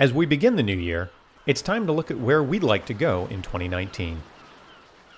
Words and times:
As 0.00 0.14
we 0.14 0.24
begin 0.24 0.56
the 0.56 0.62
new 0.62 0.78
year, 0.78 1.10
it's 1.44 1.60
time 1.60 1.86
to 1.86 1.92
look 1.92 2.10
at 2.10 2.18
where 2.18 2.42
we'd 2.42 2.62
like 2.62 2.86
to 2.86 2.94
go 2.94 3.26
in 3.26 3.42
2019. 3.42 4.22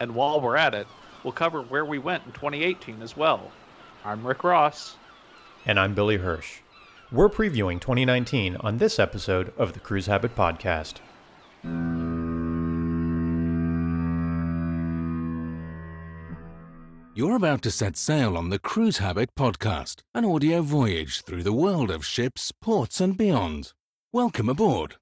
And 0.01 0.13
while 0.17 0.41
we're 0.41 0.57
at 0.57 0.75
it, 0.75 0.89
we'll 1.23 1.33
cover 1.33 1.63
where 1.63 1.85
we 1.85 2.01
went 2.01 2.27
in 2.27 2.33
2018 2.33 3.01
as 3.01 3.17
well. 3.17 3.53
I'm 4.05 4.27
Rick 4.27 4.43
Ross. 4.43 4.97
And 5.65 5.79
I'm 5.79 5.95
Billy 5.95 6.17
Hirsch. 6.17 6.63
We're 7.13 7.29
previewing 7.29 7.81
2019 7.81 8.57
on 8.57 8.79
this 8.79 8.99
episode 8.99 9.53
of 9.57 9.73
the 9.73 9.79
Cruise 9.79 10.07
Habit 10.07 10.35
Podcast. 10.35 10.95
You're 17.15 17.37
about 17.37 17.63
to 17.63 17.71
set 17.71 17.97
sail 17.97 18.37
on 18.37 18.49
the 18.49 18.59
Cruise 18.59 18.99
Habit 18.99 19.37
Podcast, 19.37 20.03
an 20.13 20.25
audio 20.25 20.61
voyage 20.61 21.23
through 21.23 21.45
the 21.45 21.53
world 21.53 21.89
of 21.89 22.05
ships, 22.05 22.51
ports, 22.51 23.01
and 23.01 23.17
beyond. 23.17 23.75
Welcome 24.15 24.51
aboard. 24.51 24.97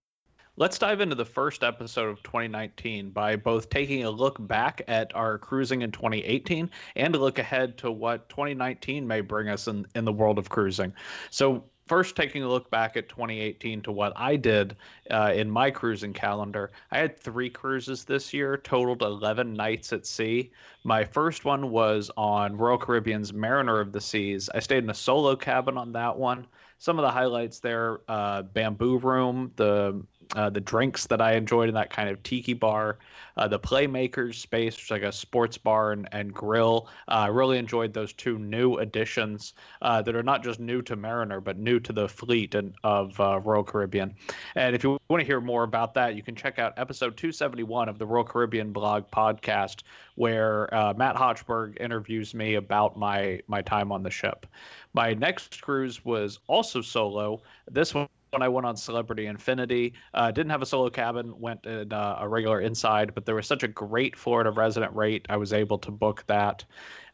Let's 0.57 0.79
dive 0.79 1.01
into 1.01 1.17
the 1.17 1.25
first 1.25 1.65
episode 1.65 2.11
of 2.11 2.23
2019 2.23 3.11
by 3.11 3.35
both 3.35 3.69
taking 3.69 4.05
a 4.05 4.11
look 4.11 4.37
back 4.47 4.83
at 4.87 5.13
our 5.17 5.37
cruising 5.37 5.83
in 5.83 5.91
2018 5.91 6.71
and 6.95 7.15
a 7.17 7.19
look 7.19 7.41
ahead 7.41 7.77
to 7.79 7.91
what 7.91 8.29
2019 8.29 9.09
may 9.09 9.21
bring 9.21 9.49
us 9.49 9.67
in, 9.67 9.85
in 9.97 10.05
the 10.05 10.13
world 10.13 10.39
of 10.39 10.49
cruising. 10.49 10.93
So, 11.31 11.65
first 11.89 12.15
taking 12.15 12.45
a 12.45 12.49
look 12.49 12.71
back 12.71 12.97
at 12.97 13.09
2018 13.09 13.83
to 13.83 13.91
what 13.91 14.13
I 14.15 14.37
did 14.37 14.77
uh, 15.11 15.33
in 15.35 15.51
my 15.51 15.73
cruising 15.73 16.13
calendar, 16.13 16.71
I 16.93 16.99
had 16.99 17.19
three 17.19 17.51
cruises 17.51 18.05
this 18.05 18.33
year, 18.33 18.59
totaled 18.59 19.03
11 19.03 19.55
nights 19.55 19.93
at 19.93 20.07
sea. 20.07 20.53
My 20.85 21.03
first 21.03 21.45
one 21.45 21.73
was 21.73 22.13
on 22.17 22.57
Royal 22.57 22.79
Caribbean's 22.79 23.33
Mariner 23.33 23.81
of 23.81 23.91
the 23.91 24.01
Seas. 24.01 24.49
I 24.55 24.61
stayed 24.61 24.85
in 24.85 24.91
a 24.91 24.95
solo 24.95 25.35
cabin 25.35 25.77
on 25.77 25.91
that 25.95 26.17
one. 26.17 26.47
Some 26.81 26.99
of 26.99 27.03
the 27.03 27.11
highlights 27.11 27.61
there: 27.61 28.01
uh, 28.09 28.41
bamboo 28.41 28.99
room, 28.99 29.53
the 29.57 30.03
uh, 30.37 30.49
the 30.49 30.61
drinks 30.61 31.07
that 31.07 31.21
I 31.21 31.33
enjoyed 31.33 31.69
in 31.69 31.75
that 31.75 31.91
kind 31.91 32.09
of 32.09 32.23
tiki 32.23 32.53
bar, 32.53 32.99
uh, 33.37 33.49
the 33.49 33.59
Playmakers 33.59 34.37
space, 34.37 34.77
which 34.77 34.85
is 34.85 34.91
like 34.91 35.03
a 35.03 35.11
sports 35.11 35.59
bar 35.59 35.93
and, 35.93 36.09
and 36.13 36.33
grill. 36.33 36.89
Uh, 37.09 37.13
I 37.13 37.27
really 37.29 37.59
enjoyed 37.59 37.93
those 37.93 38.13
two 38.13 38.39
new 38.39 38.77
additions 38.77 39.55
uh, 39.83 40.03
that 40.03 40.15
are 40.15 40.23
not 40.23 40.45
just 40.45 40.61
new 40.61 40.83
to 40.83 40.95
Mariner, 40.95 41.41
but 41.41 41.59
new 41.59 41.81
to 41.81 41.93
the 41.93 42.09
fleet 42.09 42.55
and, 42.55 42.75
of 42.85 43.19
Royal 43.19 43.65
Caribbean. 43.65 44.15
And 44.55 44.77
if 44.77 44.85
you 44.85 44.99
want 45.09 45.21
to 45.21 45.27
hear 45.27 45.41
more 45.41 45.65
about 45.65 45.95
that, 45.95 46.15
you 46.15 46.23
can 46.23 46.37
check 46.37 46.59
out 46.59 46.75
episode 46.77 47.17
271 47.17 47.89
of 47.89 47.99
the 47.99 48.07
Royal 48.07 48.25
Caribbean 48.25 48.73
blog 48.73 49.11
podcast, 49.11 49.83
where 50.15 50.69
Matt 50.97 51.17
Hochberg 51.17 51.81
interviews 51.81 52.35
me 52.35 52.55
about 52.55 52.97
my 52.97 53.41
my 53.49 53.63
time 53.63 53.91
on 53.91 54.03
the 54.03 54.11
ship. 54.11 54.47
My 54.93 55.15
next 55.15 55.61
cruise 55.63 56.05
was 56.05 56.39
also 56.47 56.83
solo. 56.83 57.43
This 57.71 57.95
one 57.95 58.09
when 58.31 58.43
I 58.43 58.49
went 58.49 58.67
on 58.67 58.77
Celebrity 58.77 59.27
Infinity. 59.27 59.95
Uh, 60.15 60.31
didn't 60.31 60.51
have 60.51 60.63
a 60.63 60.67
solo 60.67 60.91
cabin, 60.91 61.39
went 61.39 61.67
in 61.67 61.93
uh, 61.93 62.19
a 62.21 62.29
regular 62.29 62.61
inside, 62.61 63.15
but 63.15 63.27
there 63.27 63.35
was 63.35 63.47
such 63.47 63.63
a 63.63 63.69
great 63.69 64.17
Florida 64.17 64.51
resident 64.51 64.95
rate. 64.95 65.27
I 65.29 65.37
was 65.37 65.53
able 65.53 65.79
to 65.79 65.91
book 65.91 66.25
that. 66.27 66.65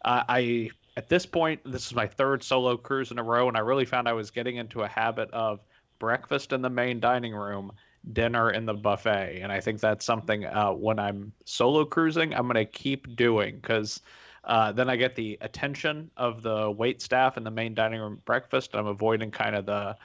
Uh, 0.05 0.23
I 0.29 0.71
at 0.97 1.09
this 1.09 1.27
point, 1.27 1.61
this 1.65 1.87
is 1.87 1.95
my 1.95 2.07
third 2.07 2.43
solo 2.43 2.77
cruise 2.77 3.11
in 3.11 3.19
a 3.19 3.23
row, 3.23 3.49
and 3.49 3.57
I 3.57 3.61
really 3.61 3.85
found 3.85 4.09
I 4.09 4.15
was 4.15 4.31
getting 4.31 4.57
into 4.57 4.83
a 4.83 4.89
habit 4.89 5.31
of 5.31 5.61
breakfast 5.99 6.53
in 6.53 6.63
the 6.63 6.71
main 6.71 7.01
dining 7.01 7.35
room, 7.35 7.73
dinner 8.13 8.51
in 8.51 8.67
the 8.67 8.75
buffet, 8.75 9.41
and 9.43 9.51
I 9.51 9.61
think 9.61 9.81
that's 9.81 10.05
something 10.05 10.45
uh, 10.45 10.73
when 10.73 10.99
I'm 10.99 11.33
solo 11.45 11.85
cruising, 11.85 12.35
I'm 12.35 12.47
gonna 12.47 12.65
keep 12.65 13.17
doing 13.17 13.57
because. 13.57 14.01
Uh, 14.45 14.71
then 14.71 14.89
I 14.89 14.95
get 14.95 15.17
the 15.17 15.37
attention 15.41 16.09
of 16.17 16.41
the 16.41 16.71
wait 16.71 17.03
staff 17.03 17.37
in 17.37 17.43
the 17.43 17.51
main 17.51 17.75
dining 17.75 18.01
room 18.01 18.23
breakfast. 18.25 18.77
I'm 18.77 18.87
avoiding 18.87 19.33
kind 19.33 19.57
of 19.57 19.67
the 19.67 19.97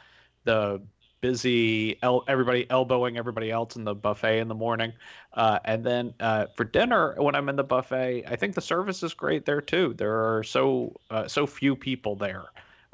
the 0.46 0.81
busy 1.22 1.97
el- 2.03 2.23
everybody 2.27 2.69
elbowing 2.69 3.17
everybody 3.17 3.52
else 3.52 3.75
in 3.75 3.83
the 3.83 3.95
buffet 3.95 4.39
in 4.39 4.47
the 4.47 4.55
morning. 4.55 4.91
Uh, 5.33 5.59
and 5.63 5.83
then 5.83 6.13
uh, 6.19 6.47
for 6.55 6.63
dinner 6.63 7.16
when 7.17 7.36
i'm 7.36 7.47
in 7.50 7.55
the 7.55 7.63
buffet 7.63 8.23
i 8.28 8.36
think 8.36 8.55
the 8.55 8.61
service 8.61 9.03
is 9.03 9.13
great 9.13 9.46
there 9.46 9.62
too. 9.62 9.94
There 9.94 10.35
are 10.35 10.44
so 10.44 11.00
uh, 11.09 11.28
so 11.28 11.47
few 11.47 11.75
people 11.75 12.16
there 12.16 12.46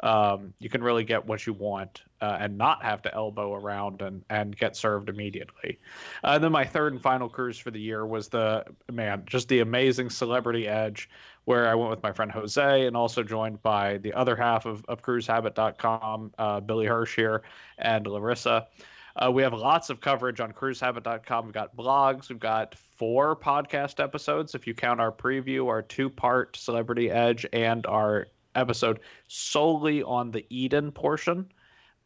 um, 0.01 0.53
you 0.59 0.69
can 0.69 0.83
really 0.83 1.03
get 1.03 1.25
what 1.25 1.45
you 1.47 1.53
want 1.53 2.03
uh, 2.21 2.37
and 2.39 2.57
not 2.57 2.83
have 2.83 3.01
to 3.01 3.13
elbow 3.13 3.53
around 3.53 4.01
and, 4.01 4.23
and 4.29 4.57
get 4.57 4.75
served 4.75 5.09
immediately. 5.09 5.79
Uh, 6.23 6.31
and 6.35 6.43
then 6.43 6.51
my 6.51 6.65
third 6.65 6.93
and 6.93 7.01
final 7.01 7.27
cruise 7.27 7.57
for 7.57 7.71
the 7.71 7.79
year 7.79 8.05
was 8.05 8.27
the 8.27 8.63
man, 8.91 9.23
just 9.25 9.47
the 9.47 9.59
amazing 9.59 10.09
Celebrity 10.09 10.67
Edge, 10.67 11.09
where 11.45 11.67
I 11.67 11.75
went 11.75 11.89
with 11.89 12.03
my 12.03 12.11
friend 12.11 12.31
Jose 12.31 12.85
and 12.85 12.95
also 12.95 13.23
joined 13.23 13.61
by 13.63 13.97
the 13.97 14.13
other 14.13 14.35
half 14.35 14.65
of, 14.65 14.85
of 14.87 15.01
cruisehabit.com, 15.01 16.33
uh, 16.37 16.59
Billy 16.59 16.85
Hirsch 16.85 17.15
here, 17.15 17.43
and 17.77 18.05
Larissa. 18.05 18.67
Uh, 19.15 19.31
we 19.31 19.41
have 19.41 19.53
lots 19.53 19.89
of 19.89 19.99
coverage 19.99 20.39
on 20.39 20.51
cruisehabit.com. 20.51 21.45
We've 21.45 21.53
got 21.53 21.75
blogs. 21.75 22.29
We've 22.29 22.39
got 22.39 22.75
four 22.75 23.35
podcast 23.35 24.03
episodes. 24.03 24.53
If 24.53 24.67
you 24.67 24.75
count 24.75 25.01
our 25.01 25.11
preview, 25.11 25.67
our 25.67 25.81
two 25.81 26.09
part 26.09 26.55
Celebrity 26.55 27.09
Edge, 27.09 27.45
and 27.51 27.85
our 27.87 28.27
episode 28.57 28.99
solely 29.27 30.03
on 30.03 30.31
the 30.31 30.45
Eden 30.49 30.91
portion 30.91 31.51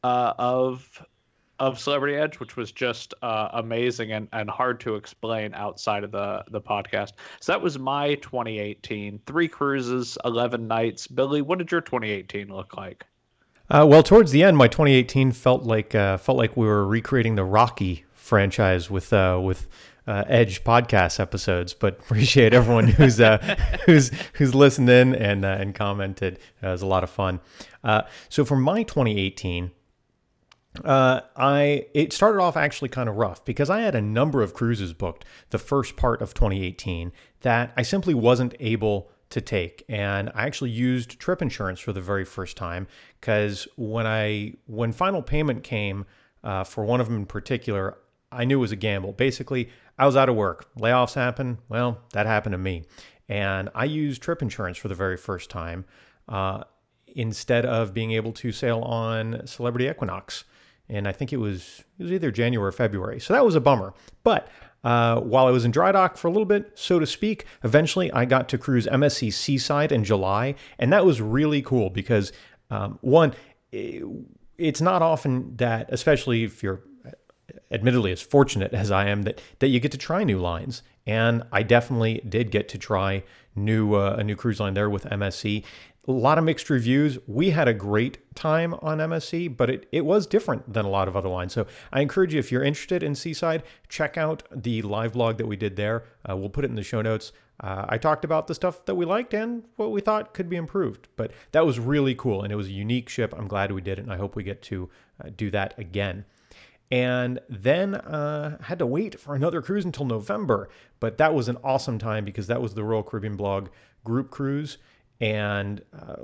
uh, 0.04 0.34
of 0.38 1.04
of 1.60 1.80
Celebrity 1.80 2.16
Edge, 2.16 2.40
which 2.40 2.58
was 2.58 2.72
just 2.72 3.14
uh, 3.22 3.50
amazing 3.54 4.14
and, 4.14 4.28
and 4.34 4.50
hard 4.50 4.80
to 4.80 4.96
explain 4.96 5.54
outside 5.54 6.04
of 6.04 6.12
the 6.12 6.44
the 6.50 6.62
podcast. 6.62 7.14
So 7.40 7.52
that 7.52 7.62
was 7.62 7.78
my 7.78 8.16
2018. 8.16 9.22
Three 9.28 9.48
cruises, 9.48 10.18
11 10.26 10.68
nights. 10.68 11.06
Billy, 11.08 11.42
what 11.42 11.60
did 11.60 11.72
your 11.72 11.82
2018 11.82 12.48
look 12.48 12.76
like? 12.76 13.06
Uh, 13.70 13.86
well, 13.88 14.04
towards 14.04 14.32
the 14.32 14.44
end, 14.44 14.58
my 14.58 14.68
2018 14.68 15.32
felt 15.32 15.64
like 15.64 15.96
uh, 15.96 16.18
felt 16.18 16.38
like 16.38 16.58
we 16.58 16.66
were 16.66 16.86
recreating 16.86 17.36
the 17.36 17.46
Rocky 17.46 18.06
franchise 18.14 18.90
with 18.90 19.14
uh, 19.14 19.40
with 19.42 19.68
uh, 20.08 20.24
Edge 20.28 20.64
podcast 20.64 21.20
episodes, 21.20 21.74
but 21.74 22.00
appreciate 22.00 22.54
everyone 22.54 22.88
who's 22.88 23.20
uh, 23.20 23.38
who's 23.86 24.12
who's 24.34 24.56
listened 24.56 24.90
in 24.90 25.16
and 25.16 25.46
uh, 25.46 25.58
and 25.60 25.76
commented. 25.76 26.40
it 26.62 26.68
was 26.68 26.82
a 26.82 26.88
lot 26.88 27.04
of 27.04 27.10
fun. 27.10 27.40
Uh, 27.84 28.04
so 28.30 28.44
for 28.44 28.56
my 28.56 28.84
2018, 28.84 29.72
uh, 30.84 31.22
I 31.36 31.88
it 31.94 32.14
started 32.14 32.42
off 32.42 32.58
actually 32.58 32.90
kind 32.90 33.10
of 33.10 33.16
rough 33.16 33.46
because 33.46 33.70
I 33.70 33.82
had 33.82 33.96
a 33.96 34.02
number 34.02 34.42
of 34.42 34.54
cruises 34.54 34.94
booked 34.94 35.26
the 35.50 35.60
first 35.60 35.96
part 35.96 36.22
of 36.22 36.34
2018 36.34 37.12
that 37.42 37.72
I 37.78 37.82
simply 37.82 38.14
wasn't 38.14 38.56
able 38.60 39.12
to 39.30 39.40
take 39.40 39.86
and 39.88 40.30
I 40.36 40.46
actually 40.46 40.72
used 40.72 41.20
trip 41.20 41.42
insurance 41.42 41.80
for 41.80 41.94
the 41.94 42.02
very 42.02 42.26
first 42.26 42.58
time 42.58 42.88
because 43.20 43.68
when 43.78 44.06
I 44.06 44.56
when 44.66 44.92
final 44.92 45.22
payment 45.22 45.64
came 45.64 46.06
uh, 46.44 46.64
for 46.64 46.84
one 46.84 47.00
of 47.00 47.08
them 47.08 47.18
in 47.18 47.26
particular 47.26 47.98
I 48.32 48.46
knew 48.46 48.60
it 48.60 48.62
was 48.62 48.72
a 48.72 48.78
gamble. 48.78 49.12
Basically, 49.14 49.70
I 50.02 50.06
was 50.08 50.18
out 50.18 50.30
of 50.30 50.36
work. 50.36 50.66
Layoffs 50.80 51.14
happen. 51.14 51.60
Well, 51.70 52.00
that 52.14 52.26
happened 52.26 52.54
to 52.54 52.58
me. 52.58 52.86
And 53.30 53.70
I 53.76 53.86
used 53.86 54.24
trip 54.24 54.42
insurance 54.42 54.80
for 54.80 54.88
the 54.88 54.96
very 54.96 55.16
first 55.16 55.52
time 55.52 55.86
uh, 56.28 56.64
instead 57.06 57.68
of 57.68 57.94
being 57.94 58.12
able 58.14 58.32
to 58.34 58.52
sail 58.52 58.80
on 58.80 59.46
Celebrity 59.46 59.88
Equinox. 59.88 60.44
And 60.90 61.08
I 61.08 61.12
think 61.12 61.32
it 61.32 61.38
was 61.38 61.84
it 62.00 62.04
was 62.04 62.12
either 62.12 62.32
January 62.32 62.70
or 62.70 62.72
February. 62.72 63.20
So 63.20 63.34
that 63.34 63.46
was 63.46 63.54
a 63.54 63.62
bummer. 63.62 63.94
But 64.24 64.48
uh, 64.84 65.20
while 65.20 65.46
I 65.46 65.52
was 65.52 65.66
in 65.66 65.72
dry 65.72 65.92
dock 65.92 66.18
for 66.18 66.28
a 66.28 66.32
little 66.32 66.48
bit, 66.48 66.72
so 66.74 66.98
to 66.98 67.06
speak, 67.06 67.46
eventually 67.64 68.12
I 68.12 68.26
got 68.26 68.50
to 68.50 68.58
cruise 68.58 68.88
MSC 68.88 69.32
Seaside 69.32 69.92
in 69.92 70.04
July. 70.04 70.56
And 70.80 70.92
that 70.92 71.06
was 71.06 71.22
really 71.22 71.62
cool 71.62 71.92
because, 71.92 72.34
um, 72.72 72.98
one, 73.02 73.36
it, 73.72 74.04
it's 74.58 74.82
not 74.82 75.04
often 75.04 75.58
that, 75.58 75.90
especially 75.94 76.44
if 76.44 76.64
you're 76.64 76.82
admittedly 77.72 78.12
as 78.12 78.22
fortunate 78.22 78.74
as 78.74 78.92
I 78.92 79.08
am 79.08 79.24
that 79.24 79.42
that 79.60 79.68
you 79.68 79.80
get 79.80 79.92
to 79.92 79.98
try 79.98 80.24
new 80.24 80.40
lines, 80.40 80.84
and 81.06 81.44
I 81.52 81.64
definitely 81.64 82.22
did 82.28 82.52
get 82.52 82.70
to 82.70 82.78
try 82.78 83.24
new 83.56 83.96
uh, 83.96 84.16
a 84.18 84.24
new 84.24 84.36
cruise 84.36 84.60
line 84.60 84.74
there 84.74 84.90
with 84.90 85.06
MSC. 85.06 85.64
A 86.08 86.12
lot 86.12 86.40
of 86.40 86.44
mixed 86.44 86.70
reviews. 86.72 87.20
We 87.28 87.52
had 87.52 87.68
a 87.68 87.76
great 87.76 88.18
time 88.34 88.74
on 88.82 88.98
MSC, 88.98 89.56
but 89.56 89.70
it, 89.70 89.88
it 89.92 90.04
was 90.04 90.26
different 90.26 90.74
than 90.74 90.84
a 90.84 90.90
lot 90.90 91.08
of 91.08 91.16
other 91.16 91.30
lines. 91.30 91.54
So 91.54 91.68
I 91.94 92.02
encourage 92.02 92.34
you, 92.34 92.40
if 92.40 92.52
you're 92.52 92.64
interested 92.64 93.04
in 93.04 93.14
Seaside, 93.14 93.62
check 93.88 94.18
out 94.18 94.42
the 94.52 94.82
live 94.82 95.14
blog 95.14 95.38
that 95.38 95.46
we 95.46 95.56
did 95.56 95.76
there. 95.76 96.06
Uh, 96.28 96.36
we'll 96.36 96.50
put 96.50 96.66
it 96.66 96.70
in 96.70 96.76
the 96.76 96.82
show 96.82 97.04
notes. 97.04 97.32
Uh, 97.60 97.86
I 97.88 98.00
talked 98.00 98.26
about 98.26 98.48
the 98.48 98.56
stuff 98.56 98.84
that 98.86 98.96
we 98.96 99.06
liked 99.06 99.36
and 99.36 99.64
what 99.76 99.92
we 99.92 100.02
thought 100.02 100.34
could 100.34 100.50
be 100.50 100.56
improved, 100.56 101.08
but 101.16 101.32
that 101.52 101.68
was 101.68 101.80
really 101.80 102.16
cool 102.16 102.42
and 102.42 102.52
it 102.52 102.56
was 102.56 102.68
a 102.68 102.72
unique 102.72 103.08
ship. 103.08 103.32
I'm 103.38 103.48
glad 103.48 103.72
we 103.72 103.82
did 103.82 104.00
it, 104.00 104.02
and 104.02 104.12
I 104.12 104.18
hope 104.18 104.36
we 104.36 104.42
get 104.42 104.64
to 104.64 104.90
uh, 105.24 105.30
do 105.36 105.52
that 105.52 105.78
again 105.78 106.26
and 106.92 107.40
then 107.50 107.96
uh, 107.96 108.58
had 108.64 108.80
to 108.80 108.86
wait 108.86 109.20
for 109.20 109.34
another 109.34 109.62
cruise 109.62 109.86
until 109.86 110.06
November. 110.06 110.70
But 111.00 111.18
that 111.18 111.34
was 111.34 111.48
an 111.48 111.58
awesome 111.64 111.98
time 111.98 112.26
because 112.26 112.48
that 112.48 112.62
was 112.62 112.74
the 112.74 112.84
Royal 112.84 113.02
Caribbean 113.02 113.38
blog 113.38 113.70
group 114.04 114.30
cruise. 114.30 114.78
And 115.22 115.82
uh, 115.98 116.16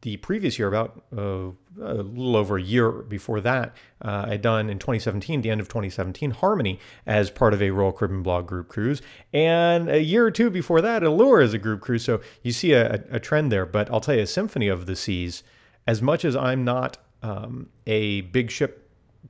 the 0.00 0.16
previous 0.16 0.58
year, 0.58 0.66
about 0.66 1.04
uh, 1.16 1.50
a 1.80 2.02
little 2.02 2.34
over 2.34 2.56
a 2.56 2.62
year 2.62 2.90
before 2.90 3.40
that, 3.42 3.76
uh, 4.04 4.26
I'd 4.28 4.42
done 4.42 4.68
in 4.68 4.80
2017, 4.80 5.42
the 5.42 5.50
end 5.50 5.60
of 5.60 5.68
2017, 5.68 6.32
Harmony 6.32 6.80
as 7.06 7.30
part 7.30 7.54
of 7.54 7.62
a 7.62 7.70
Royal 7.70 7.92
Caribbean 7.92 8.24
blog 8.24 8.48
group 8.48 8.68
cruise. 8.68 9.02
And 9.32 9.88
a 9.88 10.02
year 10.02 10.26
or 10.26 10.32
two 10.32 10.50
before 10.50 10.80
that, 10.80 11.04
Allure 11.04 11.40
as 11.40 11.54
a 11.54 11.58
group 11.58 11.80
cruise. 11.80 12.04
So 12.04 12.20
you 12.42 12.50
see 12.50 12.72
a, 12.72 13.04
a 13.10 13.20
trend 13.20 13.52
there. 13.52 13.66
But 13.66 13.88
I'll 13.92 14.00
tell 14.00 14.16
you, 14.16 14.26
Symphony 14.26 14.66
of 14.66 14.86
the 14.86 14.96
Seas, 14.96 15.44
as 15.86 16.02
much 16.02 16.24
as 16.24 16.34
I'm 16.34 16.64
not 16.64 16.98
um, 17.22 17.68
a 17.86 18.22
big 18.22 18.50
ship 18.50 18.81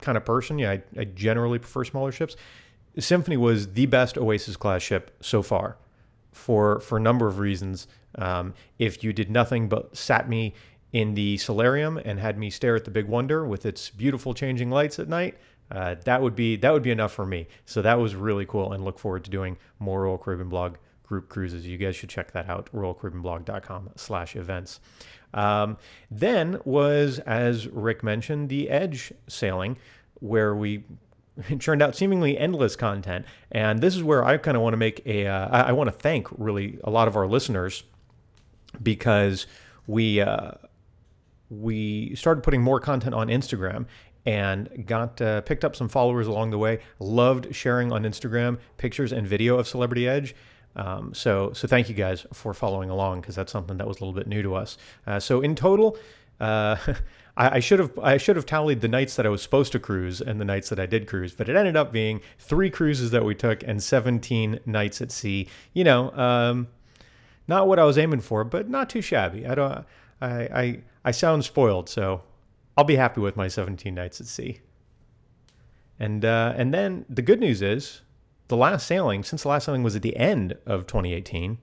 kind 0.03 0.17
of 0.17 0.25
person. 0.25 0.59
Yeah, 0.59 0.71
I, 0.71 0.83
I 0.97 1.05
generally 1.05 1.59
prefer 1.59 1.83
smaller 1.83 2.11
ships. 2.11 2.35
Symphony 2.99 3.37
was 3.37 3.73
the 3.73 3.87
best 3.87 4.17
Oasis 4.17 4.55
class 4.55 4.83
ship 4.83 5.11
so 5.21 5.41
far, 5.41 5.77
for 6.31 6.79
for 6.81 6.97
a 6.97 7.01
number 7.01 7.27
of 7.27 7.39
reasons. 7.39 7.87
Um, 8.15 8.53
if 8.77 9.03
you 9.03 9.13
did 9.13 9.31
nothing 9.31 9.67
but 9.67 9.97
sat 9.97 10.29
me 10.29 10.53
in 10.91 11.15
the 11.15 11.37
solarium 11.37 11.97
and 11.97 12.19
had 12.19 12.37
me 12.37 12.51
stare 12.51 12.75
at 12.75 12.85
the 12.85 12.91
Big 12.91 13.07
Wonder 13.07 13.47
with 13.47 13.65
its 13.65 13.89
beautiful 13.89 14.35
changing 14.35 14.69
lights 14.69 14.99
at 14.99 15.09
night, 15.09 15.37
uh, 15.71 15.95
that 16.05 16.21
would 16.21 16.35
be 16.35 16.55
that 16.57 16.71
would 16.71 16.83
be 16.83 16.91
enough 16.91 17.11
for 17.11 17.25
me. 17.25 17.47
So 17.65 17.81
that 17.81 17.97
was 17.99 18.13
really 18.13 18.45
cool, 18.45 18.73
and 18.73 18.85
look 18.85 18.99
forward 18.99 19.23
to 19.23 19.31
doing 19.31 19.57
more 19.79 20.03
Royal 20.03 20.19
Caribbean 20.19 20.49
blog 20.49 20.75
group 21.03 21.29
cruises. 21.29 21.65
You 21.65 21.77
guys 21.77 21.95
should 21.95 22.09
check 22.09 22.31
that 22.33 22.47
out. 22.47 22.69
RoyalCaribbeanblog.com/slash 22.73 24.35
events. 24.35 24.79
Um, 25.33 25.77
then 26.11 26.59
was, 26.65 27.19
as 27.19 27.67
Rick 27.67 28.03
mentioned, 28.03 28.49
the 28.49 28.69
Edge 28.69 29.13
sailing, 29.27 29.77
where 30.19 30.55
we 30.55 30.83
it 31.49 31.59
turned 31.61 31.81
out 31.81 31.95
seemingly 31.95 32.37
endless 32.37 32.75
content. 32.75 33.25
And 33.51 33.81
this 33.81 33.95
is 33.95 34.03
where 34.03 34.23
I 34.23 34.37
kind 34.37 34.55
of 34.55 34.63
want 34.63 34.73
to 34.73 34.77
make 34.77 35.01
a. 35.05 35.27
Uh, 35.27 35.47
I, 35.49 35.61
I 35.69 35.71
want 35.71 35.87
to 35.87 35.95
thank 35.95 36.27
really 36.37 36.79
a 36.83 36.89
lot 36.89 37.07
of 37.07 37.15
our 37.15 37.27
listeners 37.27 37.83
because 38.81 39.47
we 39.87 40.21
uh, 40.21 40.51
we 41.49 42.15
started 42.15 42.43
putting 42.43 42.61
more 42.61 42.79
content 42.79 43.15
on 43.15 43.27
Instagram 43.27 43.85
and 44.25 44.85
got 44.87 45.21
uh, 45.21 45.41
picked 45.41 45.65
up 45.65 45.75
some 45.75 45.89
followers 45.89 46.27
along 46.27 46.51
the 46.51 46.57
way. 46.57 46.79
Loved 46.99 47.53
sharing 47.55 47.91
on 47.91 48.03
Instagram 48.03 48.57
pictures 48.77 49.11
and 49.11 49.27
video 49.27 49.57
of 49.57 49.67
Celebrity 49.67 50.07
Edge. 50.07 50.35
Um, 50.75 51.13
so 51.13 51.53
so 51.53 51.67
thank 51.67 51.89
you 51.89 51.95
guys 51.95 52.25
for 52.33 52.53
following 52.53 52.89
along 52.89 53.21
because 53.21 53.35
that's 53.35 53.51
something 53.51 53.77
that 53.77 53.87
was 53.87 53.97
a 53.97 53.99
little 53.99 54.13
bit 54.13 54.27
new 54.27 54.41
to 54.41 54.55
us. 54.55 54.77
Uh, 55.05 55.19
so 55.19 55.41
in 55.41 55.55
total. 55.55 55.97
Uh, 56.39 56.77
I, 57.35 57.61
should 57.61 57.79
have 57.79 57.97
I 57.97 58.17
should 58.17 58.35
have 58.35 58.45
tallied 58.45 58.81
the 58.81 58.87
nights 58.87 59.15
that 59.15 59.25
I 59.25 59.29
was 59.29 59.41
supposed 59.41 59.71
to 59.71 59.79
cruise 59.79 60.21
and 60.21 60.39
the 60.39 60.45
nights 60.45 60.69
that 60.69 60.79
I 60.79 60.85
did 60.85 61.07
cruise, 61.07 61.33
but 61.33 61.49
it 61.49 61.55
ended 61.55 61.75
up 61.75 61.91
being 61.91 62.21
three 62.37 62.69
cruises 62.69 63.09
that 63.09 63.25
we 63.25 63.33
took 63.33 63.63
and 63.63 63.81
17 63.81 64.59
nights 64.67 65.01
at 65.01 65.11
sea. 65.11 65.47
You 65.73 65.83
know, 65.83 66.11
um, 66.11 66.67
not 67.47 67.67
what 67.67 67.79
I 67.79 67.85
was 67.85 67.97
aiming 67.97 68.21
for, 68.21 68.43
but 68.43 68.69
not 68.69 68.89
too 68.89 69.01
shabby. 69.01 69.47
I 69.47 69.55
don't. 69.55 69.85
I 70.21 70.27
I, 70.31 70.79
I 71.05 71.11
sound 71.11 71.43
spoiled, 71.43 71.89
so 71.89 72.21
I'll 72.77 72.83
be 72.83 72.95
happy 72.95 73.19
with 73.19 73.35
my 73.35 73.47
17 73.47 73.93
nights 73.93 74.21
at 74.21 74.27
sea. 74.27 74.59
And 75.99 76.23
uh, 76.25 76.53
and 76.55 76.73
then 76.73 77.05
the 77.09 77.21
good 77.23 77.39
news 77.39 77.63
is, 77.63 78.01
the 78.53 78.57
last 78.57 78.85
sailing, 78.85 79.23
since 79.23 79.43
the 79.43 79.49
last 79.49 79.65
sailing 79.65 79.83
was 79.83 79.95
at 79.95 80.01
the 80.01 80.15
end 80.15 80.55
of 80.65 80.85
2018, 80.85 81.57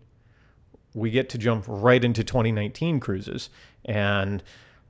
we 0.94 1.10
get 1.10 1.28
to 1.28 1.38
jump 1.38 1.64
right 1.68 2.04
into 2.04 2.24
2019 2.24 2.98
cruises. 2.98 3.48
And 3.84 4.42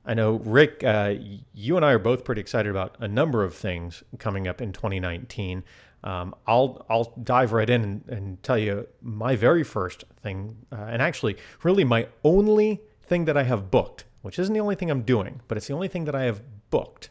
I 0.05 0.15
know 0.15 0.41
Rick, 0.43 0.83
uh, 0.83 1.13
you 1.53 1.75
and 1.75 1.85
I 1.85 1.91
are 1.91 1.99
both 1.99 2.23
pretty 2.23 2.41
excited 2.41 2.69
about 2.69 2.95
a 2.99 3.07
number 3.07 3.43
of 3.43 3.53
things 3.53 4.03
coming 4.17 4.47
up 4.47 4.61
in 4.61 4.73
2019. 4.73 5.63
Um, 6.03 6.33
I'll 6.47 6.83
I'll 6.89 7.13
dive 7.23 7.53
right 7.53 7.69
in 7.69 7.83
and, 7.83 8.09
and, 8.09 8.41
tell 8.41 8.57
you 8.57 8.87
my 9.03 9.35
very 9.35 9.63
first 9.63 10.03
thing, 10.23 10.57
uh, 10.71 10.87
and 10.89 10.99
actually, 10.99 11.37
really 11.61 11.83
my 11.83 12.07
only 12.23 12.81
thing 13.03 13.25
that 13.25 13.37
I 13.37 13.43
have 13.43 13.69
booked 13.69 14.05
which 14.21 14.37
isn't 14.37 14.53
the 14.53 14.59
only 14.59 14.75
thing 14.75 14.89
I'm 14.89 15.01
doing, 15.01 15.41
but 15.47 15.57
it's 15.57 15.67
the 15.67 15.73
only 15.73 15.87
thing 15.87 16.05
that 16.05 16.15
I 16.15 16.23
have 16.23 16.41
booked 16.69 17.09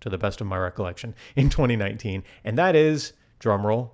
to 0.00 0.08
the 0.08 0.18
best 0.18 0.40
of 0.40 0.46
my 0.46 0.58
recollection 0.58 1.14
in 1.34 1.48
2019. 1.48 2.22
And 2.44 2.58
that 2.58 2.76
is, 2.76 3.12
drumroll, 3.40 3.90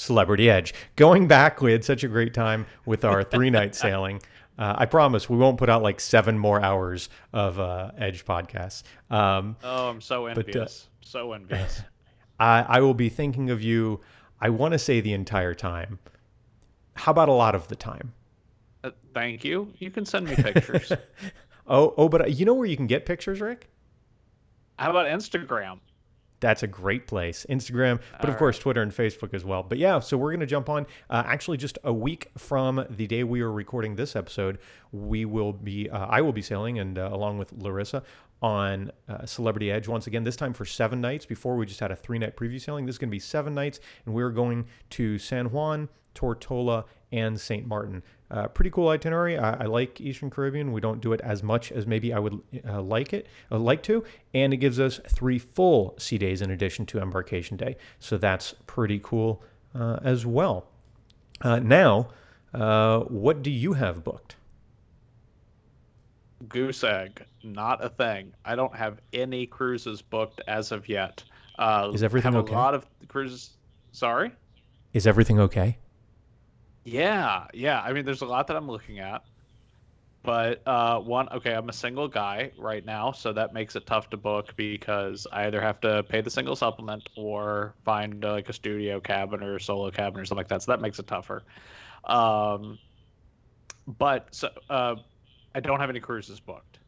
Celebrity 0.00 0.48
Edge. 0.48 0.72
Going 0.96 1.28
back, 1.28 1.60
we 1.60 1.72
had 1.72 1.84
such 1.84 2.04
a 2.04 2.08
great 2.08 2.32
time 2.32 2.66
with 2.86 3.04
our 3.04 3.22
three 3.22 3.50
night 3.50 3.74
sailing. 3.84 4.22
Uh, 4.58 4.74
I 4.78 4.86
promise 4.86 5.28
we 5.28 5.36
won't 5.36 5.58
put 5.58 5.68
out 5.68 5.82
like 5.82 6.00
seven 6.00 6.38
more 6.38 6.60
hours 6.60 7.08
of 7.32 7.60
uh, 7.60 7.92
Edge 7.98 8.24
podcasts. 8.24 8.82
Um, 9.10 9.56
oh, 9.62 9.88
I'm 9.90 10.00
so 10.00 10.26
envious. 10.26 10.54
But, 10.54 11.06
uh, 11.06 11.08
so 11.08 11.32
envious. 11.32 11.82
I, 12.40 12.64
I 12.66 12.80
will 12.80 12.94
be 12.94 13.10
thinking 13.10 13.50
of 13.50 13.62
you, 13.62 14.00
I 14.40 14.48
want 14.48 14.72
to 14.72 14.78
say 14.78 15.00
the 15.00 15.12
entire 15.12 15.54
time. 15.54 15.98
How 16.94 17.12
about 17.12 17.28
a 17.28 17.34
lot 17.34 17.54
of 17.54 17.68
the 17.68 17.76
time? 17.76 18.14
Uh, 18.82 18.90
thank 19.12 19.44
you. 19.44 19.72
You 19.78 19.90
can 19.90 20.06
send 20.06 20.26
me 20.26 20.34
pictures. 20.34 20.92
oh, 21.66 21.92
oh, 21.98 22.08
but 22.08 22.22
uh, 22.22 22.26
you 22.26 22.46
know 22.46 22.54
where 22.54 22.66
you 22.66 22.76
can 22.76 22.86
get 22.86 23.04
pictures, 23.04 23.40
Rick? 23.40 23.68
How 24.78 24.90
about 24.90 25.06
Instagram? 25.06 25.78
That's 26.40 26.62
a 26.62 26.66
great 26.66 27.06
place. 27.06 27.46
Instagram, 27.48 28.00
but 28.12 28.26
All 28.26 28.32
of 28.32 28.38
course, 28.38 28.56
right. 28.56 28.62
Twitter 28.62 28.82
and 28.82 28.92
Facebook 28.92 29.34
as 29.34 29.44
well. 29.44 29.62
But 29.62 29.78
yeah, 29.78 30.00
so 30.00 30.16
we're 30.16 30.30
going 30.30 30.40
to 30.40 30.46
jump 30.46 30.68
on. 30.68 30.86
Uh, 31.08 31.22
actually, 31.26 31.58
just 31.58 31.78
a 31.84 31.92
week 31.92 32.30
from 32.36 32.84
the 32.88 33.06
day 33.06 33.24
we 33.24 33.42
are 33.42 33.52
recording 33.52 33.96
this 33.96 34.16
episode, 34.16 34.58
we 34.92 35.24
will 35.24 35.52
be, 35.52 35.88
uh, 35.90 36.06
I 36.06 36.22
will 36.22 36.32
be 36.32 36.42
sailing, 36.42 36.78
and 36.78 36.98
uh, 36.98 37.10
along 37.12 37.38
with 37.38 37.52
Larissa, 37.52 38.02
on 38.42 38.90
uh, 39.08 39.26
Celebrity 39.26 39.70
Edge 39.70 39.86
once 39.86 40.06
again, 40.06 40.24
this 40.24 40.36
time 40.36 40.54
for 40.54 40.64
seven 40.64 41.00
nights. 41.00 41.26
Before 41.26 41.56
we 41.56 41.66
just 41.66 41.80
had 41.80 41.90
a 41.90 41.96
three 41.96 42.18
night 42.18 42.36
preview 42.36 42.60
sailing. 42.60 42.86
This 42.86 42.94
is 42.94 42.98
going 42.98 43.10
to 43.10 43.14
be 43.14 43.18
seven 43.20 43.54
nights, 43.54 43.80
and 44.06 44.14
we're 44.14 44.30
going 44.30 44.66
to 44.90 45.18
San 45.18 45.50
Juan, 45.50 45.88
Tortola, 46.14 46.84
and 47.12 47.40
St. 47.40 47.66
Martin. 47.66 48.02
Uh, 48.30 48.46
pretty 48.48 48.70
cool 48.70 48.88
itinerary. 48.88 49.36
I, 49.36 49.64
I, 49.64 49.64
like 49.64 50.00
Eastern 50.00 50.30
Caribbean. 50.30 50.72
We 50.72 50.80
don't 50.80 51.00
do 51.00 51.12
it 51.12 51.20
as 51.22 51.42
much 51.42 51.72
as 51.72 51.86
maybe 51.86 52.12
I 52.12 52.18
would 52.20 52.40
uh, 52.68 52.80
like 52.80 53.12
it, 53.12 53.26
uh, 53.50 53.58
like 53.58 53.82
to, 53.84 54.04
and 54.32 54.52
it 54.54 54.58
gives 54.58 54.78
us 54.78 55.00
three 55.08 55.38
full 55.38 55.94
sea 55.98 56.18
days 56.18 56.40
in 56.40 56.50
addition 56.50 56.86
to 56.86 57.00
embarkation 57.00 57.56
day. 57.56 57.76
So 57.98 58.18
that's 58.18 58.54
pretty 58.66 59.00
cool 59.02 59.42
uh, 59.74 59.98
as 60.04 60.24
well. 60.24 60.66
Uh, 61.40 61.58
now, 61.58 62.08
uh, 62.54 63.00
what 63.00 63.42
do 63.42 63.50
you 63.50 63.72
have 63.72 64.04
booked? 64.04 64.36
Goose 66.48 66.84
egg, 66.84 67.24
not 67.42 67.84
a 67.84 67.88
thing. 67.88 68.32
I 68.44 68.54
don't 68.54 68.74
have 68.74 69.00
any 69.12 69.46
cruises 69.46 70.00
booked 70.02 70.40
as 70.46 70.72
of 70.72 70.88
yet. 70.88 71.22
Is 71.92 72.02
everything 72.02 72.32
have 72.32 72.44
okay? 72.44 72.54
A 72.54 72.56
lot 72.56 72.74
of 72.74 72.86
cruises. 73.08 73.50
Sorry. 73.92 74.32
Is 74.94 75.06
everything 75.06 75.38
okay? 75.40 75.76
Yeah, 76.84 77.46
yeah. 77.54 77.80
I 77.80 77.92
mean, 77.92 78.04
there's 78.04 78.22
a 78.22 78.26
lot 78.26 78.46
that 78.48 78.56
I'm 78.56 78.66
looking 78.68 78.98
at, 78.98 79.22
but 80.22 80.62
uh, 80.66 81.00
one, 81.00 81.28
okay, 81.30 81.54
I'm 81.54 81.68
a 81.70 81.72
single 81.72 82.08
guy 82.08 82.52
right 82.58 82.84
now, 82.84 83.12
so 83.12 83.32
that 83.32 83.54
makes 83.54 83.76
it 83.76 83.86
tough 83.86 84.10
to 84.10 84.16
book 84.18 84.54
because 84.56 85.26
I 85.32 85.46
either 85.46 85.60
have 85.62 85.80
to 85.82 86.04
pay 86.04 86.20
the 86.20 86.30
single 86.30 86.56
supplement 86.56 87.08
or 87.16 87.76
find 87.84 88.24
uh, 88.24 88.32
like 88.32 88.48
a 88.50 88.52
studio 88.52 89.00
cabin 89.00 89.42
or 89.42 89.56
a 89.56 89.60
solo 89.60 89.90
cabin 89.90 90.20
or 90.20 90.24
something 90.26 90.38
like 90.40 90.48
that. 90.48 90.62
So 90.62 90.72
that 90.72 90.80
makes 90.82 90.98
it 90.98 91.06
tougher. 91.06 91.46
Um, 92.04 92.80
but 93.86 94.34
so 94.34 94.50
uh, 94.68 94.96
I 95.54 95.60
don't 95.60 95.80
have 95.80 95.90
any 95.90 96.00
cruises 96.00 96.40
booked, 96.40 96.80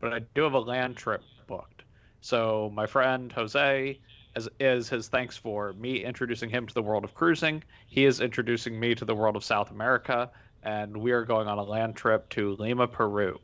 but 0.00 0.14
I 0.14 0.20
do 0.34 0.42
have 0.44 0.54
a 0.54 0.60
land 0.60 0.96
trip 0.96 1.28
booked. 1.46 1.84
So 2.20 2.70
my 2.74 2.86
friend 2.86 3.32
Jose 3.32 4.00
as 4.36 4.48
is 4.58 4.88
his 4.88 5.08
thanks 5.08 5.36
for 5.36 5.72
me 5.74 6.04
introducing 6.04 6.50
him 6.50 6.66
to 6.66 6.74
the 6.74 6.82
world 6.82 7.04
of 7.04 7.14
cruising. 7.14 7.62
He 7.88 8.04
is 8.04 8.20
introducing 8.20 8.78
me 8.78 8.94
to 8.94 9.04
the 9.04 9.14
world 9.14 9.36
of 9.36 9.44
South 9.44 9.70
America, 9.70 10.30
and 10.62 10.96
we 10.96 11.12
are 11.12 11.24
going 11.24 11.48
on 11.48 11.58
a 11.58 11.62
land 11.62 11.96
trip 11.96 12.28
to 12.30 12.54
Lima, 12.56 12.86
Peru. 12.86 13.38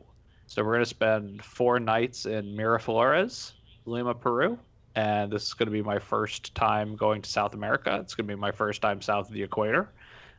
So 0.47 0.63
we're 0.63 0.75
going 0.75 0.85
to 0.85 0.89
spend 0.89 1.43
four 1.43 1.81
nights 1.81 2.27
in 2.27 2.57
Miraflores, 2.57 3.53
Lima, 3.85 4.15
Peru, 4.15 4.59
and 4.95 5.33
this 5.33 5.45
is 5.45 5.55
going 5.55 5.67
to 5.67 5.73
be 5.73 5.83
my 5.83 5.99
first 5.99 6.55
time 6.55 6.95
going 6.95 7.21
to 7.23 7.29
South 7.29 7.55
America. 7.55 7.99
It's 8.01 8.15
going 8.15 8.29
to 8.29 8.35
be 8.35 8.41
my 8.41 8.53
first 8.53 8.81
time 8.81 9.03
south 9.03 9.29
of 9.29 9.35
the 9.35 9.43
equator. 9.43 9.91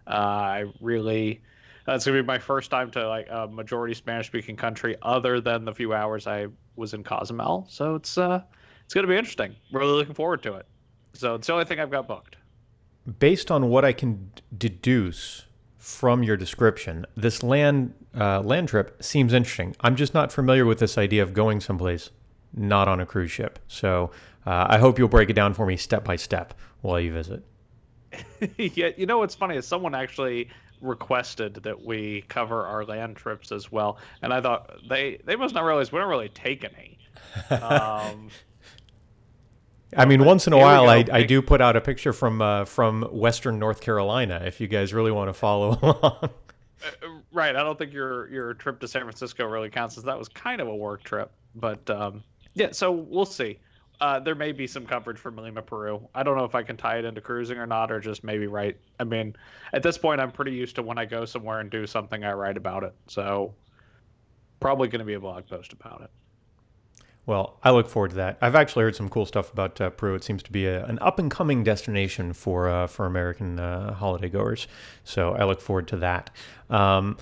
Uh, 0.08 0.12
I 0.12 0.66
really, 0.80 1.42
that's 1.86 2.06
going 2.06 2.16
to 2.16 2.24
be 2.24 2.27
my 2.27 2.39
first 2.39 2.72
time 2.72 2.89
to 2.92 3.08
like 3.08 3.27
a 3.30 3.48
majority 3.48 3.94
Spanish-speaking 3.94 4.56
country, 4.56 4.96
other 5.01 5.42
than 5.42 5.66
the 5.66 5.74
few 5.74 5.94
hours 5.94 6.25
I 6.25 6.48
was 6.77 6.94
in 6.94 7.04
Cozumel. 7.04 7.66
So 7.70 7.96
it's 7.96 8.18
uh, 8.18 8.42
it's 8.88 8.94
going 8.94 9.03
to 9.03 9.12
be 9.12 9.17
interesting. 9.17 9.53
Really 9.74 9.91
looking 9.91 10.13
forward 10.13 10.41
to 10.44 10.53
it. 10.53 10.65
So 11.12 11.36
it's 11.36 11.48
the 11.48 11.51
only 11.51 11.65
thing 11.65 11.82
I've 11.82 11.91
got 11.91 12.08
booked. 12.08 12.38
Based 13.20 13.51
on 13.51 13.67
what 13.67 13.84
I 13.84 13.91
can 13.91 14.32
deduce 14.58 15.44
from 15.77 16.24
your 16.24 16.38
description, 16.38 17.06
this 17.17 17.44
land 17.44 17.94
uh, 18.17 18.39
land 18.39 18.70
trip 18.70 19.03
seems 19.03 19.34
interesting. 19.34 19.75
I'm 19.82 19.98
just 19.98 20.13
not 20.13 20.32
familiar 20.32 20.65
with 20.65 20.79
this 20.79 20.98
idea 20.98 21.22
of 21.22 21.34
going 21.34 21.60
someplace 21.60 22.12
not 22.53 22.88
on 22.88 23.01
a 23.01 23.06
cruise 23.06 23.29
ship. 23.29 23.60
So 23.67 24.12
uh, 24.46 24.67
I 24.70 24.77
hope 24.77 24.98
you'll 24.98 25.10
break 25.10 25.29
it 25.29 25.34
down 25.34 25.53
for 25.53 25.65
me 25.65 25.75
step 25.75 26.06
by 26.06 26.15
step 26.15 26.53
while 26.79 26.98
you 26.98 27.12
visit. 27.12 27.44
yeah, 28.58 28.91
you 28.96 29.06
know 29.06 29.17
what's 29.17 29.36
funny 29.36 29.58
is 29.58 29.67
someone 29.67 29.94
actually 29.96 30.48
requested 30.79 31.56
that 31.56 31.84
we 31.84 32.24
cover 32.29 32.65
our 32.65 32.86
land 32.86 33.17
trips 33.17 33.51
as 33.51 33.70
well, 33.70 33.98
and 34.22 34.34
I 34.34 34.39
thought 34.39 34.79
they 34.88 35.20
they 35.25 35.36
must 35.36 35.53
not 35.53 35.65
realize 35.65 35.91
we 35.91 36.00
don't 36.00 36.10
really 36.10 36.29
take 36.29 36.63
any. 36.63 36.94
Um, 37.51 38.29
I 39.96 40.06
mean, 40.06 40.25
once 40.25 40.48
in 40.48 40.53
a 40.53 40.58
while, 40.58 40.89
I, 40.89 41.06
I 41.12 41.24
do 41.24 41.41
put 41.41 41.62
out 41.62 41.75
a 41.75 41.82
picture 41.82 42.12
from 42.12 42.41
uh, 42.41 42.65
from 42.65 43.03
Western 43.03 43.60
North 43.60 43.82
Carolina. 43.82 44.44
If 44.46 44.60
you 44.60 44.67
guys 44.67 44.94
really 44.94 45.12
want 45.12 45.29
to 45.29 45.34
follow 45.34 45.79
along. 45.82 46.29
Uh, 46.84 47.08
right. 47.32 47.56
I 47.56 47.63
don't 47.63 47.77
think 47.77 47.94
your 47.94 48.29
your 48.29 48.53
trip 48.56 48.79
to 48.82 48.88
San 48.88 49.03
Francisco 49.03 49.46
really 49.46 49.70
counts, 49.70 49.98
as 49.98 50.03
that 50.03 50.17
was 50.17 50.27
kind 50.27 50.60
of 50.60 50.67
a 50.67 50.75
work 50.75 51.03
trip. 51.03 51.32
But 51.56 51.89
um, 51.89 52.24
yeah, 52.53 52.72
so 52.72 52.91
we'll 52.91 53.25
see. 53.25 53.60
Uh, 54.00 54.20
there 54.20 54.36
may 54.36 54.51
be 54.51 54.67
some 54.67 54.86
coverage 54.86 55.17
from 55.17 55.38
Lima, 55.38 55.62
Peru. 55.62 56.08
I 56.13 56.22
don't 56.22 56.38
know 56.38 56.46
if 56.46 56.53
I 56.53 56.62
can 56.62 56.77
tie 56.77 57.00
it 57.00 57.06
into 57.06 57.20
cruising 57.20 57.58
or 57.58 57.65
not, 57.65 57.91
or 57.91 58.00
just 58.00 58.24
maybe 58.24 58.46
write. 58.46 58.77
I 59.00 59.06
mean, 59.06 59.36
at 59.74 59.82
this 59.82 59.98
point, 59.98 60.22
I'm 60.22 60.32
pretty 60.32 60.51
used 60.51 60.75
to 60.75 60.84
when 60.84 61.00
I 61.00 61.06
go 61.06 61.25
somewhere 61.25 61.62
and 61.62 61.70
do 61.72 61.88
something, 61.88 62.24
I 62.24 62.34
write 62.34 62.58
about 62.58 62.84
it. 62.84 62.94
So 63.08 63.56
probably 64.60 64.88
going 64.88 65.00
to 65.00 65.06
be 65.06 65.15
a 65.15 65.20
blog 65.20 65.48
post 65.48 65.74
about 65.74 66.01
it. 66.01 66.12
Well, 67.28 67.60
I 67.62 67.72
look 67.72 67.90
forward 67.90 68.12
to 68.12 68.16
that. 68.16 68.38
I've 68.42 68.56
actually 68.56 68.84
heard 68.84 68.96
some 68.96 69.10
cool 69.10 69.26
stuff 69.26 69.52
about 69.52 69.80
uh, 69.82 69.90
Peru. 69.90 70.16
It 70.16 70.24
seems 70.24 70.42
to 70.44 70.52
be 70.52 70.66
a, 70.66 70.86
an 70.86 70.98
up 71.00 71.20
and 71.20 71.30
coming 71.30 71.62
destination 71.62 72.32
for 72.32 72.70
uh, 72.70 72.88
for 72.88 73.06
American 73.06 73.60
uh, 73.60 73.94
holiday 73.94 74.30
goers. 74.30 74.66
So 75.04 75.34
I 75.34 75.44
look 75.44 75.60
forward 75.60 75.90
to 75.90 75.98
that. 75.98 76.30
Um, 76.70 77.18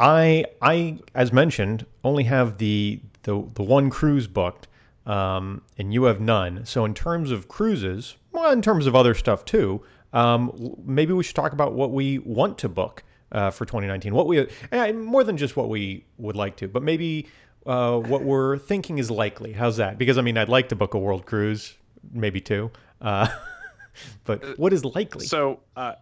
I 0.00 0.46
I 0.60 0.98
as 1.14 1.32
mentioned 1.32 1.86
only 2.02 2.24
have 2.24 2.58
the 2.58 3.00
the 3.22 3.44
the 3.54 3.62
one 3.62 3.90
cruise 3.90 4.26
booked, 4.26 4.66
um, 5.06 5.62
and 5.78 5.94
you 5.94 6.02
have 6.04 6.20
none. 6.20 6.66
So 6.66 6.84
in 6.84 6.92
terms 6.92 7.30
of 7.30 7.46
cruises, 7.46 8.16
well, 8.32 8.50
in 8.50 8.60
terms 8.60 8.88
of 8.88 8.96
other 8.96 9.14
stuff 9.14 9.44
too, 9.44 9.82
um, 10.12 10.74
maybe 10.84 11.12
we 11.12 11.22
should 11.22 11.36
talk 11.36 11.52
about 11.52 11.74
what 11.74 11.92
we 11.92 12.18
want 12.18 12.58
to 12.58 12.68
book 12.68 13.04
uh, 13.30 13.52
for 13.52 13.64
2019. 13.66 14.14
What 14.14 14.26
we 14.26 14.48
more 14.92 15.22
than 15.22 15.36
just 15.36 15.56
what 15.56 15.68
we 15.68 16.06
would 16.18 16.34
like 16.34 16.56
to, 16.56 16.66
but 16.66 16.82
maybe 16.82 17.28
uh, 17.66 17.98
what 17.98 18.22
we're 18.22 18.58
thinking 18.58 18.98
is 18.98 19.10
likely. 19.10 19.52
How's 19.52 19.76
that? 19.78 19.98
Because 19.98 20.18
I 20.18 20.22
mean, 20.22 20.36
I'd 20.36 20.48
like 20.48 20.68
to 20.70 20.76
book 20.76 20.94
a 20.94 20.98
world 20.98 21.26
cruise, 21.26 21.74
maybe 22.12 22.40
two, 22.40 22.70
uh, 23.00 23.28
but 24.24 24.58
what 24.58 24.72
is 24.72 24.84
likely? 24.84 25.26
So 25.26 25.60
uh, 25.76 25.94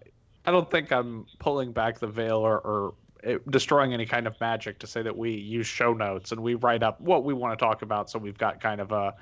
I 0.45 0.51
don't 0.51 0.71
think 0.71 0.93
I'm 0.93 1.27
pulling 1.39 1.73
back 1.73 1.99
the 1.99 2.07
veil 2.07 2.39
or, 2.39 2.59
or 2.59 2.95
it, 3.23 3.51
destroying 3.51 3.95
any 3.95 4.07
kind 4.07 4.27
of 4.27 4.41
magic 4.41 4.79
to 4.81 4.87
say 4.87 5.03
that 5.03 5.17
we 5.17 5.33
use 5.33 5.67
show 5.67 5.93
notes 5.93 6.33
and 6.33 6.43
we 6.43 6.55
write 6.55 6.83
up 6.83 7.01
what 7.01 7.25
we 7.25 7.35
want 7.35 7.59
to 7.59 7.65
talk 7.65 7.83
about, 7.83 8.11
so 8.11 8.19
we've 8.19 8.39
got 8.39 8.61
kind 8.61 8.81
of 8.81 8.93
a 8.93 9.15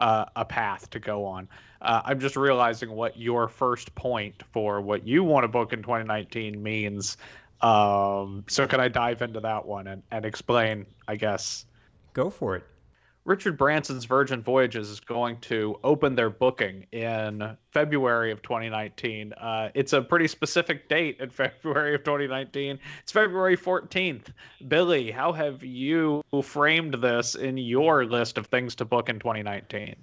a 0.00 0.44
path 0.44 0.88
to 0.90 0.98
go 0.98 1.24
on. 1.24 1.48
Uh, 1.80 2.02
I'm 2.04 2.20
just 2.20 2.36
realizing 2.36 2.90
what 2.90 3.16
your 3.16 3.48
first 3.48 3.94
point 3.94 4.42
for 4.52 4.80
what 4.80 5.06
you 5.06 5.24
want 5.24 5.44
to 5.44 5.48
book 5.48 5.72
in 5.72 5.82
2019 5.82 6.62
means. 6.62 7.16
Um, 7.60 8.44
so 8.48 8.66
can 8.66 8.80
I 8.80 8.88
dive 8.88 9.22
into 9.22 9.40
that 9.40 9.66
one 9.66 9.88
and, 9.88 10.02
and 10.10 10.24
explain, 10.24 10.86
I 11.08 11.16
guess, 11.16 11.66
Go 12.18 12.30
for 12.30 12.56
it. 12.56 12.64
Richard 13.24 13.56
Branson's 13.56 14.04
Virgin 14.04 14.42
Voyages 14.42 14.90
is 14.90 14.98
going 14.98 15.38
to 15.42 15.78
open 15.84 16.16
their 16.16 16.30
booking 16.30 16.84
in 16.90 17.56
February 17.70 18.32
of 18.32 18.42
2019. 18.42 19.32
Uh, 19.34 19.68
it's 19.72 19.92
a 19.92 20.02
pretty 20.02 20.26
specific 20.26 20.88
date 20.88 21.18
in 21.20 21.30
February 21.30 21.94
of 21.94 22.02
2019. 22.02 22.80
It's 23.04 23.12
February 23.12 23.56
14th. 23.56 24.32
Billy, 24.66 25.12
how 25.12 25.30
have 25.30 25.62
you 25.62 26.24
framed 26.42 26.94
this 26.94 27.36
in 27.36 27.56
your 27.56 28.04
list 28.04 28.36
of 28.36 28.46
things 28.46 28.74
to 28.74 28.84
book 28.84 29.08
in 29.08 29.20
2019? 29.20 29.94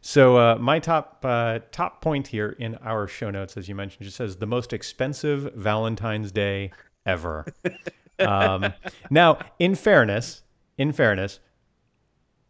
So 0.00 0.38
uh, 0.38 0.56
my 0.58 0.80
top 0.80 1.20
uh, 1.22 1.60
top 1.70 2.02
point 2.02 2.26
here 2.26 2.56
in 2.58 2.74
our 2.82 3.06
show 3.06 3.30
notes, 3.30 3.56
as 3.56 3.68
you 3.68 3.76
mentioned, 3.76 4.02
just 4.02 4.16
says 4.16 4.38
the 4.38 4.46
most 4.46 4.72
expensive 4.72 5.54
Valentine's 5.54 6.32
Day 6.32 6.72
ever. 7.06 7.46
um, 8.18 8.74
now, 9.08 9.38
in 9.60 9.76
fairness, 9.76 10.42
in 10.78 10.92
fairness, 10.92 11.40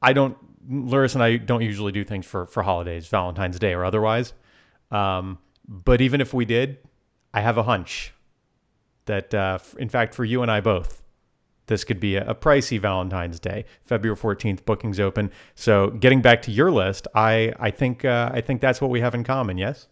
I 0.01 0.13
don't, 0.13 0.37
Larissa 0.71 1.17
and 1.19 1.23
I 1.23 1.37
don't 1.39 1.63
usually 1.63 1.93
do 1.93 2.05
things 2.05 2.27
for, 2.27 2.47
for 2.47 2.63
holidays, 2.63 3.09
Valentine's 3.09 3.59
Day 3.59 3.73
or 3.73 3.85
otherwise. 3.85 4.35
Um, 4.91 5.39
but 5.67 6.01
even 6.01 6.21
if 6.21 6.33
we 6.33 6.45
did, 6.45 6.79
I 7.35 7.41
have 7.41 7.59
a 7.59 7.63
hunch 7.63 8.13
that, 9.07 9.35
uh, 9.35 9.59
in 9.79 9.89
fact, 9.89 10.15
for 10.15 10.25
you 10.25 10.43
and 10.43 10.51
I 10.51 10.61
both, 10.61 11.03
this 11.67 11.85
could 11.85 12.01
be 12.01 12.17
a, 12.17 12.31
a, 12.31 12.35
pricey 12.35 12.81
Valentine's 12.81 13.39
Day. 13.41 13.65
February 13.83 14.17
14th, 14.17 14.65
bookings 14.65 15.01
open. 15.01 15.31
So 15.55 15.91
getting 15.91 16.23
back 16.23 16.43
to 16.43 16.51
your 16.51 16.71
list, 16.71 17.07
I, 17.15 17.53
I 17.59 17.71
think, 17.71 18.05
uh, 18.05 18.31
I 18.33 18.41
think 18.41 18.61
that's 18.61 18.81
what 18.81 18.91
we 18.91 19.01
have 19.01 19.15
in 19.15 19.25
common. 19.25 19.59
Yes. 19.59 19.89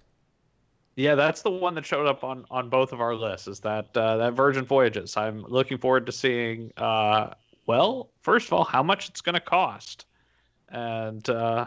Yeah, 0.97 1.15
that's 1.15 1.43
the 1.43 1.51
one 1.51 1.75
that 1.75 1.85
showed 1.85 2.07
up 2.07 2.25
on, 2.25 2.47
on 2.51 2.71
both 2.71 2.95
of 2.95 3.03
our 3.03 3.15
lists. 3.15 3.47
Is 3.49 3.61
that 3.61 3.95
uh, 3.95 4.17
that 4.17 4.33
Virgin 4.33 4.65
Voyages? 4.65 5.15
I'm 5.19 5.43
looking 5.43 5.77
forward 5.77 6.07
to 6.07 6.13
seeing 6.13 6.73
uh, 6.79 7.35
well, 7.67 8.11
first 8.23 8.47
of 8.47 8.53
all, 8.53 8.65
how 8.65 8.83
much 8.83 9.09
it's 9.09 9.21
going 9.21 9.35
to 9.35 9.41
cost, 9.41 10.07
and 10.69 11.29
uh, 11.29 11.67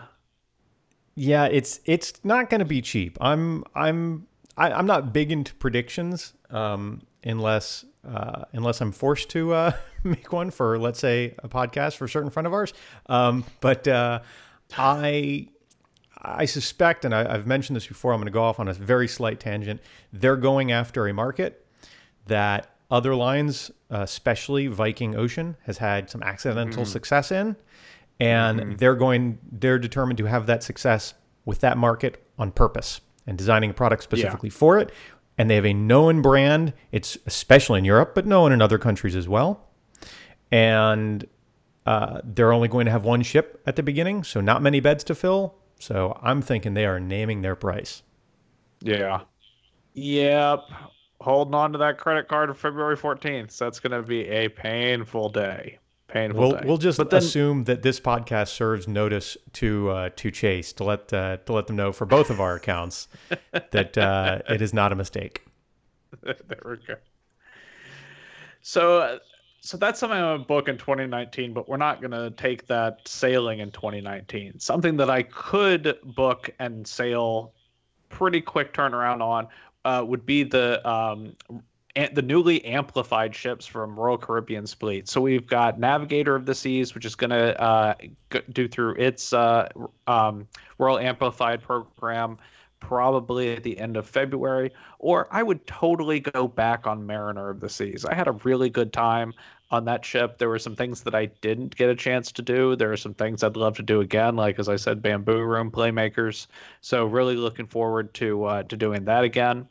yeah, 1.16 1.46
it's 1.46 1.82
it's 1.86 2.14
not 2.24 2.50
going 2.50 2.60
to 2.60 2.66
be 2.66 2.82
cheap. 2.82 3.18
I'm 3.22 3.64
I'm 3.76 4.28
I, 4.58 4.68
am 4.68 4.74
i 4.74 4.80
am 4.80 4.86
not 4.86 5.14
big 5.14 5.32
into 5.32 5.54
predictions 5.56 6.34
um, 6.50 7.02
unless 7.24 7.86
uh, 8.08 8.44
unless 8.54 8.82
I'm 8.82 8.92
forced 8.92 9.30
to 9.32 9.54
uh, 9.54 9.72
make 10.04 10.32
one 10.32 10.52
for 10.52 10.80
let's 10.80 11.00
say 11.00 11.36
a 11.40 11.50
podcast 11.50 11.98
for 11.98 12.06
a 12.06 12.10
certain 12.10 12.30
friend 12.30 12.48
of 12.48 12.54
ours. 12.54 12.74
Um, 13.08 13.44
but 13.60 13.88
uh, 13.88 14.22
I 14.78 15.50
I 16.22 16.46
suspect, 16.46 17.06
and 17.06 17.14
I, 17.16 17.32
have 17.32 17.48
mentioned 17.48 17.76
this 17.76 17.88
before. 17.88 18.14
I'm 18.14 18.20
going 18.20 18.26
to 18.26 18.32
go 18.32 18.44
off 18.44 18.60
on 18.60 18.68
a 18.68 18.74
very 18.74 19.08
slight 19.08 19.40
tangent. 19.40 19.82
They're 20.12 20.36
going 20.36 20.72
after 20.72 21.08
a 21.08 21.14
market 21.14 21.66
that 22.28 22.76
other 22.92 23.16
lines, 23.16 23.72
uh, 23.92 24.02
especially 24.02 24.68
Viking 24.68 25.16
Ocean, 25.16 25.58
has 25.64 25.80
had 25.80 26.10
some 26.10 26.22
accidental 26.22 26.84
mm-hmm. 26.84 26.92
success 26.92 27.32
in, 27.32 27.56
and 28.20 28.60
mm-hmm. 28.60 28.76
they're 28.76 28.96
going. 28.96 29.40
They're 29.52 29.80
determined 29.80 30.18
to 30.20 30.26
have 30.26 30.46
that 30.46 30.64
success 30.64 31.16
with 31.46 31.62
that 31.62 31.78
market 31.78 32.24
on 32.38 32.52
purpose 32.52 33.02
and 33.26 33.38
designing 33.38 33.72
a 33.72 33.74
product 33.74 34.04
specifically 34.04 34.50
yeah. 34.50 34.56
for 34.56 34.78
it. 34.78 34.92
And 35.38 35.50
they 35.50 35.56
have 35.56 35.66
a 35.66 35.74
known 35.74 36.22
brand. 36.22 36.74
It's 36.92 37.18
especially 37.26 37.80
in 37.80 37.86
Europe, 37.86 38.14
but 38.14 38.26
known 38.26 38.52
in 38.52 38.62
other 38.62 38.78
countries 38.78 39.16
as 39.16 39.28
well. 39.28 39.68
And 40.52 41.26
uh, 41.86 42.22
they're 42.24 42.52
only 42.52 42.68
going 42.68 42.86
to 42.86 42.92
have 42.92 43.06
one 43.06 43.22
ship 43.22 43.62
at 43.66 43.76
the 43.76 43.84
beginning, 43.84 44.24
so 44.24 44.42
not 44.42 44.62
many 44.62 44.80
beds 44.80 45.04
to 45.06 45.16
fill. 45.16 45.56
So 45.80 46.20
I'm 46.22 46.42
thinking 46.42 46.74
they 46.74 46.86
are 46.86 47.00
naming 47.00 47.42
their 47.42 47.56
price. 47.56 48.04
Yeah. 48.82 49.22
Yep 49.94 50.60
holding 51.22 51.54
on 51.54 51.72
to 51.74 51.78
that 51.80 51.98
credit 51.98 52.28
card 52.28 52.50
of 52.50 52.58
February 52.58 52.96
14th. 52.96 53.52
So 53.52 53.66
that's 53.66 53.80
going 53.80 53.92
to 53.92 54.08
be 54.08 54.28
a 54.28 54.50
painful 54.50 55.30
day. 55.30 55.80
Painful 56.08 56.40
we'll, 56.40 56.52
day. 56.54 56.62
We'll 56.66 56.78
just 56.78 56.98
then, 56.98 57.20
assume 57.20 57.66
that 57.66 57.84
this 57.84 58.00
podcast 58.00 58.48
serves 58.48 58.88
notice 58.88 59.38
to 59.54 59.90
uh, 59.90 60.10
to 60.16 60.32
Chase 60.32 60.74
to 60.74 60.84
let 60.84 61.14
uh, 61.14 61.38
to 61.46 61.54
let 61.54 61.68
them 61.68 61.76
know 61.76 61.92
for 61.92 62.08
both 62.08 62.32
of 62.32 62.42
our 62.42 62.56
accounts 62.56 63.08
that 63.72 63.96
uh, 63.96 64.40
it 64.50 64.60
is 64.60 64.74
not 64.74 64.92
a 64.92 64.96
mistake. 64.96 65.46
there 66.24 66.36
we 66.66 66.78
go. 66.78 66.96
So, 68.62 69.20
so 69.62 69.78
that's 69.78 70.00
something 70.00 70.18
I'm 70.18 70.38
gonna 70.38 70.46
book 70.46 70.68
in 70.68 70.80
2019, 70.80 71.54
but 71.54 71.70
we're 71.70 71.78
not 71.78 72.02
gonna 72.02 72.32
take 72.32 72.66
that 72.68 73.08
sailing 73.08 73.60
in 73.60 73.70
2019. 73.70 74.60
Something 74.60 74.98
that 74.98 75.12
I 75.12 75.22
could 75.22 75.96
book 76.04 76.50
and 76.58 76.88
sail 76.88 77.54
pretty 78.10 78.42
quick 78.42 78.74
turnaround 78.74 79.22
on 79.22 79.48
uh, 79.86 80.04
would 80.06 80.26
be 80.26 80.44
the 80.44 80.88
um, 80.90 81.36
the 82.14 82.22
newly 82.22 82.64
amplified 82.66 83.36
ships 83.36 83.66
from 83.66 84.00
Royal 84.00 84.18
Caribbean's 84.18 84.74
fleet. 84.74 85.10
So 85.10 85.22
we've 85.22 85.48
got 85.48 85.80
Navigator 85.80 86.36
of 86.36 86.46
the 86.46 86.56
Seas, 86.56 86.94
which 86.96 87.06
is 87.06 87.16
going 87.16 87.32
to 87.32 87.60
uh, 87.60 87.96
do 88.54 88.68
through 88.68 88.96
its 88.96 89.34
uh, 89.34 89.68
um, 90.08 90.48
Royal 90.78 91.00
Amplified 91.00 91.62
program 91.62 92.38
probably 92.80 93.54
at 93.56 93.64
the 93.64 93.78
end 93.78 93.98
of 93.98 94.08
February. 94.08 94.72
Or 95.00 95.28
I 95.32 95.44
would 95.44 95.66
totally 95.68 96.20
go 96.20 96.48
back 96.48 96.88
on 96.88 97.06
Mariner 97.06 97.50
of 97.50 97.60
the 97.60 97.70
Seas. 97.70 98.06
I 98.06 98.14
had 98.14 98.28
a 98.28 98.32
really 98.32 98.70
good 98.70 98.94
time 98.94 99.34
on 99.72 99.86
that 99.86 100.04
ship. 100.04 100.38
There 100.38 100.50
were 100.50 100.60
some 100.60 100.76
things 100.76 101.04
that 101.04 101.16
I 101.16 101.28
didn't 101.42 101.76
get 101.76 101.90
a 101.90 101.96
chance 101.96 102.32
to 102.34 102.42
do. 102.42 102.76
There 102.76 102.92
are 102.92 102.98
some 102.98 103.14
things 103.14 103.44
I'd 103.44 103.56
love 103.56 103.76
to 103.78 103.84
do 103.84 104.02
again, 104.02 104.36
like 104.36 104.60
as 104.60 104.70
I 104.70 104.76
said, 104.76 105.02
Bamboo 105.02 105.42
Room 105.42 105.72
Playmakers. 105.72 106.48
So 106.82 107.06
really 107.06 107.36
looking 107.36 107.68
forward 107.68 108.14
to 108.16 108.46
uh, 108.46 108.64
to 108.64 108.78
doing 108.78 109.06
that 109.06 109.24
again. 109.24 109.68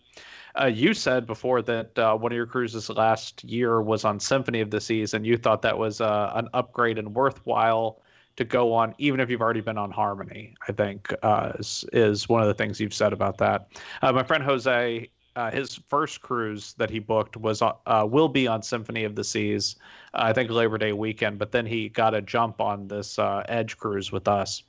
Uh, 0.61 0.67
you 0.67 0.95
said 0.95 1.27
before 1.27 1.63
that 1.63 1.97
uh, 1.99 2.17
one 2.17 2.33
of 2.33 2.37
your 2.37 2.47
cruises 2.47 2.89
last 2.91 3.45
year 3.45 3.81
was 3.81 4.05
on 4.05 4.19
Symphony 4.19 4.61
of 4.61 4.71
the 4.71 4.81
Seas, 4.81 5.15
and 5.15 5.27
you 5.27 5.37
thought 5.37 5.63
that 5.63 5.79
was 5.79 6.01
uh, 6.01 6.33
an 6.35 6.49
upgrade 6.53 6.99
and 6.99 7.15
worthwhile 7.15 8.01
to 8.37 8.45
go 8.45 8.73
on, 8.73 8.95
even 8.99 9.21
if 9.21 9.31
you've 9.31 9.41
already 9.41 9.61
been 9.61 9.79
on 9.79 9.91
Harmony. 9.91 10.55
I 10.69 10.73
think 10.73 11.13
uh, 11.23 11.53
is, 11.59 11.85
is 11.93 12.29
one 12.29 12.41
of 12.41 12.49
the 12.49 12.55
things 12.55 12.81
you've 12.81 12.95
said 12.95 13.13
about 13.13 13.39
that. 13.39 13.69
Uh, 14.01 14.13
my 14.13 14.23
friend 14.23 14.43
Jose 14.43 15.11
uh, 15.39 15.53
his 15.53 15.77
first 15.89 16.21
cruise 16.21 16.75
that 16.79 16.91
he 16.91 16.99
booked 16.99 17.37
was 17.37 17.63
uh, 17.63 18.07
will 18.11 18.29
be 18.29 18.49
on 18.49 18.61
Symphony 18.61 19.05
of 19.05 19.15
the 19.15 19.23
Seas, 19.23 19.77
uh, 20.13 20.23
I 20.25 20.33
think 20.33 20.51
Labor 20.51 20.79
Day 20.79 20.93
weekend. 20.93 21.39
But 21.39 21.53
then 21.53 21.65
he 21.65 21.89
got 21.89 22.13
a 22.13 22.21
jump 22.21 22.61
on 22.61 22.89
this 22.89 23.21
uh, 23.21 23.45
Edge 23.49 23.79
cruise 23.79 24.11
with 24.11 24.27
us, 24.27 24.65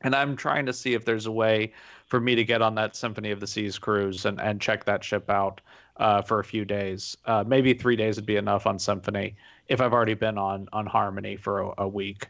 and 0.00 0.14
I'm 0.14 0.34
trying 0.34 0.64
to 0.64 0.72
see 0.72 0.94
if 0.94 1.04
there's 1.04 1.26
a 1.26 1.30
way 1.32 1.74
for 2.06 2.18
me 2.18 2.34
to 2.34 2.42
get 2.42 2.62
on 2.62 2.74
that 2.76 2.96
Symphony 2.96 3.30
of 3.32 3.40
the 3.40 3.46
Seas 3.46 3.78
cruise 3.78 4.24
and 4.24 4.40
and 4.40 4.62
check 4.62 4.84
that 4.86 5.04
ship 5.04 5.28
out 5.28 5.60
uh, 5.98 6.22
for 6.22 6.40
a 6.40 6.44
few 6.44 6.64
days. 6.64 7.14
Uh, 7.26 7.44
maybe 7.46 7.74
three 7.74 7.96
days 7.96 8.16
would 8.16 8.24
be 8.24 8.36
enough 8.36 8.66
on 8.66 8.78
Symphony 8.78 9.36
if 9.68 9.82
I've 9.82 9.92
already 9.92 10.14
been 10.14 10.38
on 10.38 10.70
on 10.72 10.86
Harmony 10.86 11.36
for 11.36 11.60
a, 11.60 11.74
a 11.82 11.88
week. 11.88 12.28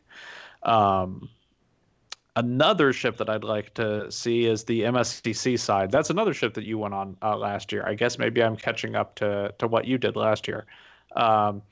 Um, 0.65 1.31
Another 2.37 2.93
ship 2.93 3.17
that 3.17 3.31
I'd 3.31 3.45
like 3.45 3.73
to 3.75 4.11
see 4.13 4.45
is 4.45 4.65
the 4.65 4.83
MSC 4.83 5.35
Seaside. 5.35 5.91
That's 5.91 6.11
another 6.11 6.35
ship 6.35 6.53
that 6.55 6.65
you 6.65 6.77
went 6.77 6.93
on 6.93 7.17
uh, 7.23 7.37
last 7.37 7.73
year. 7.73 7.83
I 7.87 7.95
guess 7.95 8.19
maybe 8.19 8.43
I'm 8.43 8.57
catching 8.57 8.95
up 8.95 9.15
to 9.17 9.55
to 9.59 9.67
what 9.67 9.87
you 9.87 9.97
did 9.97 10.17
last 10.17 10.47
year. 10.47 10.67
Um, 11.17 11.63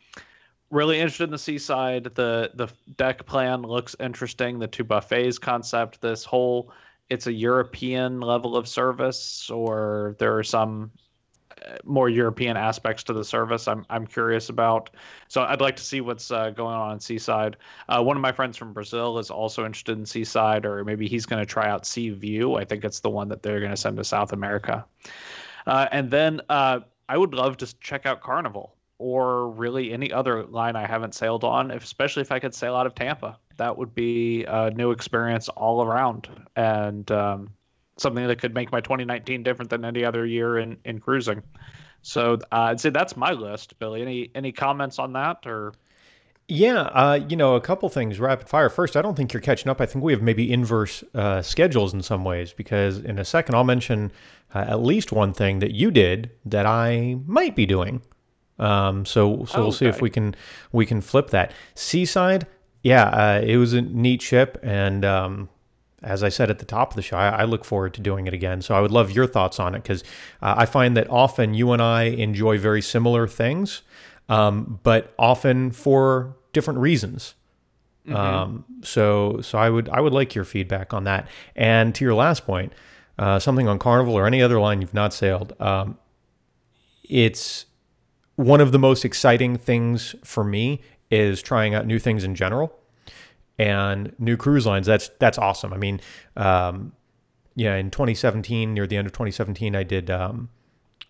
really 0.71 0.99
interested 0.99 1.25
in 1.25 1.31
the 1.31 1.39
seaside. 1.39 2.05
The 2.05 2.51
the 2.55 2.69
deck 2.97 3.27
plan 3.27 3.63
looks 3.63 3.95
interesting. 4.01 4.59
The 4.59 4.67
two 4.67 4.85
buffets 4.85 5.39
concept. 5.39 6.01
This 6.01 6.25
whole 6.25 6.73
it's 7.11 7.27
a 7.27 7.33
European 7.33 8.21
level 8.21 8.57
of 8.57 8.67
service, 8.67 9.51
or 9.51 10.17
there 10.19 10.37
are 10.39 10.43
some 10.43 10.91
more 11.85 12.09
European 12.09 12.57
aspects 12.57 13.03
to 13.05 13.13
the 13.13 13.25
service. 13.25 13.69
I'm 13.69 13.85
I'm 13.91 14.07
curious 14.07 14.49
about. 14.49 14.91
So 15.29 15.43
I'd 15.43 15.61
like 15.61 15.77
to 15.77 15.83
see 15.83 16.01
what's 16.01 16.31
uh, 16.31 16.51
going 16.51 16.75
on 16.75 16.93
in 16.93 17.01
Seaside. 17.01 17.57
Uh, 17.89 18.03
one 18.03 18.17
of 18.17 18.21
my 18.21 18.33
friends 18.33 18.57
from 18.57 18.73
Brazil 18.73 19.19
is 19.19 19.31
also 19.31 19.65
interested 19.65 19.99
in 19.99 20.07
Seaside, 20.07 20.65
or 20.67 20.85
maybe 20.85 21.09
he's 21.09 21.27
going 21.27 21.41
to 21.41 21.47
try 21.47 21.69
out 21.69 21.87
Seaview. 21.87 22.55
I 22.55 22.65
think 22.65 22.85
it's 22.85 23.01
the 23.01 23.11
one 23.11 23.29
that 23.29 23.43
they're 23.43 23.61
going 23.61 23.71
to 23.71 23.77
send 23.77 23.97
to 23.97 24.05
South 24.05 24.33
America. 24.33 24.85
Uh, 25.67 25.87
and 25.93 26.11
then 26.11 26.41
uh, 26.49 26.81
I 27.09 27.17
would 27.17 27.35
love 27.35 27.57
to 27.59 27.81
check 27.81 28.07
out 28.07 28.21
Carnival 28.21 28.75
or 28.99 29.51
really 29.51 29.93
any 29.93 30.13
other 30.13 30.45
line 30.45 30.77
I 30.77 30.87
haven't 30.87 31.15
sailed 31.15 31.45
on, 31.45 31.71
especially 31.71 32.23
if 32.23 32.33
I 32.33 32.39
could 32.39 32.55
sail 32.55 32.75
out 32.77 32.87
of 32.87 32.95
Tampa. 32.95 33.39
That 33.57 33.77
would 33.77 33.95
be 33.95 34.45
a 34.45 34.71
new 34.71 34.91
experience 34.91 35.49
all 35.49 35.85
around. 35.85 36.29
And 36.57 37.11
um, 37.11 37.51
something 37.97 38.27
that 38.27 38.41
could 38.41 38.55
make 38.55 38.73
my 38.73 38.81
2019 38.81 39.43
different 39.43 39.71
than 39.71 39.85
any 39.85 40.05
other 40.05 40.27
year 40.27 40.59
in, 40.59 40.77
in 40.85 41.01
cruising. 41.01 41.43
So 42.03 42.35
uh, 42.53 42.71
I'd 42.71 42.81
say 42.81 42.91
that's 42.91 43.17
my 43.17 43.33
list, 43.33 43.79
Billy. 43.79 44.03
Any 44.03 44.31
any 44.35 44.53
comments 44.53 44.99
on 44.99 45.15
that 45.15 45.47
or? 45.47 45.73
Yeah, 46.47 46.83
uh, 46.83 47.21
you 47.27 47.37
know, 47.37 47.55
a 47.55 47.61
couple 47.61 47.89
things 47.89 48.21
rapid 48.21 48.51
fire. 48.51 48.69
First, 48.69 48.97
I 48.97 49.03
don't 49.03 49.17
think 49.17 49.33
you're 49.33 49.41
catching 49.41 49.71
up. 49.71 49.81
I 49.81 49.87
think 49.87 50.05
we 50.05 50.13
have 50.13 50.21
maybe 50.21 50.53
inverse 50.53 51.03
uh, 51.15 51.41
schedules 51.41 51.95
in 51.95 52.03
some 52.03 52.23
ways 52.23 52.53
because 52.53 52.99
in 52.99 53.19
a 53.19 53.25
second 53.25 53.55
I'll 53.55 53.65
mention 53.65 54.13
uh, 54.55 54.67
at 54.69 54.83
least 54.83 55.11
one 55.11 55.33
thing 55.33 55.61
that 55.61 55.73
you 55.73 55.91
did 55.91 56.31
that 56.45 56.67
I 56.67 57.17
might 57.27 57.57
be 57.57 57.65
doing. 57.65 58.03
Um, 58.59 59.07
so 59.07 59.47
so 59.47 59.63
we'll 59.63 59.73
see 59.73 59.87
if 59.87 60.03
we 60.03 60.11
can 60.11 60.37
we 60.73 60.85
can 60.85 61.01
flip 61.01 61.31
that. 61.31 61.53
Seaside, 61.75 62.47
yeah, 62.83 63.05
uh, 63.05 63.41
it 63.41 63.57
was 63.57 63.73
a 63.73 63.81
neat 63.81 64.21
ship, 64.21 64.59
and 64.63 65.07
um, 65.07 65.49
as 66.05 66.23
I 66.23 66.29
said 66.29 66.51
at 66.51 66.59
the 66.59 66.65
top 66.65 66.91
of 66.91 66.97
the 66.97 67.03
show, 67.03 67.17
I, 67.17 67.29
I, 67.29 67.45
look 67.45 67.65
forward 67.65 67.95
to 67.95 68.01
doing 68.01 68.27
it 68.27 68.35
again. 68.35 68.63
So 68.63 68.75
I 68.75 68.81
would 68.81 68.91
love 68.91 69.11
your 69.11 69.27
thoughts 69.27 69.59
on 69.59 69.75
it 69.75 69.83
because 69.83 70.03
uh, 70.43 70.55
I 70.57 70.67
find 70.67 70.97
that 70.97 71.09
often 71.09 71.55
you 71.55 71.73
and 71.73 71.83
I 71.83 72.05
enjoy 72.05 72.59
very 72.59 72.83
similar 72.83 73.27
things, 73.27 73.83
um, 74.29 74.81
but 74.83 75.15
often 75.19 75.71
for 75.71 76.37
different 76.53 76.81
reasons. 76.81 77.35
Mm-hmm. 78.07 78.17
Um, 78.17 78.65
so 78.83 79.41
so 79.41 79.59
I 79.59 79.71
would 79.71 79.89
I 79.89 80.01
would 80.01 80.13
like 80.13 80.35
your 80.35 80.45
feedback 80.45 80.93
on 80.93 81.05
that. 81.05 81.27
And 81.57 81.95
to 81.95 82.05
your 82.05 82.15
last 82.15 82.45
point, 82.45 82.73
uh, 83.19 83.39
something 83.39 83.67
on 83.67 83.79
Carnival 83.79 84.15
or 84.15 84.27
any 84.27 84.43
other 84.43 84.61
line 84.61 84.83
you've 84.83 84.95
not 84.95 85.15
sailed, 85.15 85.55
um, 85.59 85.97
it's 87.03 87.65
one 88.37 88.61
of 88.61 88.73
the 88.73 88.79
most 88.79 89.05
exciting 89.05 89.57
things 89.57 90.15
for 90.23 90.45
me 90.45 90.83
is 91.11 91.41
trying 91.41 91.75
out 91.75 91.87
new 91.87 91.99
things 91.99 92.25
in 92.25 92.35
general 92.35 92.79
and 93.59 94.13
new 94.19 94.37
cruise 94.37 94.67
lines. 94.67 94.87
That's 94.87 95.11
that's 95.19 95.39
awesome. 95.39 95.73
I 95.73 95.77
mean, 95.77 96.01
um, 96.37 96.93
yeah, 97.55 97.77
in 97.77 97.91
2017, 97.91 98.75
near 98.75 98.87
the 98.87 98.97
end 98.97 99.07
of 99.07 99.13
2017, 99.13 99.77
I 99.77 99.83
did 99.83 100.11
um, 100.11 100.49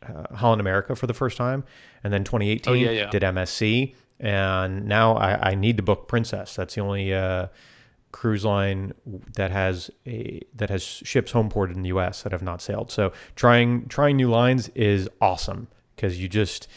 uh, 0.02 0.34
Holland 0.34 0.60
America 0.60 0.94
for 0.94 1.06
the 1.06 1.14
first 1.14 1.36
time, 1.36 1.64
and 2.02 2.12
then 2.12 2.24
2018 2.24 2.72
oh, 2.72 2.74
yeah, 2.74 2.90
yeah. 2.90 3.10
did 3.10 3.22
MSC, 3.22 3.94
and 4.20 4.86
now 4.86 5.16
I, 5.16 5.50
I, 5.50 5.54
need 5.54 5.76
to 5.78 5.82
book 5.82 6.06
Princess. 6.06 6.54
That's 6.54 6.74
the 6.74 6.82
only 6.82 7.14
uh, 7.14 7.48
cruise 8.12 8.44
line 8.44 8.92
that 9.34 9.50
has 9.50 9.90
a 10.06 10.42
that 10.54 10.70
has 10.70 10.82
ships 10.82 11.32
home 11.32 11.48
ported 11.48 11.76
in 11.76 11.82
the 11.82 11.88
U.S. 11.88 12.22
that 12.22 12.32
have 12.32 12.42
not 12.42 12.60
sailed. 12.60 12.90
So 12.90 13.12
trying 13.36 13.86
trying 13.88 14.16
new 14.16 14.30
lines 14.30 14.68
is 14.74 15.08
awesome 15.20 15.68
because 15.96 16.20
you 16.20 16.28
just 16.28 16.68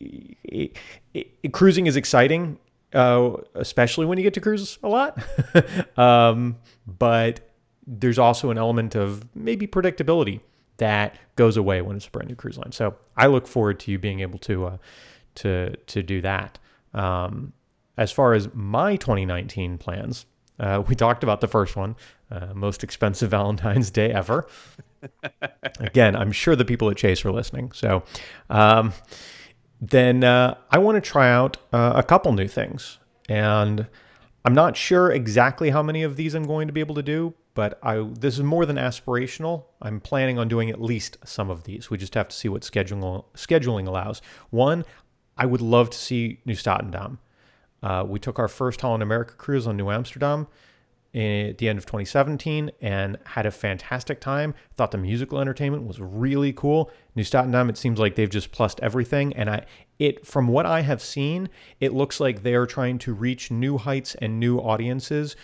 it, 0.00 0.76
it, 1.14 1.52
cruising 1.52 1.86
is 1.86 1.96
exciting 1.96 2.58
uh, 2.94 3.36
especially 3.54 4.06
when 4.06 4.18
you 4.18 4.24
get 4.24 4.34
to 4.34 4.40
cruise 4.40 4.78
a 4.82 4.88
lot. 4.88 5.18
um, 5.98 6.56
but 6.86 7.40
there's 7.86 8.18
also 8.18 8.50
an 8.50 8.58
element 8.58 8.94
of 8.94 9.24
maybe 9.34 9.66
predictability 9.66 10.40
that 10.78 11.16
goes 11.36 11.56
away 11.56 11.82
when 11.82 11.96
it's 11.96 12.06
a 12.06 12.10
brand 12.10 12.28
new 12.28 12.34
cruise 12.34 12.58
line. 12.58 12.72
So 12.72 12.96
I 13.16 13.26
look 13.26 13.46
forward 13.46 13.80
to 13.80 13.90
you 13.90 13.98
being 13.98 14.20
able 14.20 14.38
to 14.40 14.66
uh, 14.66 14.76
to 15.36 15.76
to 15.76 16.02
do 16.02 16.20
that. 16.22 16.58
Um, 16.94 17.52
as 17.96 18.10
far 18.10 18.34
as 18.34 18.52
my 18.54 18.96
2019 18.96 19.78
plans, 19.78 20.26
uh, 20.58 20.82
we 20.88 20.94
talked 20.94 21.22
about 21.22 21.40
the 21.40 21.48
first 21.48 21.76
one, 21.76 21.96
uh, 22.30 22.48
most 22.54 22.82
expensive 22.84 23.30
Valentine's 23.38 23.90
Day 23.90 24.12
ever. 24.12 24.46
Again, 25.80 26.14
I'm 26.14 26.32
sure 26.32 26.54
the 26.54 26.64
people 26.64 26.88
at 26.90 26.96
Chase 26.96 27.24
are 27.24 27.32
listening. 27.32 27.72
So. 27.72 28.04
Um, 28.50 28.92
then 29.82 30.22
uh, 30.22 30.54
I 30.70 30.78
want 30.78 30.94
to 30.94 31.00
try 31.00 31.28
out 31.30 31.56
uh, 31.72 31.94
a 31.96 32.04
couple 32.04 32.32
new 32.32 32.46
things. 32.46 32.98
And 33.28 33.88
I'm 34.44 34.54
not 34.54 34.76
sure 34.76 35.10
exactly 35.10 35.70
how 35.70 35.82
many 35.82 36.04
of 36.04 36.16
these 36.16 36.34
I'm 36.34 36.46
going 36.46 36.68
to 36.68 36.72
be 36.72 36.80
able 36.80 36.94
to 36.94 37.02
do, 37.02 37.34
but 37.54 37.78
I 37.82 38.08
this 38.18 38.34
is 38.34 38.44
more 38.44 38.64
than 38.64 38.76
aspirational. 38.76 39.64
I'm 39.82 40.00
planning 40.00 40.38
on 40.38 40.46
doing 40.48 40.70
at 40.70 40.80
least 40.80 41.18
some 41.24 41.50
of 41.50 41.64
these. 41.64 41.90
We 41.90 41.98
just 41.98 42.14
have 42.14 42.28
to 42.28 42.36
see 42.36 42.48
what 42.48 42.62
scheduling 42.62 43.24
scheduling 43.34 43.86
allows. 43.88 44.22
One, 44.50 44.84
I 45.36 45.46
would 45.46 45.60
love 45.60 45.90
to 45.90 45.98
see 45.98 46.38
Nieuw 46.46 46.54
Statendam. 46.54 47.18
Uh, 47.82 48.04
we 48.06 48.20
took 48.20 48.38
our 48.38 48.48
first 48.48 48.80
Holland 48.80 49.02
America 49.02 49.34
cruise 49.34 49.66
on 49.66 49.76
Nieuw 49.76 49.90
Amsterdam 49.90 50.46
at 51.14 51.58
the 51.58 51.68
end 51.68 51.78
of 51.78 51.84
2017 51.84 52.70
and 52.80 53.18
had 53.26 53.44
a 53.44 53.50
fantastic 53.50 54.20
time. 54.20 54.54
Thought 54.76 54.92
the 54.92 54.98
musical 54.98 55.38
entertainment 55.38 55.86
was 55.86 56.00
really 56.00 56.52
cool. 56.52 56.90
Nieuw 57.14 57.24
Statendam, 57.24 57.68
it 57.68 57.76
seems 57.76 57.98
like 57.98 58.14
they've 58.14 58.30
just 58.30 58.50
plussed 58.50 58.80
everything, 58.80 59.34
and 59.34 59.50
I 59.50 59.66
it 59.98 60.26
from 60.26 60.48
what 60.48 60.66
I 60.66 60.80
have 60.80 61.02
seen, 61.02 61.48
it 61.80 61.92
looks 61.92 62.18
like 62.18 62.42
they 62.42 62.54
are 62.54 62.66
trying 62.66 62.98
to 63.00 63.12
reach 63.12 63.50
new 63.50 63.78
heights 63.78 64.14
and 64.16 64.40
new 64.40 64.58
audiences. 64.58 65.36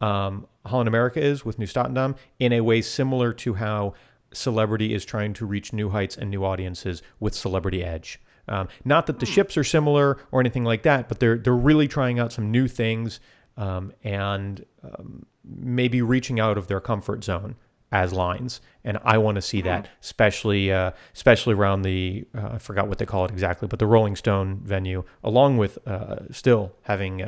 Um, 0.00 0.46
Holland 0.64 0.88
America 0.88 1.20
is 1.20 1.44
with 1.44 1.58
Nieuw 1.58 1.66
Statendam 1.66 2.16
in 2.38 2.52
a 2.52 2.60
way 2.60 2.80
similar 2.80 3.32
to 3.34 3.54
how 3.54 3.94
Celebrity 4.32 4.92
is 4.94 5.04
trying 5.04 5.32
to 5.34 5.46
reach 5.46 5.72
new 5.72 5.90
heights 5.90 6.16
and 6.16 6.30
new 6.30 6.44
audiences 6.44 7.02
with 7.20 7.34
Celebrity 7.34 7.82
Edge. 7.82 8.20
Um, 8.48 8.68
not 8.84 9.06
that 9.06 9.18
the 9.18 9.26
hmm. 9.26 9.32
ships 9.32 9.56
are 9.56 9.64
similar 9.64 10.18
or 10.30 10.40
anything 10.40 10.64
like 10.64 10.82
that, 10.82 11.08
but 11.08 11.18
they're 11.18 11.38
they're 11.38 11.54
really 11.54 11.88
trying 11.88 12.18
out 12.18 12.32
some 12.32 12.50
new 12.50 12.68
things 12.68 13.18
um, 13.56 13.92
and 14.04 14.64
um, 14.82 15.26
maybe 15.44 16.02
reaching 16.02 16.40
out 16.40 16.58
of 16.58 16.66
their 16.66 16.80
comfort 16.80 17.24
zone 17.24 17.56
as 17.92 18.12
lines. 18.12 18.60
And 18.84 18.98
I 19.04 19.18
want 19.18 19.36
to 19.36 19.42
see 19.42 19.62
that, 19.62 19.88
especially 20.02 20.72
uh, 20.72 20.92
especially 21.14 21.54
around 21.54 21.82
the 21.82 22.26
uh, 22.36 22.50
I 22.52 22.58
forgot 22.58 22.88
what 22.88 22.98
they 22.98 23.06
call 23.06 23.24
it 23.24 23.30
exactly, 23.30 23.68
but 23.68 23.78
the 23.78 23.86
Rolling 23.86 24.16
Stone 24.16 24.60
venue, 24.64 25.04
along 25.22 25.56
with 25.56 25.78
uh, 25.86 26.30
still 26.30 26.72
having 26.82 27.18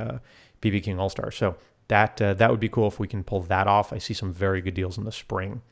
BB 0.61 0.81
uh, 0.81 0.85
King 0.85 0.99
All 0.99 1.09
Star. 1.09 1.31
So 1.31 1.57
that 1.89 2.21
uh, 2.21 2.35
that 2.35 2.51
would 2.51 2.61
be 2.61 2.69
cool 2.69 2.89
if 2.89 2.99
we 2.99 3.09
can 3.09 3.25
pull 3.25 3.43
that 3.43 3.67
off. 3.67 3.93
I 3.93 3.99
see 3.99 4.15
some 4.15 4.33
very 4.33 4.61
good 4.61 4.75
deals 4.75 4.99
in 4.99 5.05
the 5.05 5.13
spring. 5.13 5.63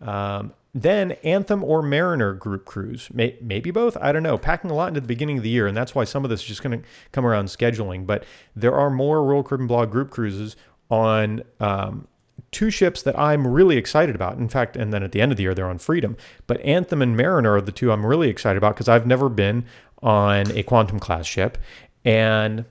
Um, 0.00 0.52
then 0.72 1.12
Anthem 1.24 1.64
or 1.64 1.82
Mariner 1.82 2.32
group 2.32 2.64
cruise, 2.64 3.08
May, 3.12 3.36
maybe 3.40 3.70
both. 3.70 3.96
I 3.96 4.12
don't 4.12 4.22
know. 4.22 4.38
Packing 4.38 4.70
a 4.70 4.74
lot 4.74 4.88
into 4.88 5.00
the 5.00 5.08
beginning 5.08 5.38
of 5.38 5.42
the 5.42 5.50
year, 5.50 5.66
and 5.66 5.76
that's 5.76 5.94
why 5.94 6.04
some 6.04 6.24
of 6.24 6.30
this 6.30 6.40
is 6.40 6.46
just 6.46 6.62
going 6.62 6.80
to 6.80 6.86
come 7.10 7.26
around 7.26 7.46
scheduling. 7.46 8.06
But 8.06 8.24
there 8.54 8.74
are 8.74 8.88
more 8.88 9.24
Royal 9.24 9.42
Caribbean 9.42 9.66
Blog 9.66 9.90
group 9.90 10.10
cruises 10.10 10.54
on 10.88 11.42
um, 11.58 12.06
two 12.52 12.70
ships 12.70 13.02
that 13.02 13.18
I'm 13.18 13.46
really 13.46 13.76
excited 13.76 14.14
about. 14.14 14.38
In 14.38 14.48
fact, 14.48 14.76
and 14.76 14.92
then 14.92 15.02
at 15.02 15.10
the 15.10 15.20
end 15.20 15.32
of 15.32 15.36
the 15.36 15.42
year, 15.42 15.54
they're 15.54 15.68
on 15.68 15.78
Freedom. 15.78 16.16
But 16.46 16.60
Anthem 16.60 17.02
and 17.02 17.16
Mariner 17.16 17.56
are 17.56 17.60
the 17.60 17.72
two 17.72 17.90
I'm 17.90 18.06
really 18.06 18.28
excited 18.28 18.56
about 18.56 18.74
because 18.74 18.88
I've 18.88 19.06
never 19.06 19.28
been 19.28 19.64
on 20.02 20.50
a 20.56 20.62
Quantum 20.62 21.00
class 21.00 21.26
ship, 21.26 21.58
and 22.04 22.64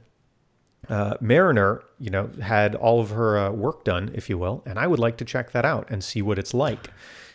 uh, 0.89 1.15
Mariner, 1.21 1.83
you 1.99 2.09
know, 2.09 2.29
had 2.41 2.75
all 2.75 2.99
of 2.99 3.11
her 3.11 3.37
uh, 3.37 3.51
work 3.51 3.83
done, 3.83 4.11
if 4.15 4.29
you 4.29 4.37
will, 4.37 4.63
and 4.65 4.79
I 4.79 4.87
would 4.87 4.99
like 4.99 5.17
to 5.17 5.25
check 5.25 5.51
that 5.51 5.63
out 5.63 5.87
and 5.89 6.03
see 6.03 6.21
what 6.21 6.39
it's 6.39 6.53
like. 6.53 6.89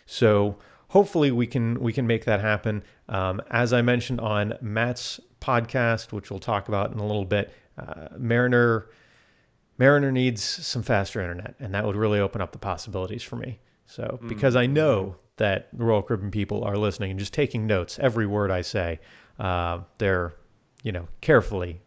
So 0.05 0.57
hopefully 0.89 1.31
we 1.31 1.47
can 1.47 1.79
we 1.79 1.93
can 1.93 2.05
make 2.05 2.25
that 2.25 2.41
happen. 2.41 2.83
Um, 3.07 3.41
as 3.49 3.71
I 3.71 3.81
mentioned 3.81 4.19
on 4.19 4.55
Matt's 4.61 5.19
podcast, 5.39 6.11
which 6.11 6.29
we'll 6.29 6.39
talk 6.39 6.67
about 6.67 6.91
in 6.91 6.99
a 6.99 7.05
little 7.05 7.25
bit, 7.25 7.53
uh, 7.77 8.09
Mariner 8.17 8.89
Mariner 9.77 10.11
needs 10.11 10.43
some 10.43 10.83
faster 10.83 11.21
internet, 11.21 11.55
and 11.59 11.73
that 11.73 11.85
would 11.85 11.95
really 11.95 12.19
open 12.19 12.41
up 12.41 12.51
the 12.51 12.57
possibilities 12.57 13.23
for 13.23 13.37
me. 13.37 13.59
So 13.85 14.19
mm. 14.21 14.27
because 14.27 14.55
I 14.55 14.65
know 14.65 15.15
that 15.37 15.69
the 15.73 15.83
Royal 15.83 16.01
Caribbean 16.01 16.31
people 16.31 16.63
are 16.63 16.77
listening 16.77 17.11
and 17.11 17.19
just 17.19 17.33
taking 17.33 17.67
notes, 17.67 17.99
every 17.99 18.25
word 18.25 18.51
I 18.51 18.61
say, 18.61 18.99
uh, 19.39 19.79
they're 19.97 20.33
you 20.83 20.91
know 20.91 21.07
carefully 21.21 21.79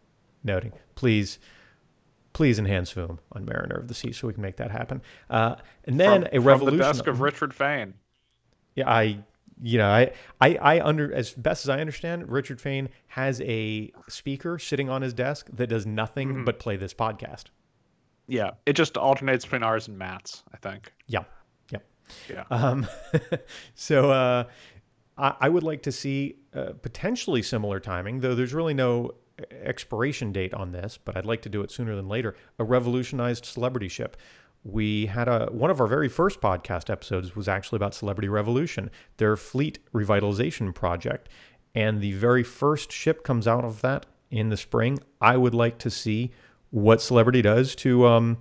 noting. 0.43 0.73
Please 0.95 1.37
please 2.39 2.57
enhance 2.57 2.93
Voom 2.93 3.17
on 3.33 3.43
Mariner 3.43 3.75
of 3.75 3.89
the 3.89 3.93
Sea 3.93 4.13
so 4.13 4.25
we 4.27 4.33
can 4.33 4.41
make 4.41 4.55
that 4.55 4.71
happen. 4.71 5.01
Uh, 5.29 5.55
and 5.83 5.99
then 5.99 6.21
from, 6.21 6.29
a 6.31 6.39
revolution. 6.39 6.77
From 6.77 6.87
the 6.87 6.93
desk 6.93 7.07
of 7.07 7.19
Richard 7.19 7.53
Fain 7.53 7.95
yeah, 8.75 8.89
I 8.89 9.19
you 9.61 9.77
know, 9.77 9.89
I, 9.89 10.13
I, 10.39 10.55
I 10.55 10.85
under 10.85 11.13
as 11.13 11.31
best 11.31 11.65
as 11.65 11.69
I 11.69 11.81
understand, 11.81 12.31
Richard 12.31 12.61
Fain 12.61 12.87
has 13.07 13.41
a 13.41 13.91
speaker 14.07 14.57
sitting 14.57 14.89
on 14.89 15.01
his 15.01 15.13
desk 15.13 15.49
that 15.51 15.67
does 15.67 15.85
nothing 15.85 16.29
mm-hmm. 16.29 16.43
but 16.45 16.59
play 16.59 16.77
this 16.77 16.93
podcast. 16.93 17.45
Yeah, 18.27 18.51
it 18.65 18.73
just 18.73 18.95
alternates 18.95 19.43
between 19.43 19.63
ours 19.63 19.89
and 19.89 19.97
Matt's. 19.97 20.43
I 20.53 20.57
think. 20.57 20.93
Yeah, 21.07 21.25
yeah, 21.73 21.79
yeah. 22.29 22.43
Um, 22.49 22.87
so 23.75 24.11
uh, 24.11 24.45
I, 25.17 25.35
I 25.41 25.49
would 25.49 25.63
like 25.63 25.83
to 25.83 25.91
see 25.91 26.37
uh, 26.53 26.71
potentially 26.81 27.41
similar 27.41 27.81
timing, 27.81 28.21
though. 28.21 28.35
There's 28.35 28.53
really 28.53 28.73
no 28.73 29.15
expiration 29.51 30.31
date 30.31 30.53
on 30.53 30.71
this, 30.71 30.97
but 31.03 31.15
I'd 31.15 31.25
like 31.25 31.41
to 31.43 31.49
do 31.49 31.61
it 31.61 31.71
sooner 31.71 31.95
than 31.95 32.07
later. 32.07 32.35
A 32.57 32.63
revolutionized 32.63 33.45
celebrity 33.45 33.87
ship 33.87 34.17
we 34.63 35.05
had 35.05 35.27
a 35.27 35.47
one 35.51 35.69
of 35.69 35.79
our 35.79 35.87
very 35.87 36.09
first 36.09 36.41
podcast 36.41 36.89
episodes 36.89 37.35
was 37.35 37.47
actually 37.47 37.77
about 37.77 37.93
Celebrity 37.93 38.27
Revolution, 38.27 38.91
their 39.17 39.37
fleet 39.37 39.79
revitalization 39.93 40.73
project. 40.73 41.29
and 41.75 42.01
the 42.01 42.13
very 42.13 42.43
first 42.43 42.91
ship 42.91 43.23
comes 43.23 43.47
out 43.47 43.63
of 43.63 43.81
that 43.81 44.07
in 44.31 44.49
the 44.49 44.57
spring, 44.57 44.99
I 45.21 45.37
would 45.37 45.53
like 45.53 45.77
to 45.79 45.91
see 45.91 46.31
what 46.71 47.01
Celebrity 47.01 47.41
does 47.41 47.75
to. 47.75 48.07
Um, 48.07 48.37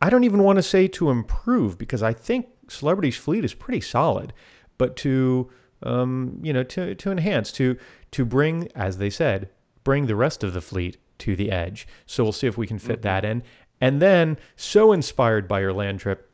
I 0.00 0.10
don't 0.10 0.24
even 0.24 0.42
want 0.42 0.56
to 0.56 0.62
say 0.62 0.88
to 0.88 1.10
improve 1.10 1.78
because 1.78 2.02
I 2.02 2.12
think 2.12 2.48
Celebrity's 2.68 3.16
fleet 3.16 3.44
is 3.44 3.54
pretty 3.54 3.80
solid, 3.80 4.32
but 4.76 4.96
to 4.96 5.50
um, 5.82 6.40
you 6.42 6.52
know 6.52 6.64
to 6.64 6.94
to 6.94 7.10
enhance 7.10 7.52
to 7.52 7.76
to 8.12 8.24
bring, 8.24 8.68
as 8.74 8.98
they 8.98 9.10
said, 9.10 9.50
bring 9.84 10.06
the 10.06 10.16
rest 10.16 10.44
of 10.44 10.52
the 10.52 10.60
fleet 10.60 10.96
to 11.18 11.36
the 11.36 11.50
edge. 11.50 11.86
So 12.06 12.22
we'll 12.22 12.32
see 12.32 12.46
if 12.46 12.58
we 12.58 12.66
can 12.66 12.78
fit 12.78 12.96
mm-hmm. 12.96 13.02
that 13.02 13.24
in. 13.24 13.42
And 13.80 14.00
then, 14.00 14.38
so 14.56 14.92
inspired 14.92 15.48
by 15.48 15.60
your 15.60 15.72
land 15.72 16.00
trip 16.00 16.30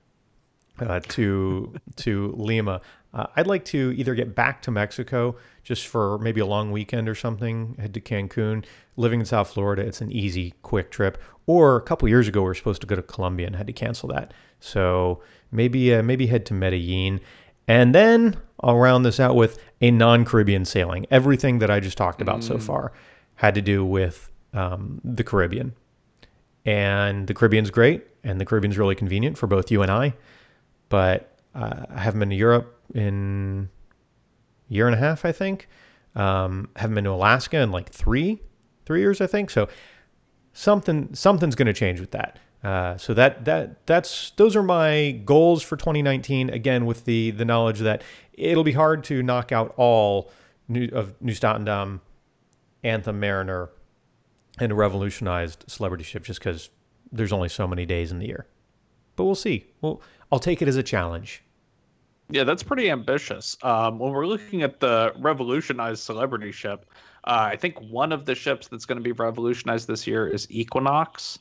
uh, 0.81 1.01
to 1.09 1.75
to 1.97 2.35
Lima, 2.37 2.81
uh, 3.15 3.27
I'd 3.37 3.47
like 3.47 3.65
to 3.67 3.95
either 3.97 4.15
get 4.15 4.35
back 4.35 4.61
to 4.63 4.71
Mexico 4.71 5.37
just 5.63 5.87
for 5.87 6.19
maybe 6.19 6.41
a 6.41 6.47
long 6.47 6.71
weekend 6.73 7.09
or 7.09 7.15
something, 7.15 7.77
head 7.79 7.95
to 7.95 8.01
Cancun. 8.01 8.65
Living 8.97 9.21
in 9.21 9.27
South 9.27 9.51
Florida, 9.51 9.83
it's 9.83 10.01
an 10.01 10.13
easy, 10.13 10.55
quick 10.63 10.91
trip. 10.91 11.19
Or 11.47 11.77
a 11.77 11.83
couple 11.83 12.09
years 12.09 12.29
ago, 12.29 12.41
we 12.41 12.47
were 12.47 12.55
supposed 12.55 12.81
to 12.83 12.87
go 12.87 12.97
to 12.97 13.03
Colombia 13.03 13.47
and 13.47 13.57
had 13.57 13.67
to 13.69 13.73
cancel 13.73 14.09
that. 14.11 14.35
So 14.61 15.23
maybe 15.51 15.95
uh, 15.95 16.03
maybe 16.03 16.27
head 16.27 16.45
to 16.47 16.55
Medellin, 16.55 17.21
and 17.67 17.95
then 17.95 18.37
I'll 18.61 18.77
round 18.77 19.05
this 19.05 19.21
out 19.21 19.37
with 19.37 19.59
a 19.81 19.91
non-Caribbean 19.91 20.65
sailing. 20.65 21.07
Everything 21.11 21.61
that 21.61 21.71
I 21.71 21.81
just 21.81 21.97
talked 21.97 22.21
about 22.21 22.41
mm. 22.41 22.45
so 22.45 22.59
far 22.59 22.93
had 23.39 23.55
to 23.55 23.63
do 23.63 23.85
with 23.85 24.31
um, 24.53 25.01
the 25.05 25.25
Caribbean, 25.25 25.75
and 26.67 27.27
the 27.27 27.35
Caribbean's 27.35 27.71
great, 27.71 28.05
and 28.25 28.41
the 28.41 28.45
Caribbean's 28.45 28.77
really 28.77 28.95
convenient 28.95 29.39
for 29.39 29.47
both 29.47 29.71
you 29.71 29.81
and 29.81 29.91
I. 29.91 30.15
But 30.89 31.39
uh, 31.55 31.87
I 31.89 32.01
haven't 32.01 32.21
been 32.21 32.31
to 32.31 32.37
Europe 32.37 32.77
in 32.95 33.69
a 34.69 34.75
year 34.75 34.87
and 34.87 34.95
a 34.95 34.99
half, 34.99 35.25
I 35.25 35.33
think. 35.33 35.69
Um, 36.17 36.69
haven't 36.75 36.97
been 36.97 37.05
to 37.05 37.11
Alaska 37.11 37.59
in 37.59 37.71
like 37.71 37.91
three, 37.91 38.41
three 38.85 39.01
years, 39.01 39.21
I 39.21 39.29
think. 39.29 39.51
So 39.51 39.69
something 40.53 41.15
something's 41.15 41.55
going 41.55 41.67
to 41.67 41.73
change 41.73 42.01
with 42.01 42.11
that. 42.11 42.39
Uh, 42.65 42.97
so 42.97 43.15
that 43.15 43.45
that 43.45 43.87
that's 43.87 44.31
those 44.33 44.57
are 44.57 44.65
my 44.65 45.13
goals 45.25 45.63
for 45.63 45.77
2019. 45.77 46.51
Again, 46.51 46.87
with 46.87 47.05
the 47.05 47.31
the 47.31 47.45
knowledge 47.45 47.79
that 47.81 48.03
it'll 48.33 48.65
be 48.65 48.73
hard 48.73 49.05
to 49.05 49.23
knock 49.23 49.53
out 49.53 49.75
all 49.77 50.33
new, 50.67 50.89
of 50.93 51.15
Nieuw 51.21 51.35
Statendam, 51.35 52.01
Anthem 52.85 53.21
Mariner, 53.21 53.71
and 54.59 54.73
a 54.73 54.75
revolutionized 54.75 55.65
celebrity 55.69 56.05
ship 56.05 56.25
just 56.25 56.41
because 56.41 56.71
there's 57.13 57.33
only 57.33 57.49
so 57.49 57.67
many 57.67 57.87
days 57.87 58.11
in 58.11 58.19
the 58.19 58.27
year. 58.27 58.47
But 59.17 59.25
we'll 59.25 59.35
see. 59.35 59.67
Well, 59.81 60.01
I'll 60.31 60.39
take 60.39 60.63
it 60.63 60.69
as 60.69 60.77
a 60.77 60.83
challenge. 60.83 61.43
Yeah, 62.31 62.45
that's 62.45 62.63
pretty 62.63 62.91
ambitious. 62.91 63.57
Um, 63.63 63.99
when 63.99 64.13
we're 64.13 64.27
looking 64.27 64.63
at 64.63 64.81
the 64.81 65.13
revolutionized 65.19 66.03
celebrity 66.03 66.53
ship, 66.53 66.85
uh, 67.25 67.49
I 67.53 67.57
think 67.57 67.81
one 67.81 68.13
of 68.13 68.27
the 68.27 68.35
ships 68.35 68.69
that's 68.69 68.85
going 68.85 68.99
to 68.99 69.03
be 69.03 69.13
revolutionized 69.13 69.89
this 69.89 70.07
year 70.07 70.27
is 70.29 70.47
Equinox. 70.51 71.39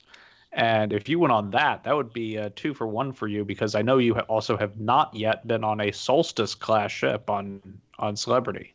And 0.54 0.94
if 0.94 1.10
you 1.10 1.20
went 1.20 1.34
on 1.34 1.52
that, 1.52 1.84
that 1.84 1.96
would 1.96 2.14
be 2.14 2.38
a 2.38 2.50
two 2.50 2.74
for 2.74 2.88
one 2.88 3.12
for 3.12 3.28
you 3.28 3.44
because 3.44 3.76
I 3.76 3.82
know 3.82 3.98
you 3.98 4.18
also 4.22 4.56
have 4.56 4.80
not 4.80 5.14
yet 5.14 5.46
been 5.46 5.64
on 5.64 5.82
a 5.82 5.92
Solstice 5.92 6.56
class 6.56 6.92
ship 6.92 7.30
on 7.30 7.62
on 8.00 8.16
Celebrity. 8.16 8.74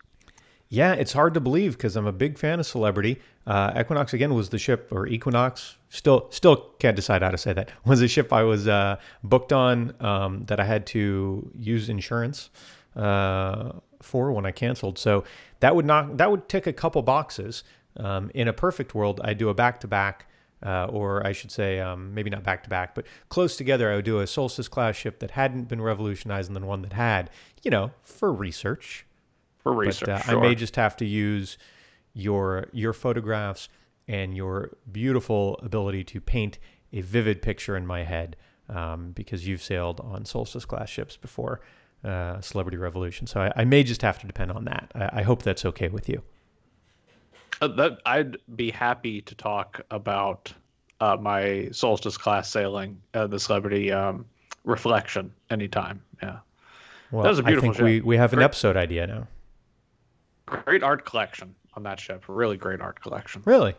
Yeah, 0.73 0.95
it's 0.95 1.13
hard 1.13 1.35
to 1.35 1.41
believe 1.41 1.77
because 1.77 1.97
I'm 1.97 2.07
a 2.07 2.13
big 2.13 2.39
fan 2.39 2.59
of 2.59 2.65
Celebrity. 2.65 3.21
Uh, 3.47 3.75
Equinox 3.79 4.15
again 4.15 4.33
was 4.33 4.49
the 4.49 4.59
ship, 4.59 4.89
or 4.91 5.07
Equinox. 5.07 5.77
Still, 5.91 6.29
still 6.31 6.71
can't 6.79 6.97
decide 6.97 7.21
how 7.21 7.31
to 7.31 7.37
say 7.37 7.53
that. 7.53 7.69
Was 7.85 8.01
a 8.01 8.09
ship 8.09 8.33
I 8.33 8.43
was 8.43 8.67
uh, 8.67 8.97
booked 9.23 9.53
on 9.53 9.93
um, 10.01 10.45
that 10.45 10.61
I 10.61 10.65
had 10.65 10.87
to 10.87 11.51
use 11.59 11.91
insurance 11.91 12.49
uh, 12.97 13.73
for 14.01 14.33
when 14.33 14.47
I 14.47 14.51
canceled. 14.51 14.99
So 14.99 15.25
that 15.61 15.77
would 15.77 15.85
not 15.85 16.17
that 16.17 16.31
would 16.31 16.49
tick 16.49 16.67
a 16.67 16.73
couple 16.73 17.03
boxes. 17.03 17.65
Um, 17.99 18.31
in 18.33 18.49
a 18.49 18.55
perfect 18.55 18.95
world, 18.95 19.21
I'd 19.23 19.37
do 19.37 19.51
a 19.51 19.55
back 19.55 19.79
to 19.81 19.87
back. 19.87 20.25
or 20.63 21.27
I 21.27 21.33
should 21.33 21.51
say, 21.51 21.81
um, 21.81 22.15
maybe 22.15 22.31
not 22.31 22.45
back 22.45 22.63
to 22.63 22.71
back, 22.71 22.95
but 22.95 23.05
close 23.29 23.57
together. 23.57 23.93
I 23.93 23.97
would 23.97 24.07
do 24.07 24.21
a 24.21 24.27
Solstice 24.27 24.69
class 24.69 24.97
ship 24.97 25.19
that 25.19 25.33
hadn't 25.33 25.65
been 25.65 25.83
revolutionized 25.83 26.49
and 26.49 26.57
then 26.57 26.65
one 26.65 26.81
that 26.81 26.95
had, 26.95 27.29
you 27.63 27.71
know, 27.71 27.91
for 28.05 28.33
research 28.33 29.05
for 29.63 29.73
research. 29.73 30.07
But, 30.07 30.15
uh, 30.15 30.19
sure. 30.21 30.39
I 30.39 30.43
may 30.43 30.55
just 30.55 30.77
have 30.77 30.97
to 30.99 31.05
use 31.05 31.59
your 32.15 32.67
your 32.73 32.93
photographs 32.93 33.69
and 34.09 34.37
your 34.37 34.77
beautiful 34.91 35.59
ability 35.63 36.05
to 36.05 36.21
paint 36.21 36.59
a 36.93 37.01
vivid 37.01 37.41
picture 37.41 37.77
in 37.77 37.87
my 37.87 38.03
head 38.03 38.37
um, 38.69 39.13
because 39.13 39.47
you've 39.47 39.63
sailed 39.63 40.01
on 40.01 40.25
Solstice 40.25 40.65
class 40.65 40.89
ships 40.89 41.17
before, 41.17 41.61
uh, 42.05 42.41
Celebrity 42.41 42.77
Revolution. 42.77 43.27
So 43.27 43.41
I, 43.41 43.53
I, 43.57 43.65
may 43.65 43.83
just 43.83 44.03
have 44.03 44.19
to 44.21 44.27
depend 44.27 44.51
on 44.51 44.65
that. 44.65 44.91
I, 44.95 45.21
I 45.21 45.23
hope 45.23 45.43
that's 45.43 45.65
okay 45.65 45.89
with 45.89 46.09
you. 46.09 46.23
Uh, 47.61 47.69
that 47.69 47.99
I'd 48.07 48.37
be 48.57 48.71
happy 48.71 49.21
to 49.23 49.35
talk 49.35 49.81
about 49.91 50.53
uh, 51.01 51.17
my 51.21 51.69
Solstice 51.73 52.17
class 52.17 52.51
sailing, 52.51 53.01
uh, 53.15 53.27
the 53.27 53.39
Celebrity 53.39 53.93
um, 53.93 54.25
Reflection, 54.65 55.33
anytime. 55.51 56.03
Yeah. 56.23 56.39
Well, 57.11 57.25
that 57.25 57.31
was 57.31 57.39
a 57.39 57.43
beautiful 57.43 57.71
I 57.71 57.73
think 57.75 57.85
we, 57.85 58.01
we 58.01 58.17
have 58.17 58.33
an 58.33 58.41
episode 58.41 58.77
idea 58.77 59.07
now. 59.07 59.29
Great 60.65 60.83
art 60.83 61.05
collection 61.05 61.55
on 61.75 61.83
that 61.85 62.01
ship. 62.01 62.25
Really 62.29 62.57
great 62.57 62.81
art 62.81 63.01
collection. 63.01 63.43
Really? 63.45 63.75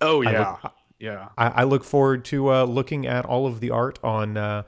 Oh 0.00 0.20
yeah, 0.20 0.56
look, 0.62 0.72
yeah. 0.98 1.28
I, 1.38 1.48
I, 1.48 1.64
look 1.64 1.84
forward 1.84 2.24
to 2.26 2.52
uh, 2.52 2.64
looking 2.64 3.06
at 3.06 3.24
all 3.24 3.46
of 3.46 3.60
the 3.60 3.70
art 3.70 3.98
on 4.02 4.36
uh, 4.36 4.64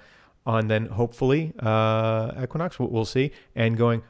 on 0.46 0.68
then 0.68 0.86
hopefully 0.86 1.52
uh, 1.58 2.32
Equinox. 2.42 2.78
We'll, 2.78 2.90
we'll 2.90 3.04
see. 3.04 3.32
And 3.54 3.76
going, 3.76 4.02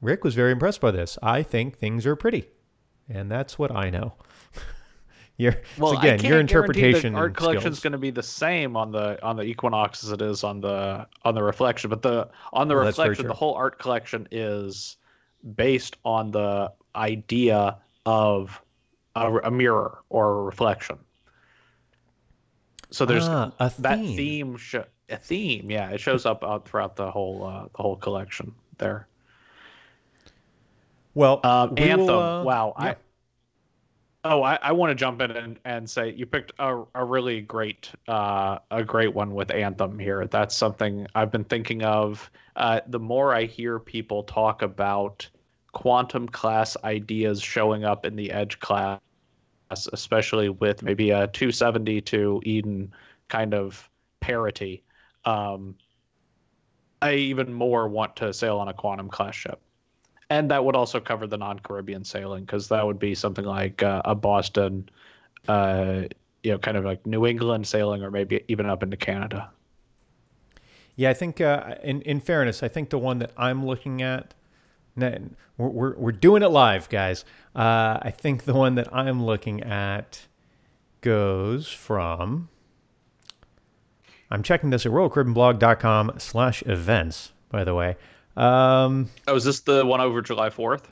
Rick 0.00 0.24
was 0.24 0.34
very 0.34 0.52
impressed 0.52 0.80
by 0.80 0.90
this. 0.90 1.18
I 1.22 1.42
think 1.42 1.76
things 1.76 2.06
are 2.06 2.16
pretty, 2.16 2.48
and 3.08 3.30
that's 3.30 3.58
what 3.58 3.70
I 3.74 3.90
know. 3.90 4.14
your 5.36 5.56
well, 5.78 5.98
again, 5.98 6.20
your 6.20 6.40
interpretation. 6.40 7.14
art 7.14 7.36
collection 7.36 7.72
is 7.72 7.80
going 7.80 7.92
to 7.92 7.98
be 7.98 8.10
the 8.10 8.22
same 8.22 8.76
on 8.76 8.90
the 8.90 9.22
on 9.22 9.36
the 9.36 9.42
Equinox 9.42 10.04
as 10.04 10.12
it 10.12 10.22
is 10.22 10.44
on 10.44 10.60
the 10.60 11.06
on 11.24 11.34
the 11.34 11.42
Reflection, 11.42 11.90
but 11.90 12.02
the 12.02 12.28
on 12.52 12.68
the 12.68 12.74
well, 12.74 12.86
Reflection, 12.86 13.26
the 13.26 13.34
whole 13.34 13.54
art 13.54 13.78
collection 13.78 14.26
is 14.30 14.96
based 15.56 15.96
on 16.04 16.30
the 16.30 16.72
idea 16.94 17.78
of 18.06 18.60
a, 19.14 19.36
a 19.44 19.50
mirror 19.50 19.98
or 20.08 20.40
a 20.40 20.42
reflection. 20.42 20.98
So 22.90 23.06
there's 23.06 23.26
ah, 23.26 23.52
that 23.78 23.98
theme, 23.98 24.16
theme 24.16 24.56
sh- 24.56 24.76
a 25.08 25.16
theme, 25.16 25.70
yeah. 25.70 25.90
It 25.90 26.00
shows 26.00 26.26
up 26.26 26.44
uh, 26.44 26.58
throughout 26.58 26.96
the 26.96 27.10
whole 27.10 27.44
uh, 27.44 27.68
the 27.74 27.82
whole 27.82 27.96
collection 27.96 28.54
there. 28.78 29.08
Well, 31.14 31.40
um, 31.44 31.74
we 31.74 31.82
Anthem. 31.82 32.06
Will, 32.06 32.20
uh, 32.20 32.42
wow, 32.42 32.74
yeah. 32.78 32.84
I 32.84 32.96
Oh, 34.24 34.42
I, 34.44 34.56
I 34.62 34.70
want 34.70 34.90
to 34.90 34.94
jump 34.94 35.20
in 35.20 35.32
and, 35.32 35.58
and 35.64 35.90
say 35.90 36.12
you 36.12 36.26
picked 36.26 36.52
a, 36.60 36.84
a 36.94 37.04
really 37.04 37.40
great 37.40 37.90
uh, 38.06 38.58
a 38.70 38.84
great 38.84 39.12
one 39.12 39.34
with 39.34 39.50
Anthem 39.50 39.98
here. 39.98 40.26
That's 40.26 40.54
something 40.54 41.08
I've 41.16 41.32
been 41.32 41.44
thinking 41.44 41.82
of. 41.82 42.30
Uh, 42.54 42.80
the 42.86 43.00
more 43.00 43.34
I 43.34 43.46
hear 43.46 43.80
people 43.80 44.22
talk 44.22 44.62
about 44.62 45.28
quantum 45.72 46.28
class 46.28 46.76
ideas 46.84 47.42
showing 47.42 47.84
up 47.84 48.06
in 48.06 48.14
the 48.14 48.30
Edge 48.30 48.60
class, 48.60 49.00
especially 49.92 50.50
with 50.50 50.84
maybe 50.84 51.10
a 51.10 51.26
270 51.26 52.00
to 52.02 52.40
Eden 52.44 52.94
kind 53.26 53.54
of 53.54 53.90
parity, 54.20 54.84
um, 55.24 55.74
I 57.00 57.14
even 57.14 57.52
more 57.52 57.88
want 57.88 58.14
to 58.16 58.32
sail 58.32 58.58
on 58.58 58.68
a 58.68 58.74
quantum 58.74 59.08
class 59.08 59.34
ship 59.34 59.60
and 60.32 60.50
that 60.50 60.64
would 60.64 60.74
also 60.74 60.98
cover 60.98 61.26
the 61.26 61.36
non-Caribbean 61.36 62.04
sailing 62.04 62.44
because 62.44 62.68
that 62.68 62.86
would 62.86 62.98
be 62.98 63.14
something 63.14 63.44
like 63.44 63.82
uh, 63.82 64.00
a 64.06 64.14
Boston, 64.14 64.88
uh, 65.46 66.04
you 66.42 66.52
know, 66.52 66.58
kind 66.58 66.78
of 66.78 66.84
like 66.86 67.06
New 67.06 67.26
England 67.26 67.66
sailing, 67.66 68.02
or 68.02 68.10
maybe 68.10 68.42
even 68.48 68.64
up 68.64 68.82
into 68.82 68.96
Canada. 68.96 69.50
Yeah, 70.96 71.10
I 71.10 71.14
think 71.14 71.40
uh, 71.40 71.74
in 71.82 72.00
in 72.02 72.18
fairness, 72.20 72.62
I 72.62 72.68
think 72.68 72.88
the 72.88 72.98
one 72.98 73.18
that 73.18 73.32
I'm 73.36 73.66
looking 73.66 74.00
at, 74.00 74.32
we're 74.96 75.18
we're, 75.56 75.96
we're 75.96 76.12
doing 76.12 76.42
it 76.42 76.48
live, 76.48 76.88
guys. 76.88 77.26
Uh, 77.54 77.98
I 78.00 78.10
think 78.10 78.44
the 78.44 78.54
one 78.54 78.74
that 78.76 78.88
I'm 78.92 79.24
looking 79.24 79.62
at 79.62 80.26
goes 81.02 81.68
from. 81.68 82.48
I'm 84.30 84.42
checking 84.42 84.70
this 84.70 84.86
at 84.86 84.92
royalcaribbeanblog.com 84.92 86.14
slash 86.16 86.62
events, 86.62 87.32
by 87.50 87.64
the 87.64 87.74
way. 87.74 87.96
Um, 88.36 89.10
oh, 89.28 89.36
is 89.36 89.44
this 89.44 89.60
the 89.60 89.84
one 89.84 90.00
over 90.00 90.22
July 90.22 90.50
4th? 90.50 90.84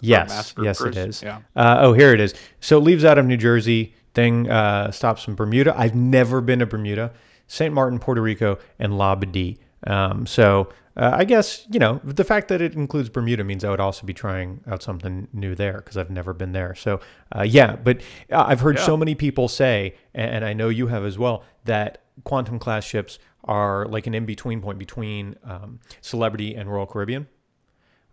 Yes, 0.00 0.54
yes, 0.60 0.78
Cruise? 0.78 0.96
it 0.96 1.08
is. 1.08 1.22
Yeah. 1.22 1.38
Uh, 1.56 1.78
oh, 1.80 1.92
here 1.92 2.12
it 2.12 2.20
is. 2.20 2.34
So 2.60 2.78
it 2.78 2.82
leaves 2.82 3.04
out 3.04 3.18
of 3.18 3.26
New 3.26 3.36
Jersey. 3.36 3.94
Thing 4.12 4.48
uh, 4.48 4.92
stops 4.92 5.26
in 5.26 5.34
Bermuda. 5.34 5.74
I've 5.76 5.96
never 5.96 6.40
been 6.40 6.60
to 6.60 6.66
Bermuda, 6.66 7.12
St. 7.48 7.74
Martin, 7.74 7.98
Puerto 7.98 8.20
Rico, 8.20 8.58
and 8.78 8.92
Labadee. 8.92 9.58
Um, 9.86 10.24
so 10.24 10.68
uh, 10.96 11.10
I 11.14 11.24
guess 11.24 11.66
you 11.70 11.80
know 11.80 12.00
the 12.04 12.22
fact 12.22 12.48
that 12.48 12.62
it 12.62 12.74
includes 12.74 13.08
Bermuda 13.08 13.42
means 13.42 13.64
I 13.64 13.70
would 13.70 13.80
also 13.80 14.06
be 14.06 14.14
trying 14.14 14.60
out 14.68 14.82
something 14.82 15.26
new 15.32 15.56
there 15.56 15.78
because 15.78 15.96
I've 15.96 16.10
never 16.10 16.32
been 16.32 16.52
there. 16.52 16.74
So 16.76 17.00
uh, 17.34 17.42
yeah, 17.42 17.74
but 17.74 18.02
uh, 18.30 18.44
I've 18.46 18.60
heard 18.60 18.76
yeah. 18.76 18.86
so 18.86 18.96
many 18.96 19.14
people 19.14 19.48
say, 19.48 19.96
and 20.14 20.44
I 20.44 20.52
know 20.52 20.68
you 20.68 20.86
have 20.86 21.04
as 21.04 21.18
well, 21.18 21.42
that 21.64 22.03
quantum 22.22 22.58
class 22.58 22.84
ships 22.84 23.18
are 23.44 23.86
like 23.86 24.06
an 24.06 24.14
in 24.14 24.24
between 24.24 24.60
point 24.60 24.78
between 24.78 25.36
um, 25.44 25.80
Celebrity 26.00 26.54
and 26.54 26.70
Royal 26.72 26.86
Caribbean. 26.86 27.26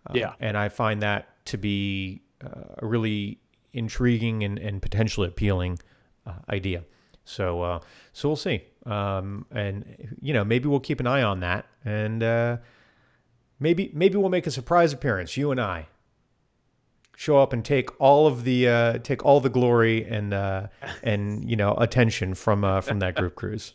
Uh, 0.08 0.14
Yeah. 0.14 0.34
and 0.40 0.56
I 0.56 0.68
find 0.68 1.00
that 1.02 1.28
to 1.46 1.56
be 1.56 2.22
uh, 2.44 2.48
a 2.78 2.86
really 2.86 3.38
intriguing 3.72 4.42
and, 4.42 4.58
and 4.58 4.82
potentially 4.82 5.28
appealing 5.28 5.78
uh, 6.26 6.32
idea. 6.50 6.84
So 7.24 7.62
uh, 7.62 7.80
so 8.12 8.28
we'll 8.28 8.36
see. 8.36 8.62
Um, 8.84 9.46
and 9.52 10.16
you 10.20 10.32
know 10.34 10.44
maybe 10.44 10.68
we'll 10.68 10.80
keep 10.80 10.98
an 10.98 11.06
eye 11.06 11.22
on 11.22 11.38
that, 11.40 11.66
and 11.84 12.20
uh, 12.22 12.56
maybe 13.60 13.90
maybe 13.94 14.16
we'll 14.18 14.28
make 14.28 14.46
a 14.46 14.50
surprise 14.50 14.92
appearance. 14.92 15.36
You 15.36 15.52
and 15.52 15.60
I 15.60 15.86
show 17.16 17.38
up 17.38 17.52
and 17.52 17.64
take 17.64 17.90
all 18.00 18.26
of 18.26 18.42
the 18.42 18.66
uh, 18.68 18.98
take 18.98 19.24
all 19.24 19.40
the 19.40 19.48
glory 19.50 20.04
and 20.04 20.34
uh, 20.34 20.66
and 21.04 21.48
you 21.48 21.54
know 21.54 21.74
attention 21.76 22.34
from 22.34 22.64
uh, 22.64 22.80
from 22.80 22.98
that 22.98 23.14
group 23.14 23.36
cruise. 23.36 23.74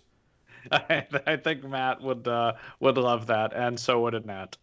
I, 0.72 1.06
I 1.28 1.36
think 1.38 1.64
Matt 1.64 2.02
would 2.02 2.28
uh, 2.28 2.54
would 2.80 2.98
love 2.98 3.28
that, 3.28 3.54
and 3.54 3.80
so 3.80 4.02
would 4.02 4.16
Annette. 4.16 4.58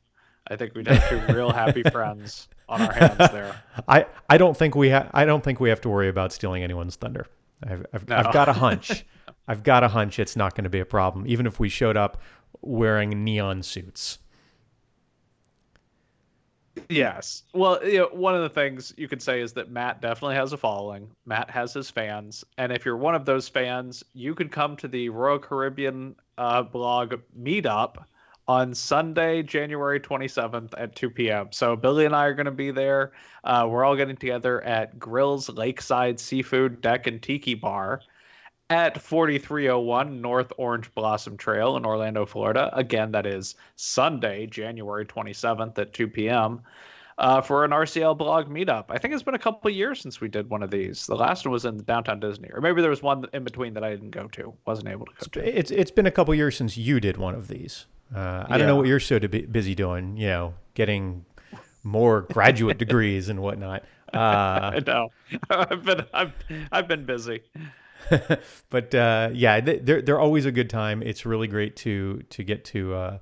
I 0.47 0.57
think 0.57 0.75
we'd 0.75 0.87
have 0.89 1.09
two 1.09 1.35
real 1.35 1.51
happy 1.51 1.83
friends 1.93 2.49
on 2.69 2.83
our 2.83 2.93
hands 2.93 3.17
there. 3.33 3.63
I, 3.89 4.07
I 4.29 4.37
don't 4.37 4.57
think 4.57 4.75
we 4.75 4.91
ha- 4.91 5.09
I 5.15 5.25
don't 5.25 5.43
think 5.43 5.59
we 5.59 5.71
have 5.71 5.81
to 5.83 5.89
worry 5.89 6.09
about 6.09 6.33
stealing 6.33 6.63
anyone's 6.63 6.97
thunder. 6.97 7.27
I've 7.67 7.87
I've, 7.93 8.09
No. 8.09 8.17
I've 8.17 8.33
got 8.33 8.49
a 8.49 8.53
hunch. 8.53 9.07
I've 9.49 9.63
got 9.63 9.85
a 9.85 9.89
hunch 9.89 10.19
it's 10.19 10.37
not 10.37 10.55
going 10.55 10.65
to 10.65 10.71
be 10.71 10.81
a 10.81 10.87
problem, 10.87 11.27
even 11.27 11.47
if 11.47 11.61
we 11.61 11.69
showed 11.69 11.97
up 11.97 12.21
wearing 12.63 13.25
neon 13.25 13.63
suits. 13.63 14.19
Yes. 16.89 17.43
Well, 17.53 17.87
you 17.87 17.99
know, 17.99 18.09
one 18.13 18.35
of 18.35 18.43
the 18.43 18.49
things 18.49 18.93
you 18.97 19.09
could 19.09 19.23
say 19.23 19.41
is 19.41 19.53
that 19.55 19.71
Matt 19.71 20.01
definitely 20.01 20.37
has 20.37 20.53
a 20.53 20.57
following. 20.57 21.09
Matt 21.25 21.51
has 21.51 21.73
his 21.73 21.91
fans, 21.91 22.45
and 22.59 22.73
if 22.73 22.85
you're 22.85 22.97
one 22.97 23.15
of 23.15 23.25
those 23.25 23.49
fans, 23.49 24.05
you 24.13 24.35
could 24.35 24.51
come 24.51 24.77
to 24.79 24.89
the 24.89 25.09
Royal 25.09 25.39
Caribbean 25.39 26.17
uh, 26.37 26.63
blog 26.63 27.15
meetup 27.39 28.05
on 28.47 28.75
Sunday, 28.75 29.43
January 29.43 29.99
27th 29.99 30.75
at 30.77 30.95
2 30.95 31.11
p.m. 31.11 31.49
So 31.51 31.77
Billy 31.77 32.05
and 32.05 32.15
I 32.15 32.27
are 32.27 32.35
going 32.35 32.45
to 32.45 32.53
be 32.53 32.71
there. 32.71 33.13
Uh, 33.43 33.67
we're 33.71 33.85
all 33.85 33.97
getting 33.97 34.17
together 34.17 34.63
at 34.63 34.99
Grills 34.99 35.49
Lakeside 35.49 36.21
Seafood 36.21 36.81
Deck 36.81 37.07
and 37.07 37.23
Tiki 37.23 37.55
Bar 37.55 38.03
at 38.71 39.01
4301 39.01 40.21
North 40.21 40.53
Orange 40.57 40.93
Blossom 40.95 41.37
Trail 41.37 41.77
in 41.77 41.85
Orlando, 41.85 42.25
Florida. 42.25 42.71
Again, 42.73 43.13
that 43.13 43.27
is 43.27 43.57
Sunday, 43.77 44.47
January 44.47 45.05
27th 45.05 45.79
at 45.79 45.93
2 45.93 46.09
p.m. 46.09 46.63
Uh, 47.17 47.41
for 47.41 47.65
an 47.65 47.71
RCL 47.71 48.19
blog 48.19 48.49
meetup. 48.49 48.87
I 48.89 48.99
think 48.99 49.15
it's 49.15 49.23
been 49.23 49.35
a 49.35 49.39
couple 49.39 49.71
years 49.71 50.01
since 50.01 50.21
we 50.21 50.29
did 50.29 50.51
one 50.51 50.63
of 50.63 50.71
these. 50.71 51.07
The 51.07 51.15
last 51.15 51.45
one 51.45 51.53
was 51.53 51.65
in 51.65 51.77
downtown 51.85 52.19
Disney, 52.19 52.49
or 52.53 52.61
maybe 52.61 52.81
there 52.81 52.91
was 52.91 53.03
one 53.03 53.25
in 53.33 53.45
between 53.45 53.75
that 53.75 53.85
I 53.85 53.91
didn't 53.91 54.11
go 54.11 54.27
to, 54.29 54.53
wasn't 54.67 54.89
able 54.89 55.07
to 55.07 55.13
go 55.13 55.41
to. 55.41 55.59
It's 55.59 55.71
it's 55.71 55.93
been 55.93 56.07
a 56.07 56.11
couple 56.11 56.35
years 56.35 56.57
since 56.57 56.77
you 56.77 56.99
did 56.99 57.17
one 57.17 57.35
of 57.35 57.47
these. 57.47 57.87
Uh, 58.15 58.45
I 58.49 58.59
don't 58.59 58.67
know 58.67 58.77
what 58.77 58.87
you're 58.87 58.99
so 59.01 59.21
bu- 59.21 59.47
busy 59.47 59.75
doing. 59.77 60.17
You 60.17 60.27
know, 60.27 60.55
getting 60.75 61.25
more 61.85 62.23
graduate 62.23 62.79
degrees 62.85 63.29
and 63.29 63.41
whatnot. 63.41 63.85
Uh, 64.13 64.17
I 64.75 64.83
know. 64.85 65.11
I've 65.51 65.85
been 65.85 66.05
I've, 66.13 66.33
I've 66.73 66.89
been 66.89 67.05
busy. 67.05 67.43
but 68.71 68.95
uh, 68.95 69.31
yeah, 69.33 69.61
they're 69.61 70.03
they're 70.03 70.21
always 70.21 70.47
a 70.47 70.53
good 70.53 70.71
time. 70.71 71.03
It's 71.03 71.25
really 71.27 71.49
great 71.49 71.77
to 71.77 72.23
to 72.31 72.43
get 72.43 72.65
to 72.67 72.95
uh, 72.95 73.19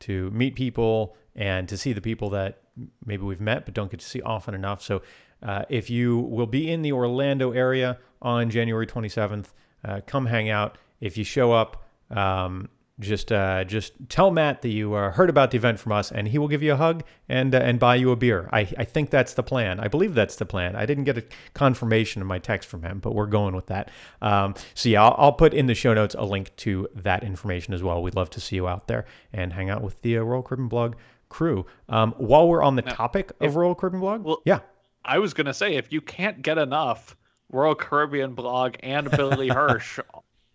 to 0.00 0.30
meet 0.30 0.54
people 0.54 1.16
and 1.34 1.68
to 1.68 1.76
see 1.76 1.92
the 1.92 2.00
people 2.00 2.30
that 2.30 2.60
maybe 3.04 3.22
we've 3.22 3.40
met 3.40 3.64
but 3.64 3.74
don't 3.74 3.90
get 3.90 4.00
to 4.00 4.06
see 4.06 4.20
often 4.22 4.54
enough. 4.54 4.82
So 4.82 5.02
uh, 5.42 5.64
if 5.68 5.90
you 5.90 6.18
will 6.18 6.46
be 6.46 6.70
in 6.70 6.82
the 6.82 6.92
Orlando 6.92 7.52
area 7.52 7.98
on 8.20 8.50
January 8.50 8.86
27th, 8.86 9.46
uh, 9.84 10.00
come 10.06 10.26
hang 10.26 10.48
out. 10.50 10.78
If 11.00 11.18
you 11.18 11.24
show 11.24 11.52
up, 11.52 11.84
um, 12.10 12.68
just 13.00 13.32
uh, 13.32 13.64
just 13.64 13.92
tell 14.08 14.30
Matt 14.30 14.62
that 14.62 14.68
you 14.68 14.94
uh, 14.94 15.10
heard 15.12 15.30
about 15.30 15.50
the 15.50 15.56
event 15.56 15.80
from 15.80 15.92
us, 15.92 16.12
and 16.12 16.28
he 16.28 16.38
will 16.38 16.48
give 16.48 16.62
you 16.62 16.72
a 16.74 16.76
hug 16.76 17.02
and 17.28 17.54
uh, 17.54 17.58
and 17.58 17.78
buy 17.80 17.94
you 17.96 18.10
a 18.10 18.16
beer. 18.16 18.48
I, 18.52 18.60
I 18.78 18.84
think 18.84 19.10
that's 19.10 19.34
the 19.34 19.42
plan. 19.42 19.80
I 19.80 19.88
believe 19.88 20.14
that's 20.14 20.36
the 20.36 20.44
plan. 20.46 20.76
I 20.76 20.86
didn't 20.86 21.04
get 21.04 21.18
a 21.18 21.24
confirmation 21.54 22.20
in 22.20 22.28
my 22.28 22.38
text 22.38 22.68
from 22.68 22.82
him, 22.82 22.98
but 23.00 23.14
we're 23.14 23.26
going 23.26 23.54
with 23.56 23.66
that. 23.66 23.90
Um, 24.20 24.54
so 24.74 24.88
yeah, 24.88 25.02
I'll, 25.04 25.14
I'll 25.18 25.32
put 25.32 25.54
in 25.54 25.66
the 25.66 25.74
show 25.74 25.94
notes 25.94 26.14
a 26.18 26.24
link 26.24 26.54
to 26.56 26.88
that 26.94 27.24
information 27.24 27.74
as 27.74 27.82
well. 27.82 28.02
We'd 28.02 28.14
love 28.14 28.30
to 28.30 28.40
see 28.40 28.56
you 28.56 28.68
out 28.68 28.88
there 28.88 29.06
and 29.32 29.52
hang 29.52 29.70
out 29.70 29.82
with 29.82 30.00
the 30.02 30.18
uh, 30.18 30.22
Royal 30.22 30.42
Caribbean 30.42 30.68
Blog 30.68 30.94
crew. 31.28 31.64
Um, 31.88 32.12
while 32.18 32.46
we're 32.46 32.62
on 32.62 32.76
the 32.76 32.82
topic 32.82 33.32
of 33.40 33.56
Royal 33.56 33.74
Caribbean 33.74 34.00
Blog, 34.00 34.24
well- 34.24 34.42
yeah. 34.44 34.60
I 35.04 35.18
was 35.18 35.34
gonna 35.34 35.54
say 35.54 35.74
if 35.74 35.90
you 35.92 36.00
can't 36.00 36.42
get 36.42 36.58
enough 36.58 37.16
Royal 37.50 37.74
Caribbean 37.74 38.34
blog 38.34 38.76
and 38.84 39.10
Billy 39.10 39.48
Hirsch 39.52 39.98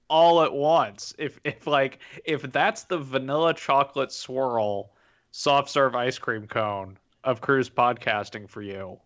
all 0.09 0.41
at 0.43 0.53
once, 0.53 1.13
if 1.17 1.39
if 1.43 1.67
like 1.67 1.99
if 2.25 2.41
that's 2.51 2.83
the 2.83 2.97
vanilla 2.97 3.53
chocolate 3.53 4.11
swirl 4.11 4.91
soft 5.31 5.69
serve 5.69 5.95
ice 5.95 6.17
cream 6.17 6.47
cone 6.47 6.97
of 7.23 7.41
cruise 7.41 7.69
podcasting 7.69 8.49
for 8.49 8.61
you, 8.61 8.99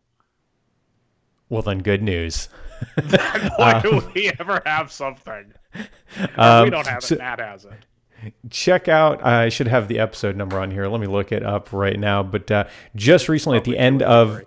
Well, 1.49 1.61
then 1.63 1.79
good 1.79 2.01
news. 2.03 2.49
why 3.57 3.79
do 3.83 4.01
we 4.13 4.31
ever 4.39 4.61
have 4.65 4.91
something? 4.91 5.53
Um, 6.37 6.63
we 6.65 6.69
don't 6.69 6.87
have 6.87 6.99
it. 7.03 7.07
so- 7.07 7.15
Matt 7.15 7.39
has 7.39 7.65
it. 7.65 7.85
Check 8.49 8.87
out 8.87 9.25
i 9.25 9.49
should 9.49 9.67
have 9.67 9.87
the 9.87 9.99
episode 9.99 10.35
number 10.35 10.59
on 10.59 10.69
here. 10.71 10.87
Let 10.87 11.01
me 11.01 11.07
look 11.07 11.31
it 11.31 11.43
up 11.43 11.71
right 11.73 11.99
now. 11.99 12.21
But 12.23 12.51
uh, 12.51 12.63
just 12.95 13.27
recently 13.29 13.57
at 13.57 13.63
the 13.63 13.77
end 13.77 14.01
of 14.03 14.41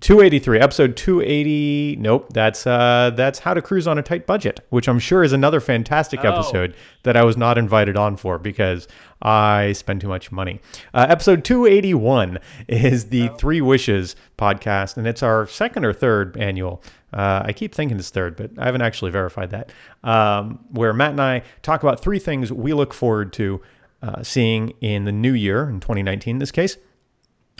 283 0.00 0.58
episode 0.58 0.96
280 0.96 1.96
nope 2.00 2.32
that's 2.32 2.66
uh 2.66 3.10
that's 3.14 3.38
how 3.40 3.52
to 3.52 3.60
cruise 3.60 3.86
on 3.86 3.98
a 3.98 4.02
tight 4.02 4.26
budget 4.26 4.60
which 4.70 4.88
i'm 4.88 4.98
sure 4.98 5.22
is 5.22 5.32
another 5.34 5.60
fantastic 5.60 6.20
Oh. 6.24 6.32
episode 6.32 6.74
that 7.02 7.14
i 7.16 7.22
was 7.22 7.36
not 7.36 7.58
invited 7.58 7.94
on 7.96 8.16
for 8.16 8.38
because 8.38 8.88
i 9.20 9.72
spend 9.72 10.00
too 10.00 10.08
much 10.08 10.32
money. 10.32 10.60
Uh, 10.94 11.06
episode 11.08 11.44
281 11.44 12.38
is 12.68 13.06
the 13.10 13.28
three 13.38 13.60
wishes 13.60 14.16
podcast 14.38 14.96
and 14.96 15.06
it's 15.06 15.22
our 15.22 15.46
second 15.46 15.84
or 15.84 15.92
third 15.92 16.36
annual 16.38 16.82
uh, 17.12 17.42
I 17.44 17.52
keep 17.52 17.74
thinking 17.74 17.98
it's 17.98 18.10
third, 18.10 18.36
but 18.36 18.50
I 18.58 18.64
haven't 18.64 18.82
actually 18.82 19.10
verified 19.10 19.50
that. 19.50 19.72
Um, 20.02 20.60
where 20.70 20.92
Matt 20.92 21.12
and 21.12 21.20
I 21.20 21.42
talk 21.62 21.82
about 21.82 22.00
three 22.00 22.18
things 22.18 22.52
we 22.52 22.72
look 22.72 22.94
forward 22.94 23.32
to 23.34 23.60
uh, 24.02 24.22
seeing 24.22 24.70
in 24.80 25.04
the 25.04 25.12
new 25.12 25.32
year, 25.32 25.68
in 25.68 25.80
2019 25.80 26.36
in 26.36 26.38
this 26.38 26.50
case, 26.50 26.76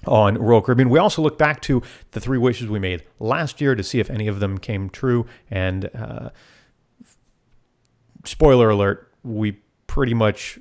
on 0.07 0.37
Royal 0.37 0.63
Caribbean. 0.63 0.91
We 0.91 0.99
also 0.99 1.23
look 1.23 1.39
back 1.39 1.61
to 1.63 1.83
the 2.13 2.21
three 2.21 2.39
wishes 2.39 2.69
we 2.69 2.79
made 2.79 3.05
last 3.21 3.61
year 3.61 3.75
to 3.75 3.83
see 3.83 4.01
if 4.01 4.11
any 4.11 4.27
of 4.27 4.41
them 4.41 4.59
came 4.59 4.91
true. 4.91 5.27
And 5.51 5.91
uh, 5.95 6.31
spoiler 8.25 8.71
alert, 8.71 9.13
we 9.23 9.59
pretty 9.87 10.15
much 10.15 10.59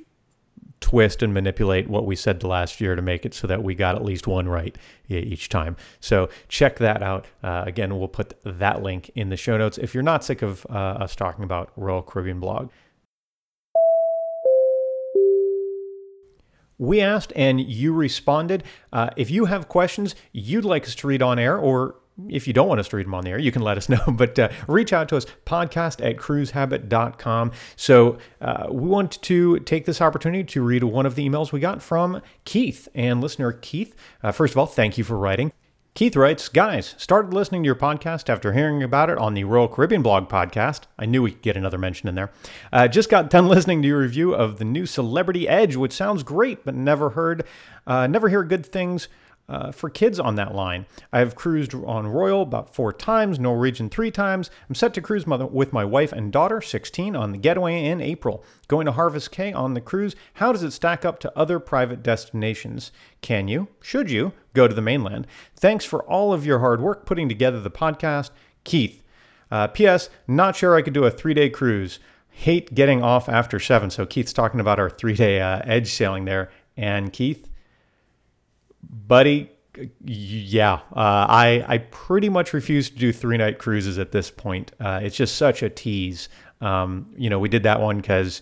twist 0.81 1.23
and 1.23 1.33
manipulate 1.33 1.87
what 1.87 2.05
we 2.05 2.15
said 2.15 2.39
the 2.41 2.47
last 2.47 2.81
year 2.81 2.95
to 2.95 3.01
make 3.01 3.25
it 3.25 3.33
so 3.33 3.47
that 3.47 3.63
we 3.63 3.73
got 3.73 3.95
at 3.95 4.03
least 4.03 4.27
one 4.27 4.49
right 4.49 4.75
each 5.07 5.47
time. 5.47 5.77
So 5.99 6.29
check 6.49 6.79
that 6.79 7.01
out. 7.01 7.27
Uh, 7.41 7.63
again, 7.65 7.97
we'll 7.97 8.09
put 8.09 8.33
that 8.43 8.81
link 8.81 9.09
in 9.15 9.29
the 9.29 9.37
show 9.37 9.57
notes 9.57 9.77
if 9.77 9.93
you're 9.93 10.03
not 10.03 10.23
sick 10.23 10.41
of 10.41 10.65
uh, 10.69 10.73
us 10.73 11.15
talking 11.15 11.43
about 11.45 11.71
Royal 11.77 12.01
Caribbean 12.01 12.39
blog. 12.39 12.69
We 16.77 16.99
asked 16.99 17.31
and 17.35 17.61
you 17.61 17.93
responded. 17.93 18.63
Uh, 18.91 19.11
if 19.15 19.29
you 19.29 19.45
have 19.45 19.69
questions 19.69 20.15
you'd 20.31 20.65
like 20.65 20.85
us 20.85 20.95
to 20.95 21.07
read 21.07 21.21
on 21.21 21.37
air, 21.37 21.55
or 21.55 21.95
if 22.29 22.47
you 22.47 22.53
don't 22.53 22.67
want 22.67 22.79
us 22.79 22.87
to 22.89 22.97
read 22.97 23.05
them 23.05 23.13
on 23.13 23.23
the 23.23 23.31
air, 23.31 23.39
you 23.39 23.51
can 23.51 23.61
let 23.61 23.77
us 23.77 23.89
know. 23.89 23.99
But 24.21 24.37
uh, 24.37 24.49
reach 24.67 24.93
out 24.93 25.09
to 25.09 25.17
us, 25.17 25.25
podcast 25.45 26.05
at 26.05 26.17
cruisehabit.com. 26.17 27.51
So 27.75 28.17
uh, 28.39 28.67
we 28.69 28.87
want 28.87 29.21
to 29.23 29.59
take 29.59 29.85
this 29.85 30.01
opportunity 30.01 30.43
to 30.43 30.61
read 30.61 30.83
one 30.83 31.05
of 31.05 31.15
the 31.15 31.27
emails 31.27 31.51
we 31.51 31.59
got 31.59 31.81
from 31.81 32.21
Keith. 32.45 32.87
And 32.93 33.21
listener 33.21 33.51
Keith, 33.51 33.95
uh, 34.21 34.31
first 34.31 34.53
of 34.53 34.57
all, 34.57 34.67
thank 34.67 34.97
you 34.97 35.03
for 35.03 35.17
writing. 35.17 35.51
Keith 35.93 36.15
writes, 36.15 36.47
Guys, 36.47 36.95
started 36.97 37.33
listening 37.33 37.63
to 37.63 37.65
your 37.65 37.75
podcast 37.75 38.29
after 38.29 38.53
hearing 38.53 38.81
about 38.81 39.09
it 39.09 39.17
on 39.17 39.33
the 39.33 39.43
Royal 39.43 39.67
Caribbean 39.67 40.01
blog 40.01 40.29
podcast. 40.29 40.83
I 40.97 41.05
knew 41.05 41.21
we 41.21 41.31
could 41.31 41.41
get 41.41 41.57
another 41.57 41.77
mention 41.77 42.07
in 42.07 42.15
there. 42.15 42.31
Uh, 42.71 42.87
just 42.87 43.09
got 43.09 43.29
done 43.29 43.47
listening 43.49 43.81
to 43.81 43.87
your 43.87 43.99
review 43.99 44.33
of 44.33 44.57
the 44.57 44.63
new 44.65 44.85
Celebrity 44.85 45.49
Edge, 45.49 45.75
which 45.75 45.91
sounds 45.91 46.23
great, 46.23 46.63
but 46.63 46.75
never 46.75 47.09
heard, 47.09 47.43
uh, 47.87 48.07
never 48.07 48.29
hear 48.29 48.43
good 48.43 48.65
things 48.65 49.09
uh, 49.51 49.69
for 49.69 49.89
kids 49.89 50.17
on 50.17 50.35
that 50.35 50.55
line. 50.55 50.85
I 51.11 51.19
have 51.19 51.35
cruised 51.35 51.75
on 51.75 52.07
Royal 52.07 52.41
about 52.41 52.73
four 52.73 52.93
times, 52.93 53.37
Norwegian 53.37 53.89
three 53.89 54.09
times. 54.09 54.49
I'm 54.69 54.75
set 54.75 54.93
to 54.93 55.01
cruise 55.01 55.27
my, 55.27 55.35
with 55.43 55.73
my 55.73 55.83
wife 55.83 56.13
and 56.13 56.31
daughter, 56.31 56.61
16, 56.61 57.17
on 57.17 57.33
the 57.33 57.37
getaway 57.37 57.83
in 57.83 57.99
April. 57.99 58.45
Going 58.69 58.85
to 58.85 58.93
Harvest 58.93 59.29
Caye 59.31 59.51
on 59.51 59.73
the 59.73 59.81
cruise, 59.81 60.15
how 60.35 60.53
does 60.53 60.63
it 60.63 60.71
stack 60.71 61.03
up 61.03 61.19
to 61.19 61.37
other 61.37 61.59
private 61.59 62.01
destinations? 62.01 62.93
Can 63.21 63.49
you, 63.49 63.67
should 63.81 64.09
you, 64.09 64.31
go 64.53 64.69
to 64.69 64.73
the 64.73 64.81
mainland? 64.81 65.27
Thanks 65.53 65.83
for 65.83 66.01
all 66.03 66.31
of 66.31 66.45
your 66.45 66.59
hard 66.59 66.79
work 66.79 67.05
putting 67.05 67.27
together 67.27 67.59
the 67.59 67.69
podcast. 67.69 68.31
Keith. 68.63 69.03
Uh, 69.51 69.67
P.S. 69.67 70.09
Not 70.27 70.55
sure 70.55 70.77
I 70.77 70.81
could 70.81 70.93
do 70.93 71.03
a 71.03 71.11
three 71.11 71.33
day 71.33 71.49
cruise. 71.49 71.99
Hate 72.29 72.73
getting 72.73 73.03
off 73.03 73.27
after 73.27 73.59
seven. 73.59 73.89
So 73.89 74.05
Keith's 74.05 74.31
talking 74.31 74.61
about 74.61 74.79
our 74.79 74.89
three 74.89 75.15
day 75.15 75.41
uh, 75.41 75.61
edge 75.65 75.91
sailing 75.91 76.23
there. 76.23 76.49
And 76.77 77.11
Keith, 77.11 77.49
buddy, 78.83 79.51
yeah, 80.03 80.73
uh, 80.73 81.25
I 81.29 81.65
I 81.67 81.77
pretty 81.77 82.29
much 82.29 82.53
refuse 82.53 82.89
to 82.89 82.95
do 82.97 83.13
three 83.13 83.37
night 83.37 83.57
cruises 83.57 83.97
at 83.97 84.11
this 84.11 84.29
point. 84.29 84.71
Uh, 84.79 84.99
it's 85.03 85.15
just 85.15 85.35
such 85.35 85.63
a 85.63 85.69
tease. 85.69 86.29
Um, 86.59 87.13
you 87.17 87.29
know, 87.29 87.39
we 87.39 87.49
did 87.49 87.63
that 87.63 87.79
one 87.79 87.97
because 87.97 88.41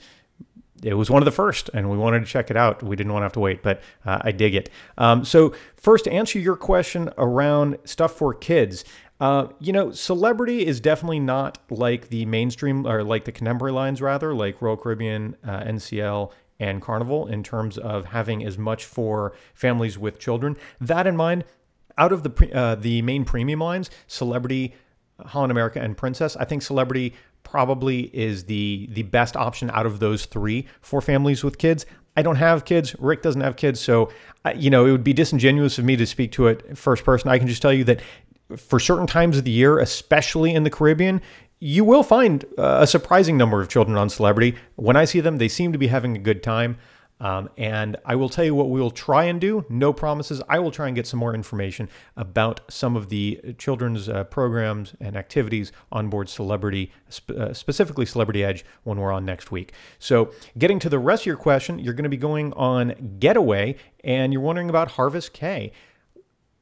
it 0.83 0.93
was 0.93 1.09
one 1.09 1.21
of 1.21 1.25
the 1.25 1.31
first, 1.31 1.69
and 1.73 1.89
we 1.89 1.97
wanted 1.97 2.19
to 2.21 2.25
check 2.25 2.49
it 2.49 2.57
out. 2.57 2.81
We 2.81 2.95
didn't 2.95 3.11
want 3.13 3.21
to 3.21 3.25
have 3.25 3.33
to 3.33 3.39
wait, 3.39 3.61
but 3.63 3.81
uh, 4.05 4.19
I 4.21 4.31
dig 4.31 4.55
it. 4.55 4.69
Um, 4.97 5.25
so, 5.25 5.53
first, 5.75 6.05
to 6.05 6.11
answer 6.11 6.39
your 6.39 6.55
question 6.55 7.09
around 7.17 7.77
stuff 7.85 8.13
for 8.13 8.33
kids, 8.33 8.85
uh, 9.19 9.47
you 9.59 9.73
know, 9.73 9.91
celebrity 9.91 10.65
is 10.65 10.79
definitely 10.79 11.19
not 11.19 11.57
like 11.69 12.09
the 12.09 12.25
mainstream 12.25 12.87
or 12.87 13.03
like 13.03 13.25
the 13.25 13.31
contemporary 13.31 13.73
lines, 13.73 14.01
rather, 14.01 14.33
like 14.33 14.61
Royal 14.61 14.77
Caribbean, 14.77 15.35
uh, 15.43 15.59
NCL, 15.61 16.31
and 16.59 16.81
Carnival 16.81 17.27
in 17.27 17.43
terms 17.43 17.77
of 17.77 18.05
having 18.05 18.43
as 18.43 18.57
much 18.57 18.85
for 18.85 19.33
families 19.53 19.97
with 19.97 20.19
children. 20.19 20.57
That 20.81 21.07
in 21.07 21.15
mind, 21.15 21.45
out 21.97 22.11
of 22.11 22.23
the 22.23 22.29
pre- 22.29 22.51
uh, 22.51 22.75
the 22.75 23.01
main 23.01 23.25
premium 23.25 23.59
lines, 23.59 23.89
Celebrity, 24.07 24.73
Holland 25.19 25.51
America, 25.51 25.79
and 25.79 25.95
Princess, 25.95 26.35
I 26.35 26.45
think 26.45 26.61
Celebrity 26.61 27.13
probably 27.43 28.01
is 28.15 28.45
the 28.45 28.87
the 28.91 29.03
best 29.03 29.35
option 29.35 29.69
out 29.71 29.85
of 29.85 29.99
those 29.99 30.25
three 30.25 30.67
for 30.81 31.01
families 31.01 31.43
with 31.43 31.57
kids. 31.57 31.85
I 32.17 32.21
don't 32.21 32.35
have 32.35 32.65
kids. 32.65 32.95
Rick 32.99 33.21
doesn't 33.21 33.41
have 33.41 33.55
kids, 33.55 33.79
so 33.79 34.11
you 34.55 34.69
know 34.69 34.85
it 34.85 34.91
would 34.91 35.03
be 35.03 35.13
disingenuous 35.13 35.77
of 35.77 35.85
me 35.85 35.95
to 35.95 36.05
speak 36.05 36.31
to 36.33 36.47
it 36.47 36.77
first 36.77 37.03
person. 37.03 37.29
I 37.29 37.37
can 37.37 37.47
just 37.47 37.61
tell 37.61 37.73
you 37.73 37.83
that 37.85 38.01
for 38.57 38.79
certain 38.79 39.07
times 39.07 39.37
of 39.37 39.43
the 39.43 39.51
year, 39.51 39.79
especially 39.79 40.53
in 40.53 40.63
the 40.63 40.69
Caribbean, 40.69 41.21
you 41.59 41.83
will 41.83 42.03
find 42.03 42.45
a 42.57 42.87
surprising 42.87 43.37
number 43.37 43.61
of 43.61 43.67
children 43.67 43.97
on 43.97 44.09
Celebrity. 44.09 44.55
When 44.75 44.95
I 44.95 45.05
see 45.05 45.19
them, 45.19 45.37
they 45.37 45.49
seem 45.49 45.71
to 45.73 45.77
be 45.77 45.87
having 45.87 46.15
a 46.15 46.19
good 46.19 46.41
time. 46.41 46.77
Um, 47.21 47.49
and 47.57 47.97
I 48.05 48.15
will 48.15 48.29
tell 48.29 48.45
you 48.45 48.55
what 48.55 48.69
we 48.69 48.79
will 48.79 48.91
try 48.91 49.25
and 49.25 49.41
do. 49.41 49.65
No 49.67 49.91
promises. 49.91 50.41
I 50.47 50.59
will 50.59 50.71
try 50.71 50.87
and 50.87 50.95
get 50.95 51.05
some 51.05 51.19
more 51.19 51.35
information 51.35 51.89
about 52.15 52.61
some 52.69 52.95
of 52.95 53.09
the 53.09 53.55
children's 53.57 54.07
uh, 54.07 54.23
programs 54.25 54.93
and 55.01 55.17
activities 55.17 55.73
on 55.91 56.09
board 56.09 56.29
Celebrity, 56.29 56.93
sp- 57.11 57.35
uh, 57.35 57.53
specifically 57.53 58.05
Celebrity 58.05 58.43
Edge, 58.43 58.63
when 58.83 58.97
we're 58.99 59.11
on 59.11 59.25
next 59.25 59.51
week. 59.51 59.73
So, 59.99 60.31
getting 60.57 60.79
to 60.79 60.89
the 60.89 60.99
rest 60.99 61.23
of 61.23 61.27
your 61.27 61.35
question, 61.35 61.77
you're 61.77 61.93
going 61.93 62.03
to 62.03 62.09
be 62.09 62.17
going 62.17 62.53
on 62.53 63.17
Getaway, 63.19 63.75
and 64.03 64.31
you're 64.31 64.41
wondering 64.41 64.69
about 64.69 64.91
Harvest 64.91 65.33
Caye. 65.33 65.73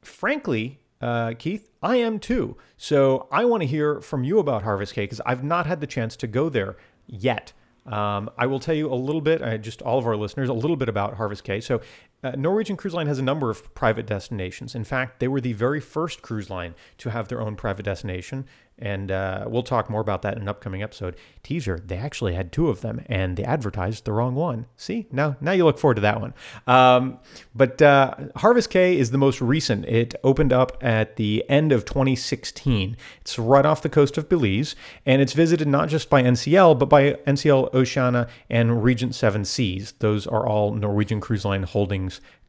Frankly, 0.01 0.79
uh, 1.01 1.33
Keith, 1.37 1.69
I 1.81 1.97
am 1.97 2.19
too. 2.19 2.57
So 2.75 3.27
I 3.31 3.45
want 3.45 3.61
to 3.61 3.67
hear 3.67 4.01
from 4.01 4.23
you 4.23 4.39
about 4.39 4.63
Harvest 4.63 4.93
Caye 4.93 5.03
because 5.03 5.21
I've 5.25 5.43
not 5.43 5.67
had 5.67 5.81
the 5.81 5.87
chance 5.87 6.15
to 6.17 6.27
go 6.27 6.49
there 6.49 6.75
yet. 7.05 7.53
Um, 7.85 8.29
I 8.37 8.47
will 8.47 8.59
tell 8.59 8.75
you 8.75 8.91
a 8.91 8.95
little 8.95 9.21
bit, 9.21 9.41
uh, 9.41 9.57
just 9.57 9.81
all 9.81 9.97
of 9.97 10.05
our 10.05 10.17
listeners, 10.17 10.49
a 10.49 10.53
little 10.53 10.75
bit 10.75 10.89
about 10.89 11.15
Harvest 11.15 11.43
Caye. 11.43 11.61
So, 11.61 11.81
uh, 12.23 12.31
Norwegian 12.31 12.77
Cruise 12.77 12.93
Line 12.93 13.07
has 13.07 13.19
a 13.19 13.23
number 13.23 13.49
of 13.49 13.73
private 13.75 14.05
destinations. 14.05 14.73
In 14.73 14.83
fact, 14.83 15.19
they 15.19 15.27
were 15.27 15.41
the 15.41 15.53
very 15.53 15.79
first 15.79 16.21
cruise 16.21 16.49
line 16.49 16.73
to 16.97 17.09
have 17.09 17.27
their 17.27 17.41
own 17.41 17.55
private 17.55 17.83
destination. 17.83 18.45
And 18.79 19.11
uh, 19.11 19.45
we'll 19.47 19.63
talk 19.63 19.89
more 19.89 20.01
about 20.01 20.21
that 20.21 20.35
in 20.35 20.43
an 20.43 20.47
upcoming 20.47 20.83
episode. 20.83 21.15
Teaser, 21.41 21.79
they 21.79 21.97
actually 21.97 22.35
had 22.35 22.51
two 22.51 22.67
of 22.67 22.81
them 22.81 23.01
and 23.07 23.35
they 23.35 23.43
advertised 23.43 24.05
the 24.05 24.11
wrong 24.11 24.35
one. 24.35 24.67
See, 24.75 25.07
now, 25.11 25.35
now 25.41 25.51
you 25.53 25.65
look 25.65 25.79
forward 25.79 25.95
to 25.95 26.01
that 26.01 26.21
one. 26.21 26.35
Um, 26.67 27.17
but 27.55 27.81
uh, 27.81 28.13
Harvest 28.35 28.69
Caye 28.69 28.97
is 28.97 29.09
the 29.09 29.17
most 29.17 29.41
recent. 29.41 29.85
It 29.85 30.13
opened 30.23 30.53
up 30.53 30.77
at 30.81 31.15
the 31.15 31.43
end 31.49 31.71
of 31.71 31.85
2016. 31.85 32.95
It's 33.21 33.39
right 33.39 33.65
off 33.65 33.81
the 33.81 33.89
coast 33.89 34.15
of 34.15 34.29
Belize 34.29 34.75
and 35.07 35.23
it's 35.23 35.33
visited 35.33 35.67
not 35.67 35.89
just 35.89 36.07
by 36.07 36.21
NCL, 36.21 36.77
but 36.77 36.87
by 36.87 37.13
NCL 37.25 37.73
Oceania 37.73 38.27
and 38.47 38.83
Regent 38.83 39.15
Seven 39.15 39.43
Seas. 39.43 39.93
Those 39.99 40.27
are 40.27 40.45
all 40.45 40.73
Norwegian 40.73 41.19
Cruise 41.19 41.45
Line 41.45 41.63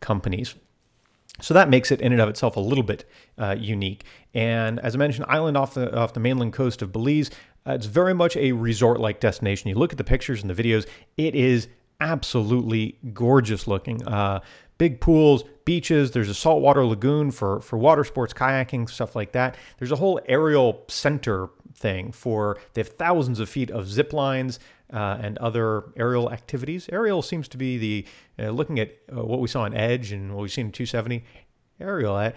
companies. 0.01 0.55
So 1.40 1.55
that 1.55 1.68
makes 1.68 1.90
it 1.90 2.01
in 2.01 2.12
and 2.12 2.21
of 2.21 2.29
itself 2.29 2.57
a 2.57 2.61
little 2.61 2.83
bit 2.83 3.09
uh, 3.38 3.55
unique. 3.59 4.05
And 4.35 4.81
as 4.81 4.94
I 4.94 4.99
mentioned, 4.99 5.27
island 5.29 5.57
off 5.57 5.75
the 5.75 5.94
off 5.97 6.12
the 6.12 6.21
mainland 6.21 6.53
coast 6.53 6.83
of 6.83 6.92
Belize, 6.92 7.31
uh, 7.66 7.73
it's 7.73 7.87
very 7.87 8.14
much 8.14 8.37
a 8.37 8.53
resort-like 8.53 9.21
destination. 9.21 9.68
You 9.68 9.77
look 9.77 9.92
at 9.92 9.99
the 9.99 10.05
pictures 10.05 10.42
and 10.42 10.51
the 10.51 10.62
videos; 10.62 10.87
it 11.16 11.35
is 11.35 11.68
absolutely 12.01 12.99
gorgeous 13.12 13.66
looking. 13.66 14.05
Uh, 14.07 14.40
big 14.79 15.01
pools, 15.01 15.44
beaches. 15.64 16.12
There's 16.12 16.29
a 16.29 16.35
saltwater 16.35 16.85
lagoon 16.85 17.31
for 17.31 17.61
for 17.61 17.77
water 17.79 18.05
sports, 18.05 18.33
kayaking, 18.33 18.88
stuff 18.88 19.14
like 19.14 19.33
that. 19.33 19.57
There's 19.79 19.92
a 19.92 19.97
whole 19.97 20.21
aerial 20.27 20.85
center 20.88 21.51
thing 21.78 22.12
for. 22.12 22.58
They 22.74 22.80
have 22.80 22.88
thousands 22.88 23.40
of 23.40 23.48
feet 23.48 23.70
of 23.70 23.88
zip 23.88 24.12
lines 24.12 24.58
uh, 24.92 25.18
and 25.20 25.38
other 25.38 25.84
aerial 25.96 26.30
activities. 26.32 26.88
Aerial 26.92 27.22
seems 27.22 27.48
to 27.48 27.56
be 27.56 27.78
the 27.78 28.06
uh, 28.38 28.50
looking 28.50 28.78
at 28.78 28.96
uh, 29.14 29.24
what 29.24 29.40
we 29.40 29.48
saw 29.48 29.64
in 29.64 29.74
Edge 29.74 30.12
and 30.12 30.34
what 30.34 30.42
we've 30.42 30.52
seen 30.52 30.66
in 30.66 30.72
270. 30.72 31.24
Aerial, 31.80 32.16
uh, 32.16 32.32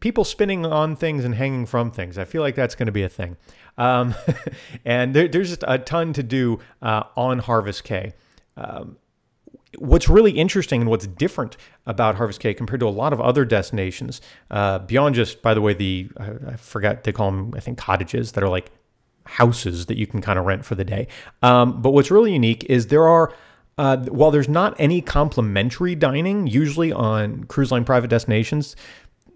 people 0.00 0.24
spinning 0.24 0.64
on 0.64 0.96
things 0.96 1.24
and 1.24 1.34
hanging 1.34 1.66
from 1.66 1.90
things. 1.90 2.18
I 2.18 2.24
feel 2.24 2.42
like 2.42 2.54
that's 2.54 2.74
going 2.74 2.86
to 2.86 2.92
be 2.92 3.02
a 3.02 3.08
thing. 3.08 3.36
Um, 3.76 4.14
and 4.84 5.14
there, 5.14 5.28
there's 5.28 5.50
just 5.50 5.64
a 5.66 5.78
ton 5.78 6.12
to 6.14 6.22
do 6.22 6.60
uh, 6.80 7.04
on 7.16 7.40
Harvest 7.40 7.84
Caye. 7.84 8.14
Um, 8.56 8.96
what's 9.76 10.08
really 10.08 10.32
interesting 10.32 10.80
and 10.80 10.90
what's 10.90 11.06
different 11.06 11.56
about 11.86 12.16
Harvest 12.16 12.40
Caye 12.40 12.54
compared 12.54 12.80
to 12.80 12.88
a 12.88 12.90
lot 12.90 13.12
of 13.12 13.20
other 13.20 13.44
destinations, 13.44 14.20
uh, 14.50 14.78
beyond 14.78 15.14
just, 15.14 15.42
by 15.42 15.54
the 15.54 15.60
way, 15.60 15.74
the 15.74 16.08
I 16.18 16.56
forgot 16.56 17.04
they 17.04 17.12
call 17.12 17.30
them, 17.30 17.52
I 17.56 17.60
think, 17.60 17.78
cottages 17.78 18.32
that 18.32 18.42
are 18.42 18.48
like 18.48 18.70
houses 19.28 19.86
that 19.86 19.96
you 19.96 20.06
can 20.06 20.20
kind 20.20 20.38
of 20.38 20.46
rent 20.46 20.64
for 20.64 20.74
the 20.74 20.84
day. 20.84 21.06
Um, 21.42 21.80
but 21.82 21.90
what's 21.90 22.10
really 22.10 22.32
unique 22.32 22.64
is 22.64 22.88
there 22.88 23.06
are, 23.06 23.32
uh, 23.76 23.98
while 24.06 24.30
there's 24.30 24.48
not 24.48 24.74
any 24.78 25.00
complimentary 25.00 25.94
dining, 25.94 26.46
usually 26.46 26.92
on 26.92 27.44
cruise 27.44 27.70
line 27.70 27.84
private 27.84 28.08
destinations, 28.08 28.74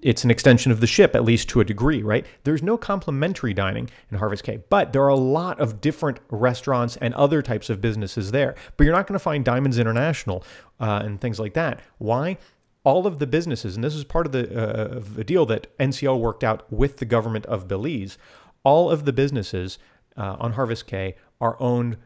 it's 0.03 0.25
an 0.25 0.31
extension 0.31 0.73
of 0.73 0.81
the 0.81 0.87
ship, 0.87 1.15
at 1.15 1.25
least 1.25 1.49
to 1.51 1.61
a 1.61 1.65
degree, 1.65 2.03
right? 2.03 2.27
There's 2.43 2.63
no 2.63 2.77
complimentary 2.77 3.55
dining 3.55 3.89
in 4.11 4.19
Harvest 4.19 4.43
Caye, 4.43 4.61
but 4.69 4.93
there 4.93 5.03
are 5.03 5.09
a 5.09 5.15
lot 5.15 5.61
of 5.61 5.81
different 5.81 6.19
restaurants 6.29 6.97
and 6.97 7.15
other 7.15 7.41
types 7.41 7.71
of 7.71 7.81
businesses 7.81 8.33
there. 8.33 8.57
But 8.77 8.85
you're 8.85 8.95
not 8.95 9.07
going 9.07 9.15
to 9.15 9.23
find 9.23 9.45
Diamonds 9.45 9.79
International 9.79 10.45
uh, 10.81 11.03
and 11.05 11.21
things 11.21 11.39
like 11.39 11.55
that. 11.55 11.81
Why? 11.99 12.37
All 12.85 13.07
of 13.07 13.21
the 13.21 13.29
businesses, 13.29 13.77
and 13.77 13.85
this 13.85 13.95
is 13.95 14.03
part 14.03 14.27
of 14.27 14.33
the, 14.33 14.51
uh, 14.51 14.97
of 14.97 15.15
the 15.15 15.23
deal 15.23 15.47
that 15.47 15.77
NCL 15.79 16.19
worked 16.19 16.43
out 16.43 16.71
with 16.73 16.97
the 16.97 17.05
government 17.05 17.47
of 17.47 17.69
Belize, 17.69 18.19
all 18.65 18.91
of 18.91 19.05
the 19.05 19.13
businesses 19.13 19.79
uh, 20.17 20.37
on 20.39 20.53
Harvest 20.53 20.87
Caye 20.87 21.17
are 21.41 21.57
owned 21.61 21.97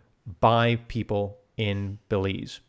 by 0.40 0.76
people 0.88 1.38
in 1.56 1.98
Belize. 2.08 2.60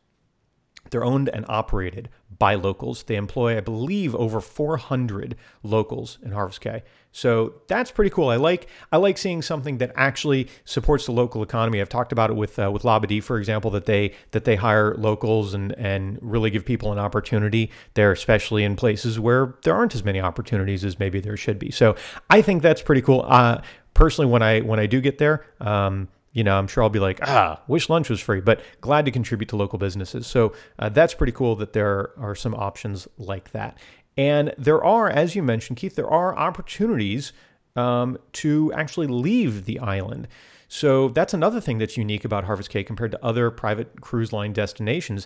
They're 0.89 1.05
owned 1.05 1.29
and 1.29 1.45
operated 1.49 2.09
by 2.35 2.55
locals. 2.55 3.03
They 3.03 3.15
employ, 3.15 3.57
I 3.57 3.61
believe, 3.61 4.13
over 4.15 4.41
400 4.41 5.35
locals 5.63 6.17
in 6.21 6.31
Harvest 6.31 6.61
Caye. 6.61 6.83
So 7.11 7.61
that's 7.67 7.89
pretty 7.89 8.11
cool. 8.11 8.29
I 8.29 8.35
like 8.35 8.67
I 8.91 8.97
like 8.97 9.17
seeing 9.17 9.41
something 9.41 9.79
that 9.79 9.91
actually 9.95 10.49
supports 10.65 11.07
the 11.07 11.13
local 11.13 11.41
economy. 11.41 11.81
I've 11.81 11.89
talked 11.89 12.11
about 12.11 12.29
it 12.29 12.35
with 12.35 12.59
uh, 12.59 12.69
with 12.71 12.83
Labadee, 12.83 13.23
for 13.23 13.39
example, 13.39 13.71
that 13.71 13.85
they 13.85 14.13
that 14.31 14.43
they 14.43 14.55
hire 14.55 14.93
locals 14.95 15.53
and 15.53 15.71
and 15.79 16.19
really 16.21 16.51
give 16.51 16.63
people 16.63 16.91
an 16.91 16.99
opportunity 16.99 17.71
there, 17.95 18.11
especially 18.11 18.63
in 18.63 18.75
places 18.75 19.19
where 19.19 19.55
there 19.63 19.73
aren't 19.73 19.95
as 19.95 20.03
many 20.03 20.19
opportunities 20.21 20.85
as 20.85 20.99
maybe 20.99 21.19
there 21.19 21.37
should 21.37 21.57
be. 21.57 21.71
So 21.71 21.95
I 22.29 22.41
think 22.43 22.61
that's 22.61 22.83
pretty 22.83 23.01
cool. 23.01 23.25
Uh, 23.27 23.61
personally, 23.93 24.29
when 24.31 24.43
I 24.43 24.59
when 24.59 24.79
I 24.79 24.85
do 24.85 25.01
get 25.01 25.17
there. 25.17 25.45
Um, 25.59 26.09
you 26.37 26.43
know, 26.43 26.55
I'm 26.55 26.67
sure 26.67 26.83
I'll 26.83 26.89
be 26.89 26.99
like, 26.99 27.19
ah, 27.23 27.63
wish 27.67 27.89
lunch 27.89 28.11
was 28.11 28.19
free, 28.19 28.41
but 28.41 28.61
glad 28.79 29.05
to 29.05 29.11
contribute 29.11 29.49
to 29.49 29.55
local 29.55 29.79
businesses. 29.79 30.27
So 30.27 30.53
uh, 30.77 30.89
that's 30.89 31.15
pretty 31.15 31.31
cool 31.31 31.55
that 31.55 31.73
there 31.73 32.11
are 32.19 32.35
some 32.35 32.53
options 32.53 33.07
like 33.17 33.53
that. 33.53 33.79
And 34.17 34.53
there 34.55 34.83
are, 34.83 35.09
as 35.09 35.35
you 35.35 35.41
mentioned, 35.41 35.77
Keith, 35.77 35.95
there 35.95 36.07
are 36.07 36.37
opportunities 36.37 37.33
um, 37.75 38.19
to 38.33 38.71
actually 38.73 39.07
leave 39.07 39.65
the 39.65 39.79
island. 39.79 40.27
So 40.67 41.09
that's 41.09 41.33
another 41.33 41.59
thing 41.59 41.79
that's 41.79 41.97
unique 41.97 42.23
about 42.23 42.43
Harvest 42.43 42.69
Caye 42.69 42.83
compared 42.83 43.09
to 43.13 43.25
other 43.25 43.49
private 43.49 43.99
cruise 44.01 44.31
line 44.31 44.53
destinations 44.53 45.25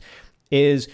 is 0.49 0.87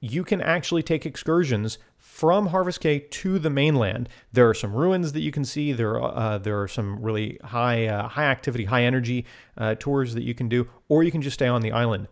you 0.00 0.24
can 0.24 0.40
actually 0.40 0.82
take 0.82 1.06
excursions 1.06 1.78
from 2.20 2.48
Harvest 2.48 2.82
Caye 2.82 2.98
to 2.98 3.38
the 3.38 3.48
mainland. 3.48 4.06
There 4.30 4.46
are 4.46 4.52
some 4.52 4.74
ruins 4.74 5.12
that 5.12 5.22
you 5.22 5.32
can 5.32 5.42
see. 5.42 5.72
There 5.72 5.98
are, 5.98 6.14
uh, 6.14 6.36
there 6.36 6.60
are 6.60 6.68
some 6.68 7.00
really 7.00 7.38
high 7.42 7.86
uh, 7.86 8.08
high 8.08 8.26
activity, 8.26 8.66
high 8.66 8.82
energy 8.82 9.24
uh, 9.56 9.76
tours 9.78 10.12
that 10.12 10.22
you 10.22 10.34
can 10.34 10.46
do, 10.46 10.68
or 10.90 11.02
you 11.02 11.10
can 11.10 11.22
just 11.22 11.32
stay 11.32 11.46
on 11.46 11.62
the 11.62 11.72
island. 11.72 12.08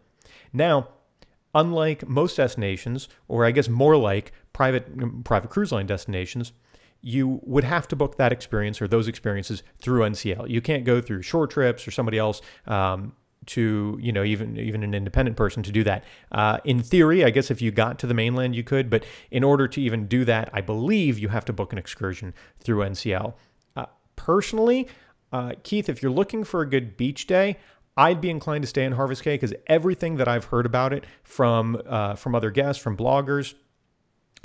Now, 0.50 0.88
unlike 1.54 2.08
most 2.08 2.38
destinations, 2.38 3.10
or 3.28 3.44
I 3.44 3.50
guess 3.50 3.68
more 3.68 3.98
like 3.98 4.32
private 4.54 5.24
private 5.24 5.50
cruise 5.50 5.72
line 5.72 5.84
destinations, 5.84 6.52
you 7.02 7.40
would 7.42 7.64
have 7.64 7.86
to 7.88 7.94
book 7.94 8.16
that 8.16 8.32
experience 8.32 8.80
or 8.80 8.88
those 8.88 9.08
experiences 9.08 9.62
through 9.78 10.00
NCL. 10.08 10.48
You 10.48 10.62
can't 10.62 10.84
go 10.86 11.02
through 11.02 11.20
short 11.20 11.50
trips 11.50 11.86
or 11.86 11.90
somebody 11.90 12.16
else. 12.16 12.40
Um, 12.66 13.12
to 13.48 13.98
you 14.00 14.12
know 14.12 14.24
even 14.24 14.56
even 14.56 14.82
an 14.82 14.94
independent 14.94 15.36
person 15.36 15.62
to 15.62 15.72
do 15.72 15.82
that. 15.84 16.04
Uh, 16.30 16.58
in 16.64 16.82
theory, 16.82 17.24
I 17.24 17.30
guess 17.30 17.50
if 17.50 17.60
you 17.60 17.70
got 17.70 17.98
to 18.00 18.06
the 18.06 18.14
mainland, 18.14 18.54
you 18.54 18.62
could, 18.62 18.88
but 18.88 19.04
in 19.30 19.42
order 19.42 19.66
to 19.68 19.80
even 19.80 20.06
do 20.06 20.24
that, 20.24 20.50
I 20.52 20.60
believe 20.60 21.18
you 21.18 21.28
have 21.28 21.44
to 21.46 21.52
book 21.52 21.72
an 21.72 21.78
excursion 21.78 22.34
through 22.60 22.80
NCL. 22.80 23.34
Uh, 23.76 23.86
personally, 24.16 24.88
uh, 25.32 25.52
Keith, 25.62 25.88
if 25.88 26.02
you're 26.02 26.12
looking 26.12 26.44
for 26.44 26.60
a 26.60 26.68
good 26.68 26.96
beach 26.96 27.26
day, 27.26 27.56
I'd 27.96 28.20
be 28.20 28.30
inclined 28.30 28.62
to 28.62 28.68
stay 28.68 28.84
in 28.84 28.92
Harvest 28.92 29.22
Caye 29.22 29.34
because 29.34 29.54
everything 29.66 30.16
that 30.16 30.28
I've 30.28 30.44
heard 30.44 30.66
about 30.66 30.92
it 30.92 31.04
from 31.24 31.80
uh, 31.86 32.14
from 32.14 32.34
other 32.34 32.50
guests, 32.50 32.82
from 32.82 32.96
bloggers, 32.96 33.54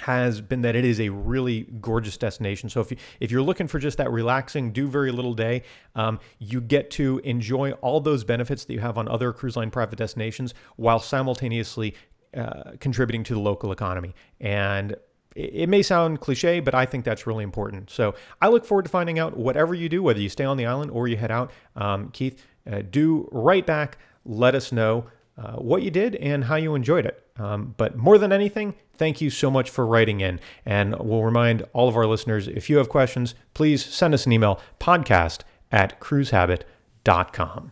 has 0.04 0.42
been 0.42 0.62
that 0.62 0.76
it 0.76 0.84
is 0.84 1.00
a 1.00 1.10
really 1.10 1.62
gorgeous 1.80 2.18
destination. 2.18 2.70
So 2.70 2.82
if 2.82 2.92
you, 2.92 2.98
if 3.20 3.32
you're 3.32 3.42
looking 3.42 3.68
for 3.68 3.80
just 3.80 3.98
that 3.98 4.12
relaxing, 4.12 4.72
do 4.72 4.88
very 4.88 5.12
little 5.12 5.34
day, 5.34 5.64
um, 5.96 6.20
you 6.40 6.60
get 6.60 6.92
to 6.92 7.20
enjoy 7.24 7.72
all 7.74 8.02
those 8.02 8.24
benefits 8.24 8.66
that 8.66 8.74
you 8.74 8.80
have 8.82 8.98
on 8.98 9.08
other 9.08 9.32
cruise 9.32 9.56
line 9.56 9.72
private 9.72 9.98
destinations 9.98 10.54
while 10.76 11.00
simultaneously 11.00 11.96
uh, 12.36 12.72
contributing 12.80 13.24
to 13.24 13.34
the 13.34 13.40
local 13.40 13.72
economy. 13.72 14.14
And 14.42 14.96
it 15.36 15.70
may 15.70 15.82
sound 15.82 16.20
cliche, 16.20 16.60
but 16.60 16.76
I 16.76 16.86
think 16.86 17.06
that's 17.06 17.26
really 17.26 17.44
important. 17.44 17.90
So 17.90 18.16
I 18.42 18.50
look 18.50 18.66
forward 18.66 18.84
to 18.84 18.90
finding 18.90 19.20
out 19.20 19.38
whatever 19.38 19.74
you 19.74 19.88
do, 19.90 20.04
whether 20.04 20.20
you 20.20 20.30
stay 20.30 20.44
on 20.44 20.58
the 20.58 20.66
island 20.66 20.92
or 20.92 21.08
you 21.08 21.18
head 21.18 21.32
out. 21.32 21.52
Um, 21.76 22.10
Keith, 22.12 22.46
uh, 22.70 22.82
do 22.90 23.30
right 23.32 23.66
back. 23.66 23.98
Let 24.26 24.54
us 24.54 24.72
know 24.72 25.06
uh, 25.38 25.54
what 25.54 25.82
you 25.82 25.92
did 25.92 26.16
and 26.18 26.44
how 26.44 26.56
you 26.56 26.76
enjoyed 26.76 27.06
it. 27.06 27.24
Um, 27.38 27.74
but 27.78 27.98
more 27.98 28.18
than 28.18 28.32
anything, 28.32 28.76
thank 28.98 29.22
you 29.22 29.30
so 29.30 29.50
much 29.50 29.70
for 29.70 29.86
writing 29.86 30.22
in. 30.22 30.40
And 30.66 30.98
we'll 31.00 31.24
remind 31.24 31.64
all 31.74 31.88
of 31.88 31.96
our 31.96 32.06
listeners 32.06 32.48
if 32.48 32.70
you 32.70 32.78
have 32.78 32.90
questions, 32.90 33.36
please 33.54 33.84
send 33.84 34.14
us 34.14 34.26
an 34.26 34.32
email 34.32 34.60
podcast 34.80 35.42
at 35.72 36.00
cruisehabit.com. 36.00 37.72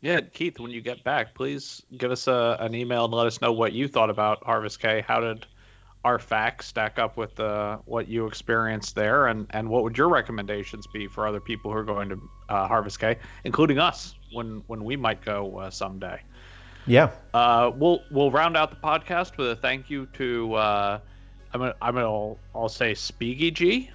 Yeah, 0.00 0.20
Keith, 0.20 0.58
when 0.58 0.72
you 0.72 0.80
get 0.80 1.04
back, 1.04 1.34
please 1.34 1.82
give 1.96 2.10
us 2.10 2.26
a, 2.26 2.56
an 2.58 2.74
email 2.74 3.04
and 3.04 3.14
let 3.14 3.26
us 3.28 3.40
know 3.40 3.52
what 3.52 3.72
you 3.72 3.86
thought 3.86 4.10
about 4.10 4.42
Harvest 4.44 4.80
Caye. 4.80 5.00
How 5.00 5.20
did 5.20 5.46
our 6.04 6.18
facts 6.18 6.66
stack 6.66 6.98
up 6.98 7.16
with 7.16 7.38
uh, 7.38 7.78
what 7.84 8.08
you 8.08 8.26
experienced 8.26 8.96
there, 8.96 9.28
and, 9.28 9.46
and 9.50 9.68
what 9.68 9.84
would 9.84 9.96
your 9.96 10.08
recommendations 10.08 10.88
be 10.92 11.06
for 11.06 11.26
other 11.26 11.40
people 11.40 11.70
who 11.70 11.78
are 11.78 11.84
going 11.84 12.08
to 12.08 12.20
uh, 12.48 12.66
Harvest 12.66 12.98
Caye, 12.98 13.16
including 13.44 13.78
us 13.78 14.16
when 14.32 14.64
when 14.66 14.84
we 14.84 14.96
might 14.96 15.24
go 15.24 15.58
uh, 15.58 15.70
someday? 15.70 16.20
Yeah. 16.86 17.10
Uh, 17.32 17.70
we'll 17.74 18.02
we'll 18.10 18.30
round 18.30 18.56
out 18.56 18.70
the 18.70 18.76
podcast 18.76 19.36
with 19.36 19.50
a 19.50 19.56
thank 19.56 19.88
you 19.88 20.06
to 20.14 20.54
uh, 20.54 21.00
I'm 21.52 21.60
gonna 21.60 21.74
I'm 21.80 21.94
gonna 21.94 22.36
I'll, 22.54 22.68
say 22.68 22.92
Speaky 22.92 23.52
G 23.52 23.90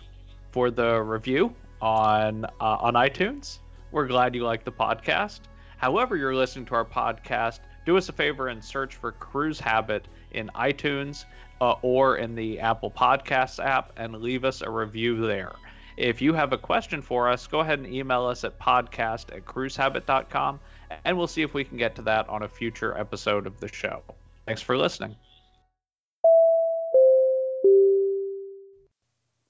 for 0.52 0.72
the 0.72 1.02
review 1.02 1.54
on 1.82 2.46
uh, 2.46 2.50
on 2.60 2.94
iTunes. 2.94 3.60
We're 3.92 4.08
glad 4.08 4.36
you 4.36 4.44
like 4.44 4.64
the 4.64 4.72
podcast. 4.72 5.42
However, 5.78 6.16
you're 6.16 6.36
listening 6.36 6.66
to 6.68 6.76
our 6.76 6.86
podcast, 6.86 7.60
do 7.86 7.98
us 7.98 8.10
a 8.10 8.12
favor 8.12 8.48
and 8.48 8.64
search 8.64 8.96
for 8.96 9.12
Cruise 9.12 9.60
Habit 9.60 10.08
in 10.32 10.50
iTunes 10.56 11.26
uh, 11.62 11.76
or 11.82 12.18
in 12.18 12.36
the 12.36 12.60
Apple 12.60 12.92
Podcasts 12.92 13.64
app 13.64 13.94
and 13.98 14.16
leave 14.16 14.44
us 14.44 14.62
a 14.62 14.70
review 14.70 15.26
there. 15.26 15.54
If 15.96 16.22
you 16.22 16.34
have 16.34 16.54
a 16.54 16.58
question 16.58 17.02
for 17.02 17.30
us, 17.30 17.48
go 17.48 17.60
ahead 17.62 17.80
and 17.80 17.92
email 17.92 18.26
us 18.26 18.44
at 18.44 18.60
podcast 18.60 19.36
at 19.36 19.46
cruisehabit.com 19.46 20.60
and 21.06 21.18
we'll 21.18 21.28
see 21.28 21.42
if 21.42 21.54
we 21.54 21.64
can 21.64 21.78
get 21.78 21.96
to 21.96 22.02
that 22.04 22.28
on 22.30 22.44
a 22.44 22.48
future 22.48 22.98
episode 22.98 23.48
of 23.48 23.60
the 23.60 23.68
show. 23.68 24.02
Thanks 24.46 24.62
for 24.62 24.78
listening. 24.78 25.16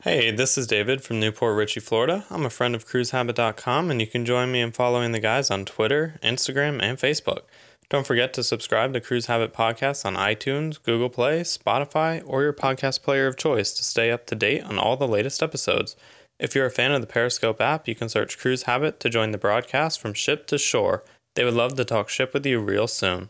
Hey, 0.03 0.31
this 0.31 0.57
is 0.57 0.67
David 0.67 1.03
from 1.03 1.19
New 1.19 1.31
Port 1.31 1.57
Richey, 1.57 1.79
Florida. 1.79 2.25
I'm 2.29 2.45
a 2.45 2.51
friend 2.51 2.75
of 2.75 2.87
cruisehabit.com, 2.87 3.89
and 3.89 3.99
you 3.99 4.07
can 4.07 4.25
join 4.25 4.51
me 4.51 4.61
in 4.61 4.71
following 4.71 5.11
the 5.11 5.19
guys 5.19 5.49
on 5.49 5.65
Twitter, 5.65 6.19
Instagram, 6.23 6.81
and 6.81 6.97
Facebook. 6.97 7.41
Don't 7.89 8.05
forget 8.05 8.33
to 8.33 8.43
subscribe 8.43 8.93
to 8.93 9.01
Cruise 9.01 9.25
Habit 9.25 9.53
Podcast 9.53 10.05
on 10.05 10.15
iTunes, 10.15 10.81
Google 10.83 11.09
Play, 11.09 11.41
Spotify, 11.41 12.21
or 12.25 12.43
your 12.43 12.53
podcast 12.53 13.01
player 13.01 13.27
of 13.27 13.37
choice 13.37 13.73
to 13.73 13.83
stay 13.83 14.11
up 14.11 14.25
to 14.27 14.35
date 14.35 14.63
on 14.63 14.77
all 14.77 14.97
the 14.97 15.07
latest 15.07 15.41
episodes. 15.41 15.95
If 16.37 16.53
you're 16.53 16.65
a 16.65 16.71
fan 16.71 16.91
of 16.91 17.01
the 17.01 17.07
Periscope 17.07 17.59
app, 17.59 17.87
you 17.87 17.95
can 17.95 18.09
search 18.09 18.37
Cruise 18.37 18.63
Habit 18.63 18.99
to 18.99 19.09
join 19.09 19.31
the 19.31 19.37
broadcast 19.37 19.99
from 19.99 20.13
ship 20.13 20.45
to 20.47 20.57
shore. 20.57 21.03
They 21.37 21.43
would 21.43 21.53
love 21.53 21.75
to 21.75 21.85
talk 21.85 22.09
ship 22.09 22.33
with 22.33 22.47
you 22.47 22.59
real 22.59 22.87
soon. 22.87 23.29